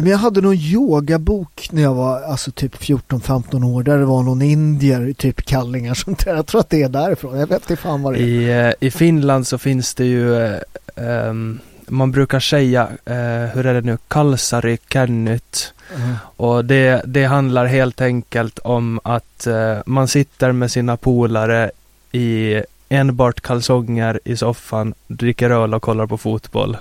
Men 0.00 0.10
jag 0.10 0.18
hade 0.18 0.40
någon 0.40 0.54
yogabok 0.54 1.68
när 1.72 1.82
jag 1.82 1.94
var 1.94 2.22
alltså 2.22 2.50
typ 2.50 2.76
14-15 2.76 3.64
år 3.64 3.82
där 3.82 3.98
det 3.98 4.04
var 4.04 4.22
någon 4.22 4.42
indier 4.42 5.12
typ 5.12 5.42
kallingar 5.42 5.94
som 5.94 6.16
Jag 6.26 6.46
tror 6.46 6.60
att 6.60 6.70
det 6.70 6.82
är 6.82 6.88
därifrån. 6.88 7.38
Jag 7.38 7.46
vet 7.46 7.62
inte 7.62 7.82
fan 7.82 8.02
vad 8.02 8.14
det 8.14 8.18
är. 8.18 8.22
I, 8.22 8.66
eh, 8.68 8.88
I 8.88 8.90
Finland 8.90 9.46
så 9.46 9.58
finns 9.58 9.94
det 9.94 10.04
ju, 10.04 10.58
ehm, 10.96 11.60
man 11.86 12.12
brukar 12.12 12.40
säga, 12.40 12.88
eh, 13.04 13.54
hur 13.54 13.66
är 13.66 13.74
det 13.74 13.80
nu, 13.80 13.98
kalsari 14.08 14.78
kännyt. 14.88 15.74
Mhm. 15.96 16.16
Och 16.36 16.64
det, 16.64 17.02
det 17.06 17.24
handlar 17.24 17.66
helt 17.66 18.00
enkelt 18.00 18.58
om 18.58 19.00
att 19.04 19.46
eh, 19.46 19.78
man 19.86 20.08
sitter 20.08 20.52
med 20.52 20.70
sina 20.70 20.96
polare 20.96 21.70
i 22.12 22.62
enbart 22.88 23.40
kalsonger 23.40 24.20
i 24.24 24.36
soffan, 24.36 24.94
dricker 25.06 25.50
öl 25.50 25.74
och 25.74 25.82
kollar 25.82 26.06
på 26.06 26.18
fotboll. 26.18 26.76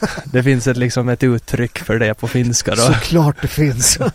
Det 0.24 0.42
finns 0.42 0.66
ett, 0.66 0.76
liksom 0.76 1.08
ett 1.08 1.22
uttryck 1.22 1.78
för 1.78 1.98
det 1.98 2.14
på 2.14 2.28
finska 2.28 2.70
då. 2.70 2.82
Såklart 2.82 3.36
det 3.42 3.48
finns. 3.48 3.98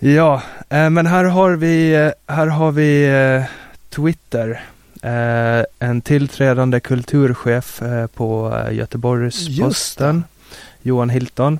Ja, 0.00 0.42
eh, 0.68 0.90
men 0.90 1.06
här 1.06 1.24
har 1.24 1.50
vi, 1.52 1.94
eh, 1.94 2.34
här 2.34 2.46
har 2.46 2.72
vi 2.72 3.04
eh, 3.06 3.44
Twitter. 3.90 4.60
En 5.78 6.00
tillträdande 6.00 6.80
kulturchef 6.80 7.82
på 8.14 8.58
Göteborgs-Posten, 8.70 10.24
Johan 10.82 11.10
Hilton. 11.10 11.58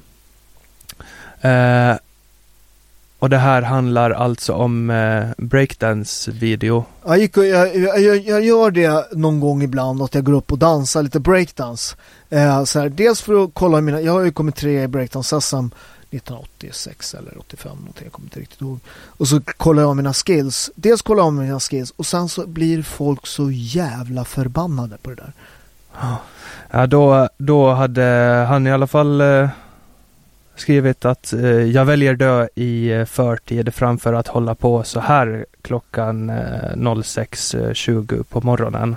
Och 3.18 3.30
det 3.30 3.38
här 3.38 3.62
handlar 3.62 4.10
alltså 4.10 4.52
om 4.52 4.90
eh, 4.90 5.24
breakdance-video. 5.38 6.84
Jag, 7.06 7.18
gick 7.18 7.36
och, 7.36 7.46
jag, 7.46 7.76
jag, 7.76 8.18
jag 8.18 8.44
gör 8.44 8.70
det 8.70 9.12
någon 9.12 9.40
gång 9.40 9.62
ibland 9.62 10.02
att 10.02 10.14
jag 10.14 10.24
går 10.24 10.32
upp 10.32 10.52
och 10.52 10.58
dansar 10.58 11.02
lite 11.02 11.20
breakdance. 11.20 11.96
Eh, 12.30 12.64
så 12.64 12.80
här, 12.80 12.88
dels 12.88 13.20
för 13.20 13.44
att 13.44 13.50
kolla 13.52 13.80
mina, 13.80 14.00
jag 14.00 14.12
har 14.12 14.20
ju 14.20 14.32
kommit 14.32 14.56
tre 14.56 14.82
i 14.82 14.86
breakdance-SM 14.86 15.70
1986 16.10 17.14
eller 17.14 17.38
85 17.38 17.76
någonting, 17.78 18.04
jag 18.04 18.12
kommer 18.12 18.26
inte 18.26 18.40
riktigt 18.40 18.60
ihåg. 18.60 18.78
Och 19.06 19.28
så 19.28 19.40
kollar 19.40 19.82
jag 19.82 19.96
mina 19.96 20.12
skills. 20.12 20.70
Dels 20.74 21.02
kollar 21.02 21.24
jag 21.24 21.32
mina 21.32 21.60
skills 21.60 21.92
och 21.96 22.06
sen 22.06 22.28
så 22.28 22.46
blir 22.46 22.82
folk 22.82 23.26
så 23.26 23.50
jävla 23.50 24.24
förbannade 24.24 24.96
på 25.02 25.10
det 25.10 25.16
där. 25.16 25.32
Ja, 26.70 26.86
då, 26.86 27.28
då 27.38 27.72
hade 27.72 28.02
han 28.48 28.66
i 28.66 28.72
alla 28.72 28.86
fall 28.86 29.20
eh, 29.20 29.48
skrivit 30.60 31.04
att 31.04 31.32
eh, 31.32 31.40
jag 31.50 31.84
väljer 31.84 32.14
dö 32.14 32.46
i 32.54 32.90
eh, 32.92 33.04
förtid 33.04 33.74
framför 33.74 34.12
att 34.12 34.28
hålla 34.28 34.54
på 34.54 34.82
så 34.82 35.00
här 35.00 35.46
klockan 35.62 36.30
eh, 36.30 36.34
06.20 36.76 38.22
på 38.22 38.40
morgonen. 38.40 38.96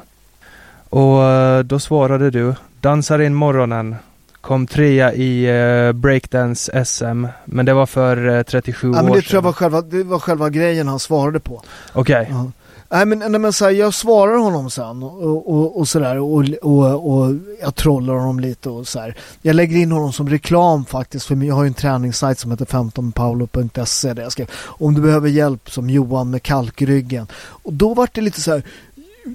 Och 0.89 1.24
eh, 1.24 1.59
då 1.64 1.80
svarade 1.80 2.30
du, 2.30 2.53
dansar 2.82 3.20
in 3.20 3.34
morgonen, 3.34 3.95
kom 4.41 4.68
trea 4.68 5.14
i 5.14 5.45
eh, 5.45 5.91
breakdance 5.93 6.86
SM, 6.86 7.26
men 7.45 7.66
det 7.66 7.74
var 7.74 7.86
för 7.86 8.38
eh, 8.38 8.43
37 8.43 8.88
Ja, 8.88 9.01
men 9.01 9.12
år 9.12 9.16
det 9.16 9.22
tror 9.22 9.22
jag 9.22 9.30
sedan. 9.32 9.43
var 9.43 9.53
själva, 9.53 9.82
det 9.82 10.03
var 10.03 10.20
själva 10.20 10.49
grejen 10.49 10.88
han 10.88 10.99
svarade 10.99 11.39
på. 11.39 11.62
Okej, 11.93 12.28
Ja. 12.30 12.51
Nej 12.93 13.05
men, 13.05 13.19
nej, 13.19 13.39
men 13.39 13.53
så 13.53 13.65
här, 13.65 13.71
jag 13.71 13.93
svarar 13.93 14.37
honom 14.37 14.69
sen 14.69 15.03
och, 15.03 15.49
och, 15.49 15.79
och 15.79 15.87
sådär 15.87 16.17
och, 16.17 16.45
och, 16.61 17.13
och 17.13 17.35
jag 17.61 17.75
trollar 17.75 18.13
honom 18.13 18.39
lite 18.39 18.69
och 18.69 18.87
så 18.87 18.99
här. 18.99 19.15
Jag 19.41 19.55
lägger 19.55 19.77
in 19.77 19.91
honom 19.91 20.13
som 20.13 20.29
reklam 20.29 20.85
faktiskt 20.85 21.25
för 21.25 21.35
jag 21.35 21.55
har 21.55 21.63
ju 21.63 21.67
en 21.67 21.73
träningssajt 21.73 22.39
som 22.39 22.51
heter 22.51 22.65
15paolo.se 22.65 24.13
där 24.13 24.23
jag 24.23 24.31
skrev 24.31 24.47
om 24.65 24.93
du 24.93 25.01
behöver 25.01 25.29
hjälp 25.29 25.71
som 25.71 25.89
Johan 25.89 26.29
med 26.29 26.43
kalkryggen. 26.43 27.27
Och 27.35 27.73
då 27.73 27.93
vart 27.93 28.15
det 28.15 28.21
lite 28.21 28.41
så 28.41 28.51
här 28.51 28.63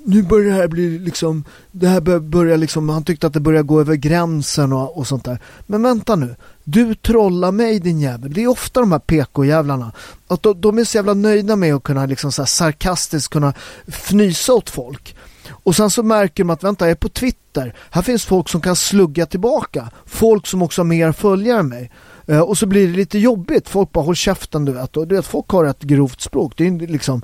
nu 0.05 0.23
börjar 0.23 0.51
det 0.51 0.57
här 0.57 0.69
bli 0.69 0.99
liksom, 0.99 1.45
det 1.73 1.89
här 1.89 2.01
bör- 2.01 2.21
börjar 2.21 2.57
liksom, 2.57 2.89
han 2.89 3.05
tyckte 3.05 3.27
att 3.27 3.33
det 3.33 3.41
börjar 3.41 3.63
gå 3.63 3.81
över 3.81 3.95
gränsen 3.95 4.73
och, 4.73 4.99
och 4.99 5.07
sånt 5.07 5.25
där. 5.25 5.39
Men 5.67 5.83
vänta 5.83 6.17
nu, 6.17 6.37
du 6.65 6.95
trollar 6.95 7.53
mig 7.53 7.81
din 7.81 8.01
jävel. 8.01 8.33
Det 8.33 8.43
är 8.43 8.49
ofta 8.49 8.81
de 8.81 8.93
här 8.93 8.99
PK-jävlarna. 8.99 9.93
Att 10.29 10.43
de, 10.43 10.61
de 10.61 10.79
är 10.79 10.85
så 10.85 10.97
jävla 10.99 11.15
nöjda 11.15 11.57
med 11.57 11.75
att 11.75 11.83
kunna 11.83 12.07
liksom 12.07 12.33
så 12.33 12.43
här 12.43 12.47
sarkastiskt 12.47 13.33
kunna 13.33 13.55
fnysa 13.87 14.55
åt 14.55 14.71
folk. 14.71 15.17
Och 15.51 15.77
sen 15.77 15.91
så 15.91 16.03
märker 16.03 16.45
de 16.45 16.51
att 16.51 16.65
vänta, 16.65 16.85
jag 16.85 16.91
är 16.91 16.95
på 16.95 17.09
Twitter. 17.09 17.75
Här 17.91 18.03
finns 18.03 18.25
folk 18.25 18.49
som 18.49 18.61
kan 18.61 18.77
slugga 18.77 19.27
tillbaka. 19.27 19.91
Folk 20.07 20.47
som 20.47 20.63
också 20.63 20.81
har 20.81 20.87
mer 20.87 21.13
följare 21.13 21.61
än 21.61 21.69
mig. 21.69 21.91
Eh, 22.27 22.41
och 22.41 22.59
så 22.59 22.67
blir 22.67 22.87
det 22.89 22.97
lite 22.97 23.19
jobbigt. 23.19 23.69
Folk 23.69 23.93
bara 23.93 24.05
håll 24.05 24.17
käften 24.17 24.65
du 24.65 24.73
vet. 24.73 24.97
Och 24.97 25.09
du 25.09 25.17
vet, 25.17 25.27
folk 25.27 25.49
har 25.49 25.65
ett 25.65 25.83
grovt 25.83 26.21
språk. 26.21 26.53
Det 26.57 26.67
är 26.67 26.87
liksom 26.87 27.23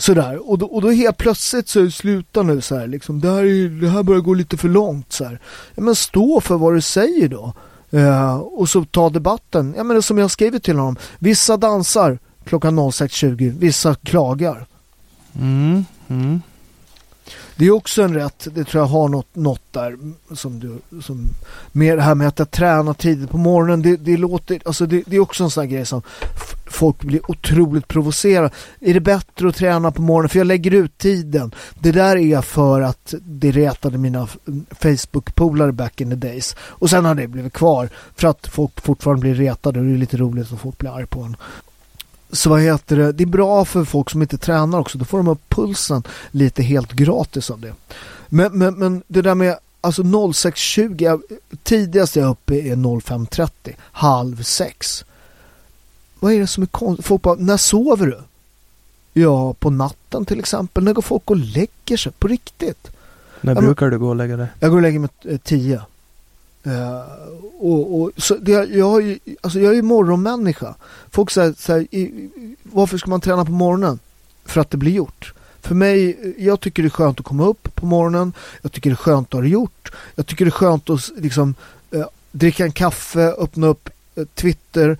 sådär. 0.00 0.50
Och 0.50 0.58
då, 0.58 0.66
och 0.66 0.82
då 0.82 0.90
helt 0.90 1.16
plötsligt 1.16 1.68
så 1.68 1.80
är 1.80 1.84
det 1.84 1.90
sluta 1.90 2.42
nu 2.42 2.60
så 2.60 2.76
här 2.76 2.86
liksom. 2.86 3.20
Det 3.20 3.30
här, 3.30 3.44
är, 3.44 3.80
det 3.80 3.88
här 3.88 4.02
börjar 4.02 4.20
gå 4.20 4.34
lite 4.34 4.56
för 4.56 4.68
långt 4.68 5.12
så 5.12 5.24
här. 5.24 5.40
Ja, 5.74 5.82
men 5.82 5.94
stå 5.94 6.40
för 6.40 6.56
vad 6.56 6.74
du 6.74 6.80
säger 6.80 7.28
då. 7.28 7.54
Eh, 7.90 8.36
och 8.36 8.68
så 8.68 8.84
ta 8.84 9.10
debatten. 9.10 9.74
Ja, 9.76 9.84
men 9.84 10.02
som 10.02 10.18
jag 10.18 10.30
skriver 10.30 10.58
till 10.58 10.76
honom. 10.76 10.96
Vissa 11.18 11.56
dansar 11.56 12.18
klockan 12.44 12.78
06.20, 12.78 13.58
vissa 13.58 13.94
klagar. 13.94 14.66
Mm, 15.34 15.84
mm. 16.08 16.42
Det 17.60 17.66
är 17.66 17.70
också 17.70 18.02
en 18.02 18.14
rätt, 18.14 18.48
det 18.54 18.64
tror 18.64 18.82
jag 18.82 18.88
har 18.88 19.08
något, 19.08 19.36
något 19.36 19.62
där 19.70 19.98
som 20.34 20.60
du, 20.60 21.00
som, 21.02 21.30
med 21.72 21.98
det 21.98 22.02
här 22.02 22.14
med 22.14 22.28
att 22.28 22.38
jag 22.38 22.50
tränar 22.50 22.94
tidigt 22.94 23.30
på 23.30 23.38
morgonen, 23.38 23.82
det, 23.82 23.96
det 23.96 24.16
låter, 24.16 24.60
alltså 24.64 24.86
det, 24.86 25.02
det, 25.06 25.16
är 25.16 25.20
också 25.20 25.44
en 25.44 25.50
sån 25.50 25.60
här 25.60 25.68
grej 25.68 25.86
som 25.86 26.02
folk 26.70 27.02
blir 27.02 27.30
otroligt 27.30 27.88
provocerade. 27.88 28.50
Är 28.80 28.94
det 28.94 29.00
bättre 29.00 29.48
att 29.48 29.56
träna 29.56 29.90
på 29.90 30.02
morgonen? 30.02 30.28
För 30.28 30.38
jag 30.38 30.46
lägger 30.46 30.70
ut 30.70 30.98
tiden. 30.98 31.54
Det 31.74 31.92
där 31.92 32.16
är 32.16 32.40
för 32.40 32.80
att 32.80 33.14
det 33.20 33.50
retade 33.50 33.98
mina 33.98 34.28
Facebook-polare 34.70 35.72
back 35.72 36.00
in 36.00 36.10
the 36.10 36.16
days. 36.16 36.56
Och 36.60 36.90
sen 36.90 37.04
har 37.04 37.14
det 37.14 37.26
blivit 37.26 37.52
kvar 37.52 37.88
för 38.16 38.28
att 38.28 38.46
folk 38.46 38.80
fortfarande 38.80 39.20
blir 39.20 39.34
retade 39.34 39.80
och 39.80 39.86
det 39.86 39.92
är 39.92 39.98
lite 39.98 40.16
roligt 40.16 40.52
att 40.52 40.60
folk 40.60 40.78
blir 40.78 40.96
arg 40.96 41.06
på 41.06 41.20
en. 41.20 41.36
Så 42.32 42.50
vad 42.50 42.60
heter 42.60 42.96
det? 42.96 43.12
Det 43.12 43.24
är 43.24 43.26
bra 43.26 43.64
för 43.64 43.84
folk 43.84 44.10
som 44.10 44.22
inte 44.22 44.38
tränar 44.38 44.78
också. 44.78 44.98
Då 44.98 45.04
får 45.04 45.18
de 45.18 45.28
upp 45.28 45.48
pulsen 45.48 46.02
lite 46.30 46.62
helt 46.62 46.92
gratis 46.92 47.50
av 47.50 47.60
det. 47.60 47.74
Men, 48.28 48.58
men, 48.58 48.74
men 48.74 49.02
det 49.06 49.22
där 49.22 49.34
med 49.34 49.56
alltså 49.80 50.02
06.20, 50.02 51.22
tidigast 51.62 52.16
jag 52.16 52.26
är 52.26 52.30
uppe 52.30 52.54
är 52.54 52.76
05.30, 52.76 53.74
halv 53.80 54.42
sex. 54.42 55.04
Vad 56.20 56.32
är 56.32 56.40
det 56.40 56.46
som 56.46 56.62
är 56.62 56.66
konstigt? 56.66 57.06
Folk 57.06 57.22
bara, 57.22 57.34
när 57.34 57.56
sover 57.56 58.06
du? 58.06 58.20
Ja, 59.12 59.54
på 59.54 59.70
natten 59.70 60.24
till 60.24 60.38
exempel. 60.38 60.84
När 60.84 60.92
går 60.92 61.02
folk 61.02 61.30
och 61.30 61.36
lägger 61.36 61.96
sig? 61.96 62.12
På 62.12 62.28
riktigt? 62.28 62.90
När 63.40 63.54
brukar 63.54 63.90
du 63.90 63.98
gå 63.98 64.08
och 64.08 64.16
lägga 64.16 64.36
dig? 64.36 64.46
Jag 64.60 64.70
går 64.70 64.76
och 64.76 64.82
lägger 64.82 64.98
mig 64.98 65.10
eh, 65.24 65.38
tio. 65.38 65.82
Uh, 66.66 67.00
och, 67.58 68.00
och, 68.00 68.10
så 68.16 68.34
det, 68.34 68.52
jag, 68.64 69.08
är, 69.08 69.18
alltså 69.40 69.60
jag 69.60 69.72
är 69.72 69.76
ju 69.76 69.82
morgonmänniska. 69.82 70.74
Folk 71.10 71.30
säger 71.30 71.54
så 71.58 71.72
här, 71.72 71.80
i, 71.94 72.30
varför 72.62 72.98
ska 72.98 73.10
man 73.10 73.20
träna 73.20 73.44
på 73.44 73.50
morgonen? 73.52 73.98
För 74.44 74.60
att 74.60 74.70
det 74.70 74.76
blir 74.76 74.92
gjort. 74.92 75.34
För 75.60 75.74
mig, 75.74 76.34
jag 76.38 76.60
tycker 76.60 76.82
det 76.82 76.86
är 76.86 76.90
skönt 76.90 77.20
att 77.20 77.26
komma 77.26 77.46
upp 77.46 77.74
på 77.74 77.86
morgonen. 77.86 78.32
Jag 78.62 78.72
tycker 78.72 78.90
det 78.90 78.94
är 78.94 78.96
skönt 78.96 79.28
att 79.28 79.32
ha 79.32 79.40
det 79.40 79.48
gjort. 79.48 79.92
Jag 80.14 80.26
tycker 80.26 80.44
det 80.44 80.48
är 80.48 80.50
skönt 80.50 80.90
att 80.90 81.10
liksom, 81.16 81.54
uh, 81.94 82.06
dricka 82.32 82.64
en 82.64 82.72
kaffe, 82.72 83.34
öppna 83.38 83.66
upp 83.66 83.90
uh, 84.18 84.24
Twitter 84.34 84.98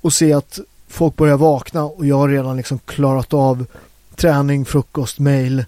och 0.00 0.12
se 0.12 0.32
att 0.32 0.58
folk 0.88 1.16
börjar 1.16 1.36
vakna 1.36 1.84
och 1.84 2.06
jag 2.06 2.16
har 2.16 2.28
redan 2.28 2.56
liksom 2.56 2.78
klarat 2.78 3.34
av 3.34 3.66
träning, 4.16 4.64
frukost, 4.64 5.18
mail 5.18 5.64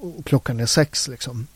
och 0.00 0.24
klockan 0.24 0.60
är 0.60 0.66
sex 0.66 1.08
liksom. 1.08 1.46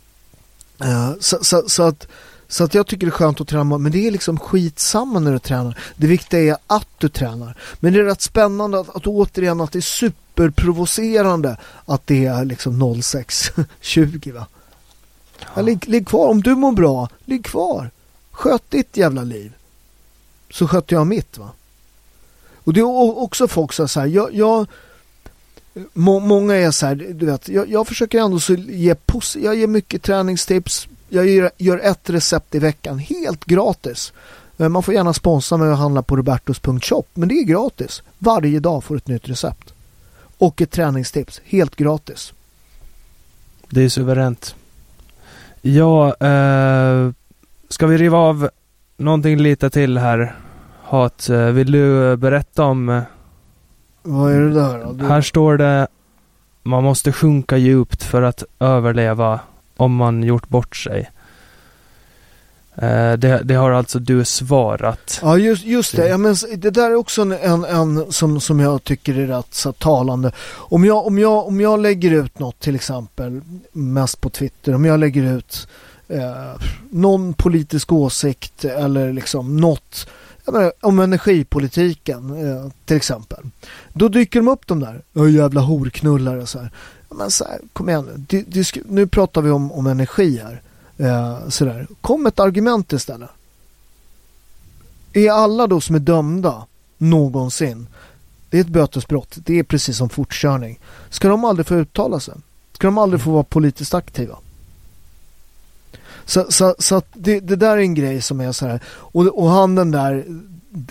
så, 1.20 1.38
så, 1.42 1.68
så 1.68 1.82
att 1.82 2.06
så 2.50 2.64
att 2.64 2.74
jag 2.74 2.86
tycker 2.86 3.06
det 3.06 3.10
är 3.10 3.14
skönt 3.14 3.40
att 3.40 3.48
träna, 3.48 3.78
men 3.78 3.92
det 3.92 4.06
är 4.06 4.10
liksom 4.10 4.38
skitsamma 4.38 5.18
när 5.18 5.32
du 5.32 5.38
tränar. 5.38 5.78
Det 5.96 6.06
viktiga 6.06 6.40
är 6.40 6.56
att 6.66 6.88
du 6.98 7.08
tränar. 7.08 7.56
Men 7.80 7.92
det 7.92 8.00
är 8.00 8.04
rätt 8.04 8.20
spännande 8.20 8.80
att, 8.80 8.96
att 8.96 9.06
återigen 9.06 9.60
att 9.60 9.72
det 9.72 9.78
är 9.78 9.80
superprovocerande 9.80 11.56
att 11.84 12.06
det 12.06 12.26
är 12.26 12.44
liksom 12.44 12.82
06.20 12.82 14.32
va. 14.34 14.46
Ja. 15.54 15.62
Ligg, 15.62 15.88
ligg 15.88 16.08
kvar, 16.08 16.28
om 16.28 16.42
du 16.42 16.54
mår 16.54 16.72
bra, 16.72 17.08
ligg 17.24 17.44
kvar. 17.44 17.90
Sköt 18.30 18.70
ditt 18.70 18.96
jävla 18.96 19.22
liv. 19.22 19.52
Så 20.50 20.68
sköter 20.68 20.96
jag 20.96 21.06
mitt 21.06 21.38
va. 21.38 21.50
Och 22.64 22.72
det 22.72 22.80
är 22.80 23.18
också 23.18 23.48
folk 23.48 23.72
som 23.72 23.88
säger, 23.88 24.14
jag, 24.14 24.34
jag 24.34 24.66
må, 25.92 26.20
många 26.20 26.54
är 26.54 26.70
så 26.70 26.86
här, 26.86 26.94
du 26.94 27.26
vet, 27.26 27.48
jag, 27.48 27.70
jag 27.70 27.86
försöker 27.86 28.18
ändå 28.18 28.40
så 28.40 28.54
ge, 28.54 28.94
jag 29.34 29.56
ger 29.56 29.66
mycket 29.66 30.02
träningstips, 30.02 30.88
jag 31.10 31.50
gör, 31.58 31.78
ett 31.78 32.10
recept 32.10 32.54
i 32.54 32.58
veckan 32.58 32.98
helt 32.98 33.44
gratis. 33.44 34.12
Eh, 34.58 34.68
man 34.68 34.82
får 34.82 34.94
gärna 34.94 35.12
sponsra 35.12 35.58
mig 35.58 35.68
och 35.68 35.76
handla 35.76 36.02
på 36.02 36.16
robertos.shop 36.16 37.04
men 37.14 37.28
det 37.28 37.34
är 37.34 37.44
gratis. 37.44 38.02
Varje 38.18 38.60
dag 38.60 38.84
får 38.84 38.94
du 38.94 38.98
ett 38.98 39.08
nytt 39.08 39.28
recept. 39.28 39.74
Och 40.38 40.62
ett 40.62 40.70
träningstips, 40.70 41.40
helt 41.44 41.76
gratis. 41.76 42.32
Det 43.70 43.82
är 43.82 43.88
suveränt. 43.88 44.54
Ja, 45.60 46.14
eh, 46.14 47.10
ska 47.68 47.86
vi 47.86 47.96
riva 47.96 48.18
av 48.18 48.50
någonting 48.96 49.38
lite 49.38 49.70
till 49.70 49.98
här? 49.98 50.36
Hat, 50.82 51.28
eh, 51.28 51.44
vill 51.46 51.72
du 51.72 52.16
berätta 52.16 52.64
om... 52.64 52.88
Eh, 52.88 53.02
Vad 54.02 54.32
är 54.32 54.40
det 54.40 54.54
där? 54.54 54.92
Du... 54.92 55.06
Här 55.06 55.22
står 55.22 55.56
det 55.56 55.88
man 56.62 56.84
måste 56.84 57.12
sjunka 57.12 57.56
djupt 57.56 58.02
för 58.02 58.22
att 58.22 58.44
överleva 58.60 59.40
om 59.80 59.94
man 59.96 60.22
gjort 60.22 60.48
bort 60.48 60.76
sig. 60.76 61.10
Eh, 62.74 63.12
det, 63.12 63.40
det, 63.44 63.54
har 63.54 63.70
alltså 63.70 63.98
du 63.98 64.24
svarat. 64.24 65.18
Ja 65.22 65.38
just, 65.38 65.64
just 65.64 65.96
det, 65.96 66.08
ja, 66.08 66.18
men 66.18 66.36
det 66.56 66.70
där 66.70 66.90
är 66.90 66.94
också 66.94 67.22
en, 67.22 67.32
en, 67.32 67.64
en, 67.64 68.12
som, 68.12 68.40
som 68.40 68.60
jag 68.60 68.84
tycker 68.84 69.18
är 69.18 69.26
rätt 69.26 69.54
så 69.54 69.72
talande. 69.72 70.32
Om 70.50 70.84
jag, 70.84 71.06
om, 71.06 71.18
jag, 71.18 71.46
om 71.46 71.60
jag 71.60 71.80
lägger 71.80 72.10
ut 72.10 72.38
något 72.38 72.60
till 72.60 72.74
exempel, 72.74 73.40
mest 73.72 74.20
på 74.20 74.30
Twitter, 74.30 74.74
om 74.74 74.84
jag 74.84 75.00
lägger 75.00 75.22
ut 75.22 75.68
eh, 76.08 76.62
någon 76.90 77.34
politisk 77.34 77.92
åsikt 77.92 78.64
eller 78.64 79.12
liksom 79.12 79.56
något 79.56 80.06
menar, 80.44 80.72
om 80.80 80.98
energipolitiken 80.98 82.30
eh, 82.30 82.70
till 82.84 82.96
exempel. 82.96 83.44
Då 83.92 84.08
dyker 84.08 84.40
de 84.40 84.48
upp 84.48 84.66
de 84.66 84.80
där, 84.80 85.28
jävla 85.28 85.60
horknullare 85.60 86.46
så 86.46 86.58
här 86.58 86.70
men 87.10 87.30
så 87.30 87.44
här, 87.44 87.60
kom 87.72 87.88
igen 87.88 88.26
nu. 88.28 88.64
nu 88.84 89.06
pratar 89.06 89.42
vi 89.42 89.50
om, 89.50 89.72
om 89.72 89.86
energi 89.86 90.38
här. 90.38 90.62
Eh, 90.96 91.48
sådär. 91.48 91.86
Kom 92.00 92.26
ett 92.26 92.40
argument 92.40 92.92
istället. 92.92 93.30
Är 95.12 95.30
alla 95.30 95.66
då 95.66 95.80
som 95.80 95.94
är 95.94 96.00
dömda 96.00 96.66
någonsin, 96.98 97.86
det 98.50 98.56
är 98.56 98.60
ett 98.60 98.68
bötesbrott, 98.68 99.36
det 99.36 99.58
är 99.58 99.62
precis 99.62 99.96
som 99.96 100.08
fortkörning. 100.08 100.78
Ska 101.10 101.28
de 101.28 101.44
aldrig 101.44 101.66
få 101.66 101.74
uttala 101.74 102.20
sig? 102.20 102.34
Ska 102.72 102.86
de 102.86 102.98
aldrig 102.98 103.22
få 103.22 103.30
vara 103.30 103.44
politiskt 103.44 103.94
aktiva? 103.94 104.36
Så, 106.24 106.46
så, 106.48 106.74
så 106.78 106.96
att 106.96 107.06
det, 107.12 107.40
det, 107.40 107.56
där 107.56 107.76
är 107.76 107.80
en 107.80 107.94
grej 107.94 108.22
som 108.22 108.40
är 108.40 108.52
så 108.52 108.66
här. 108.66 108.80
Och, 108.86 109.26
och 109.26 109.50
han 109.50 109.74
den 109.74 109.90
där 109.90 110.24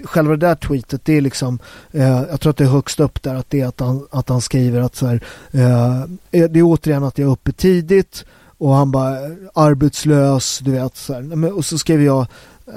själva 0.03 0.31
det 0.31 0.47
där 0.47 0.55
tweetet, 0.55 1.05
det 1.05 1.17
är 1.17 1.21
liksom, 1.21 1.59
eh, 1.91 2.21
jag 2.29 2.41
tror 2.41 2.49
att 2.49 2.57
det 2.57 2.63
är 2.63 2.67
högst 2.67 2.99
upp 2.99 3.23
där, 3.23 3.35
att 3.35 3.49
det 3.49 3.61
är 3.61 3.67
att 3.67 3.79
han, 3.79 4.07
att 4.11 4.29
han 4.29 4.41
skriver 4.41 4.81
att 4.81 4.95
så 4.95 5.07
här, 5.07 5.23
eh, 5.51 6.01
eh 6.01 6.49
det 6.49 6.59
är 6.59 6.63
återigen 6.63 7.03
att 7.03 7.17
jag 7.17 7.27
är 7.27 7.31
uppe 7.31 7.51
tidigt 7.51 8.25
och 8.57 8.73
han 8.73 8.91
bara 8.91 9.25
eh, 9.25 9.31
arbetslös, 9.53 10.59
du 10.59 10.71
vet 10.71 10.95
så 10.95 11.13
här. 11.13 11.57
Och 11.57 11.65
så 11.65 11.77
skriver 11.77 12.05
jag, 12.05 12.27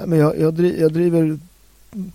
men 0.05 0.19
jag, 0.19 0.39
jag, 0.39 0.53
driver, 0.53 0.81
jag 0.81 0.93
driver 0.93 1.39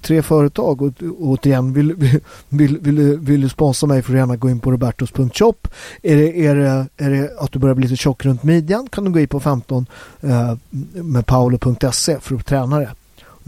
tre 0.02 0.22
företag 0.22 0.82
och, 0.82 0.92
återigen 1.18 1.72
vill, 1.72 1.94
vill, 1.94 2.20
vill, 2.48 2.78
vill, 2.78 3.18
vill 3.18 3.40
du 3.40 3.48
sponsra 3.48 3.86
mig 3.86 4.02
får 4.02 4.12
du 4.12 4.18
gärna 4.18 4.36
gå 4.36 4.50
in 4.50 4.60
på 4.60 4.72
robertos.shop 4.72 5.68
är 6.02 6.16
det, 6.16 6.46
är, 6.46 6.54
det, 6.54 6.86
är 6.96 7.10
det 7.10 7.30
att 7.38 7.52
du 7.52 7.58
börjar 7.58 7.74
bli 7.74 7.88
lite 7.88 7.96
tjock 7.96 8.24
runt 8.24 8.42
midjan 8.42 8.88
kan 8.92 9.04
du 9.04 9.10
gå 9.10 9.20
in 9.20 9.28
på 9.28 9.40
15 9.40 9.86
eh, 10.20 10.56
med 10.92 11.26
paolo.se 11.26 12.20
för 12.20 12.34
att 12.34 12.46
träna 12.46 12.78
det 12.78 12.84
det 12.84 12.94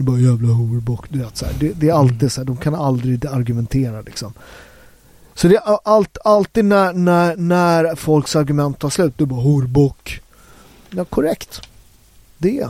är 0.01 0.05
bara 0.05 0.19
jävla 0.19 0.53
horbock. 0.53 1.09
Du 1.09 1.19
vet, 1.19 1.37
så 1.37 1.45
här. 1.45 1.53
Det, 1.59 1.73
det, 1.73 1.89
är 1.89 1.93
alltid 1.93 2.31
så 2.31 2.41
här, 2.41 2.45
de 2.45 2.57
kan 2.57 2.75
aldrig 2.75 3.25
argumentera 3.25 4.01
liksom. 4.01 4.33
Så 5.33 5.47
det 5.47 5.55
är 5.55 5.79
allt, 5.83 6.17
alltid 6.23 6.65
när, 6.65 6.93
när, 6.93 7.35
när 7.35 7.95
folks 7.95 8.35
argument 8.35 8.79
tar 8.79 8.89
slut, 8.89 9.13
du 9.17 9.25
bara 9.25 9.41
horbock. 9.41 10.21
Ja, 10.89 11.05
korrekt. 11.05 11.61
Det. 12.37 12.67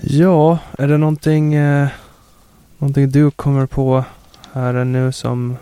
Ja, 0.00 0.58
är 0.78 0.88
det 0.88 0.98
någonting, 0.98 1.54
eh, 1.54 1.88
någonting 2.78 3.10
du 3.10 3.30
kommer 3.30 3.66
på 3.66 4.04
här 4.52 4.84
nu 4.84 5.12
som 5.12 5.56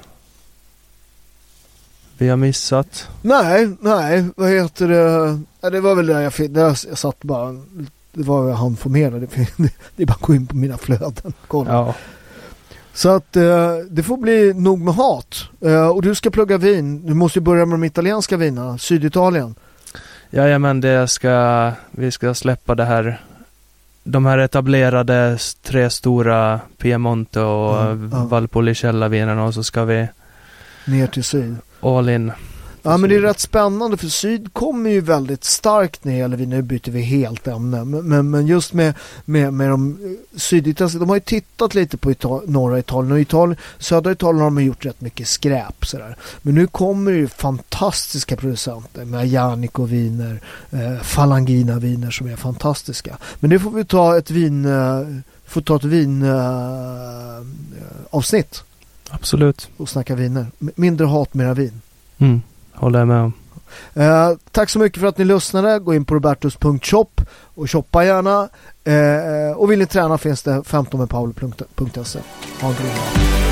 vi 2.23 2.29
har 2.29 2.37
missat? 2.37 3.09
Nej, 3.23 3.71
nej, 3.81 4.25
vad 4.37 4.51
heter 4.51 4.89
det? 4.89 5.41
Ja, 5.61 5.71
det 5.71 5.81
var 5.81 5.95
väl 5.95 6.07
där 6.07 6.21
jag, 6.21 6.51
där 6.51 6.63
jag 6.63 6.79
satt 6.79 7.23
bara, 7.23 7.53
det 8.13 8.23
var 8.23 8.49
jag 8.49 8.57
han 8.57 8.77
förmedlade. 8.77 9.27
Det 9.97 10.03
är 10.03 10.07
bara 10.07 10.13
att 10.13 10.21
gå 10.21 10.35
in 10.35 10.47
på 10.47 10.57
mina 10.57 10.79
flöden. 10.79 11.33
Kolla. 11.47 11.73
Ja. 11.73 11.95
Så 12.95 13.09
att 13.09 13.37
eh, 13.37 13.77
det 13.91 14.03
får 14.03 14.17
bli 14.17 14.55
nog 14.55 14.81
med 14.81 14.95
hat. 14.95 15.45
Eh, 15.61 15.89
och 15.89 16.03
du 16.03 16.15
ska 16.15 16.31
plugga 16.31 16.59
vin. 16.59 17.07
Du 17.07 17.15
måste 17.15 17.39
ju 17.39 17.43
börja 17.43 17.67
med 17.67 17.75
de 17.75 17.85
italienska 17.85 18.37
vinerna, 18.37 18.79
Syditalien. 18.79 19.55
Jajamän, 20.31 20.81
det 20.81 21.09
ska, 21.09 21.73
vi 21.91 22.11
ska 22.11 22.35
släppa 22.35 22.75
det 22.75 22.85
här. 22.85 23.21
De 24.05 24.27
här 24.27 24.39
etablerade 24.39 25.39
tre 25.63 25.91
stora 25.91 26.61
Piemonte 26.79 27.41
och 27.41 27.83
mm. 27.83 28.29
Valpolicella 28.29 29.09
vinerna 29.09 29.45
och 29.45 29.55
så 29.55 29.65
ska 29.65 29.85
vi 29.85 30.09
ner 30.85 31.07
till 31.07 31.25
syd. 31.25 31.57
All 31.83 32.09
in. 32.09 32.33
Ja 32.85 32.97
men 32.97 33.11
det 33.11 33.17
är 33.17 33.21
rätt 33.21 33.41
spännande 33.41 33.97
för 33.97 34.07
Syd 34.07 34.55
kommer 34.55 34.91
ju 34.91 35.01
väldigt 35.01 35.45
starkt 35.45 36.05
när 36.05 36.13
det 36.13 36.19
gäller. 36.19 36.37
Nu 36.37 36.63
byter 36.63 36.91
vi 36.91 37.01
helt 37.01 37.49
ämne. 37.49 37.85
Men, 37.85 38.09
men, 38.09 38.31
men 38.31 38.47
just 38.47 38.73
med, 38.73 38.95
med, 39.25 39.53
med 39.53 39.71
de 39.71 39.91
eh, 39.91 40.39
syditalienska, 40.39 40.99
de 40.99 41.09
har 41.09 41.17
ju 41.17 41.21
tittat 41.21 41.75
lite 41.75 41.97
på 41.97 42.11
Ital 42.11 42.51
norra 42.51 42.79
Italien 42.79 43.13
och 43.13 43.21
Italien, 43.21 43.57
södra 43.79 44.13
Italien 44.13 44.43
har 44.43 44.51
de 44.51 44.65
gjort 44.65 44.85
rätt 44.85 45.01
mycket 45.01 45.29
skräp 45.29 45.87
sådär. 45.87 46.17
Men 46.43 46.55
nu 46.55 46.67
kommer 46.67 47.13
det 47.13 47.19
ju 47.19 47.29
fantastiska 47.29 48.37
producenter 48.37 49.05
med 49.05 49.29
Janico-viner, 49.29 50.41
eh, 50.71 51.03
Falangina-viner 51.03 52.11
som 52.11 52.27
är 52.27 52.37
fantastiska. 52.37 53.17
Men 53.41 53.51
nu 53.51 53.59
får 53.59 53.71
vi 53.71 53.85
ta 53.85 54.19
ett 54.19 54.31
vin, 54.31 54.65
eh, 54.65 55.01
får 55.47 55.61
ta 55.61 55.77
ett 55.77 55.85
vin 55.85 56.23
eh, 56.23 56.31
eh 56.31 57.43
avsnitt. 58.11 58.65
Absolut. 59.13 59.69
Och 59.77 59.89
snacka 59.89 60.15
viner. 60.15 60.47
Mindre 60.59 61.07
hat, 61.07 61.35
mera 61.35 61.55
vin. 61.55 61.81
Mm. 62.19 62.43
Håller 62.73 62.99
jag 62.99 63.09
med 63.09 63.23
om. 63.23 63.33
Eh, 63.95 64.31
tack 64.51 64.71
så 64.71 64.79
mycket 64.79 65.01
för 65.01 65.07
att 65.07 65.19
ni 65.19 65.25
lyssnade. 65.25 65.79
Gå 65.79 65.95
in 65.95 66.05
på 66.05 66.15
robertus.shop 66.15 67.09
och 67.55 67.71
shoppa 67.71 68.05
gärna. 68.05 68.49
Eh, 68.85 69.57
och 69.57 69.71
vill 69.71 69.79
ni 69.79 69.87
träna 69.87 70.19
finns 70.19 70.43
det 70.43 70.51
15medpaolo.se. 70.51 72.19
Ha 72.61 72.69
en 72.69 72.75
grym 72.75 72.89
dag. 72.89 73.52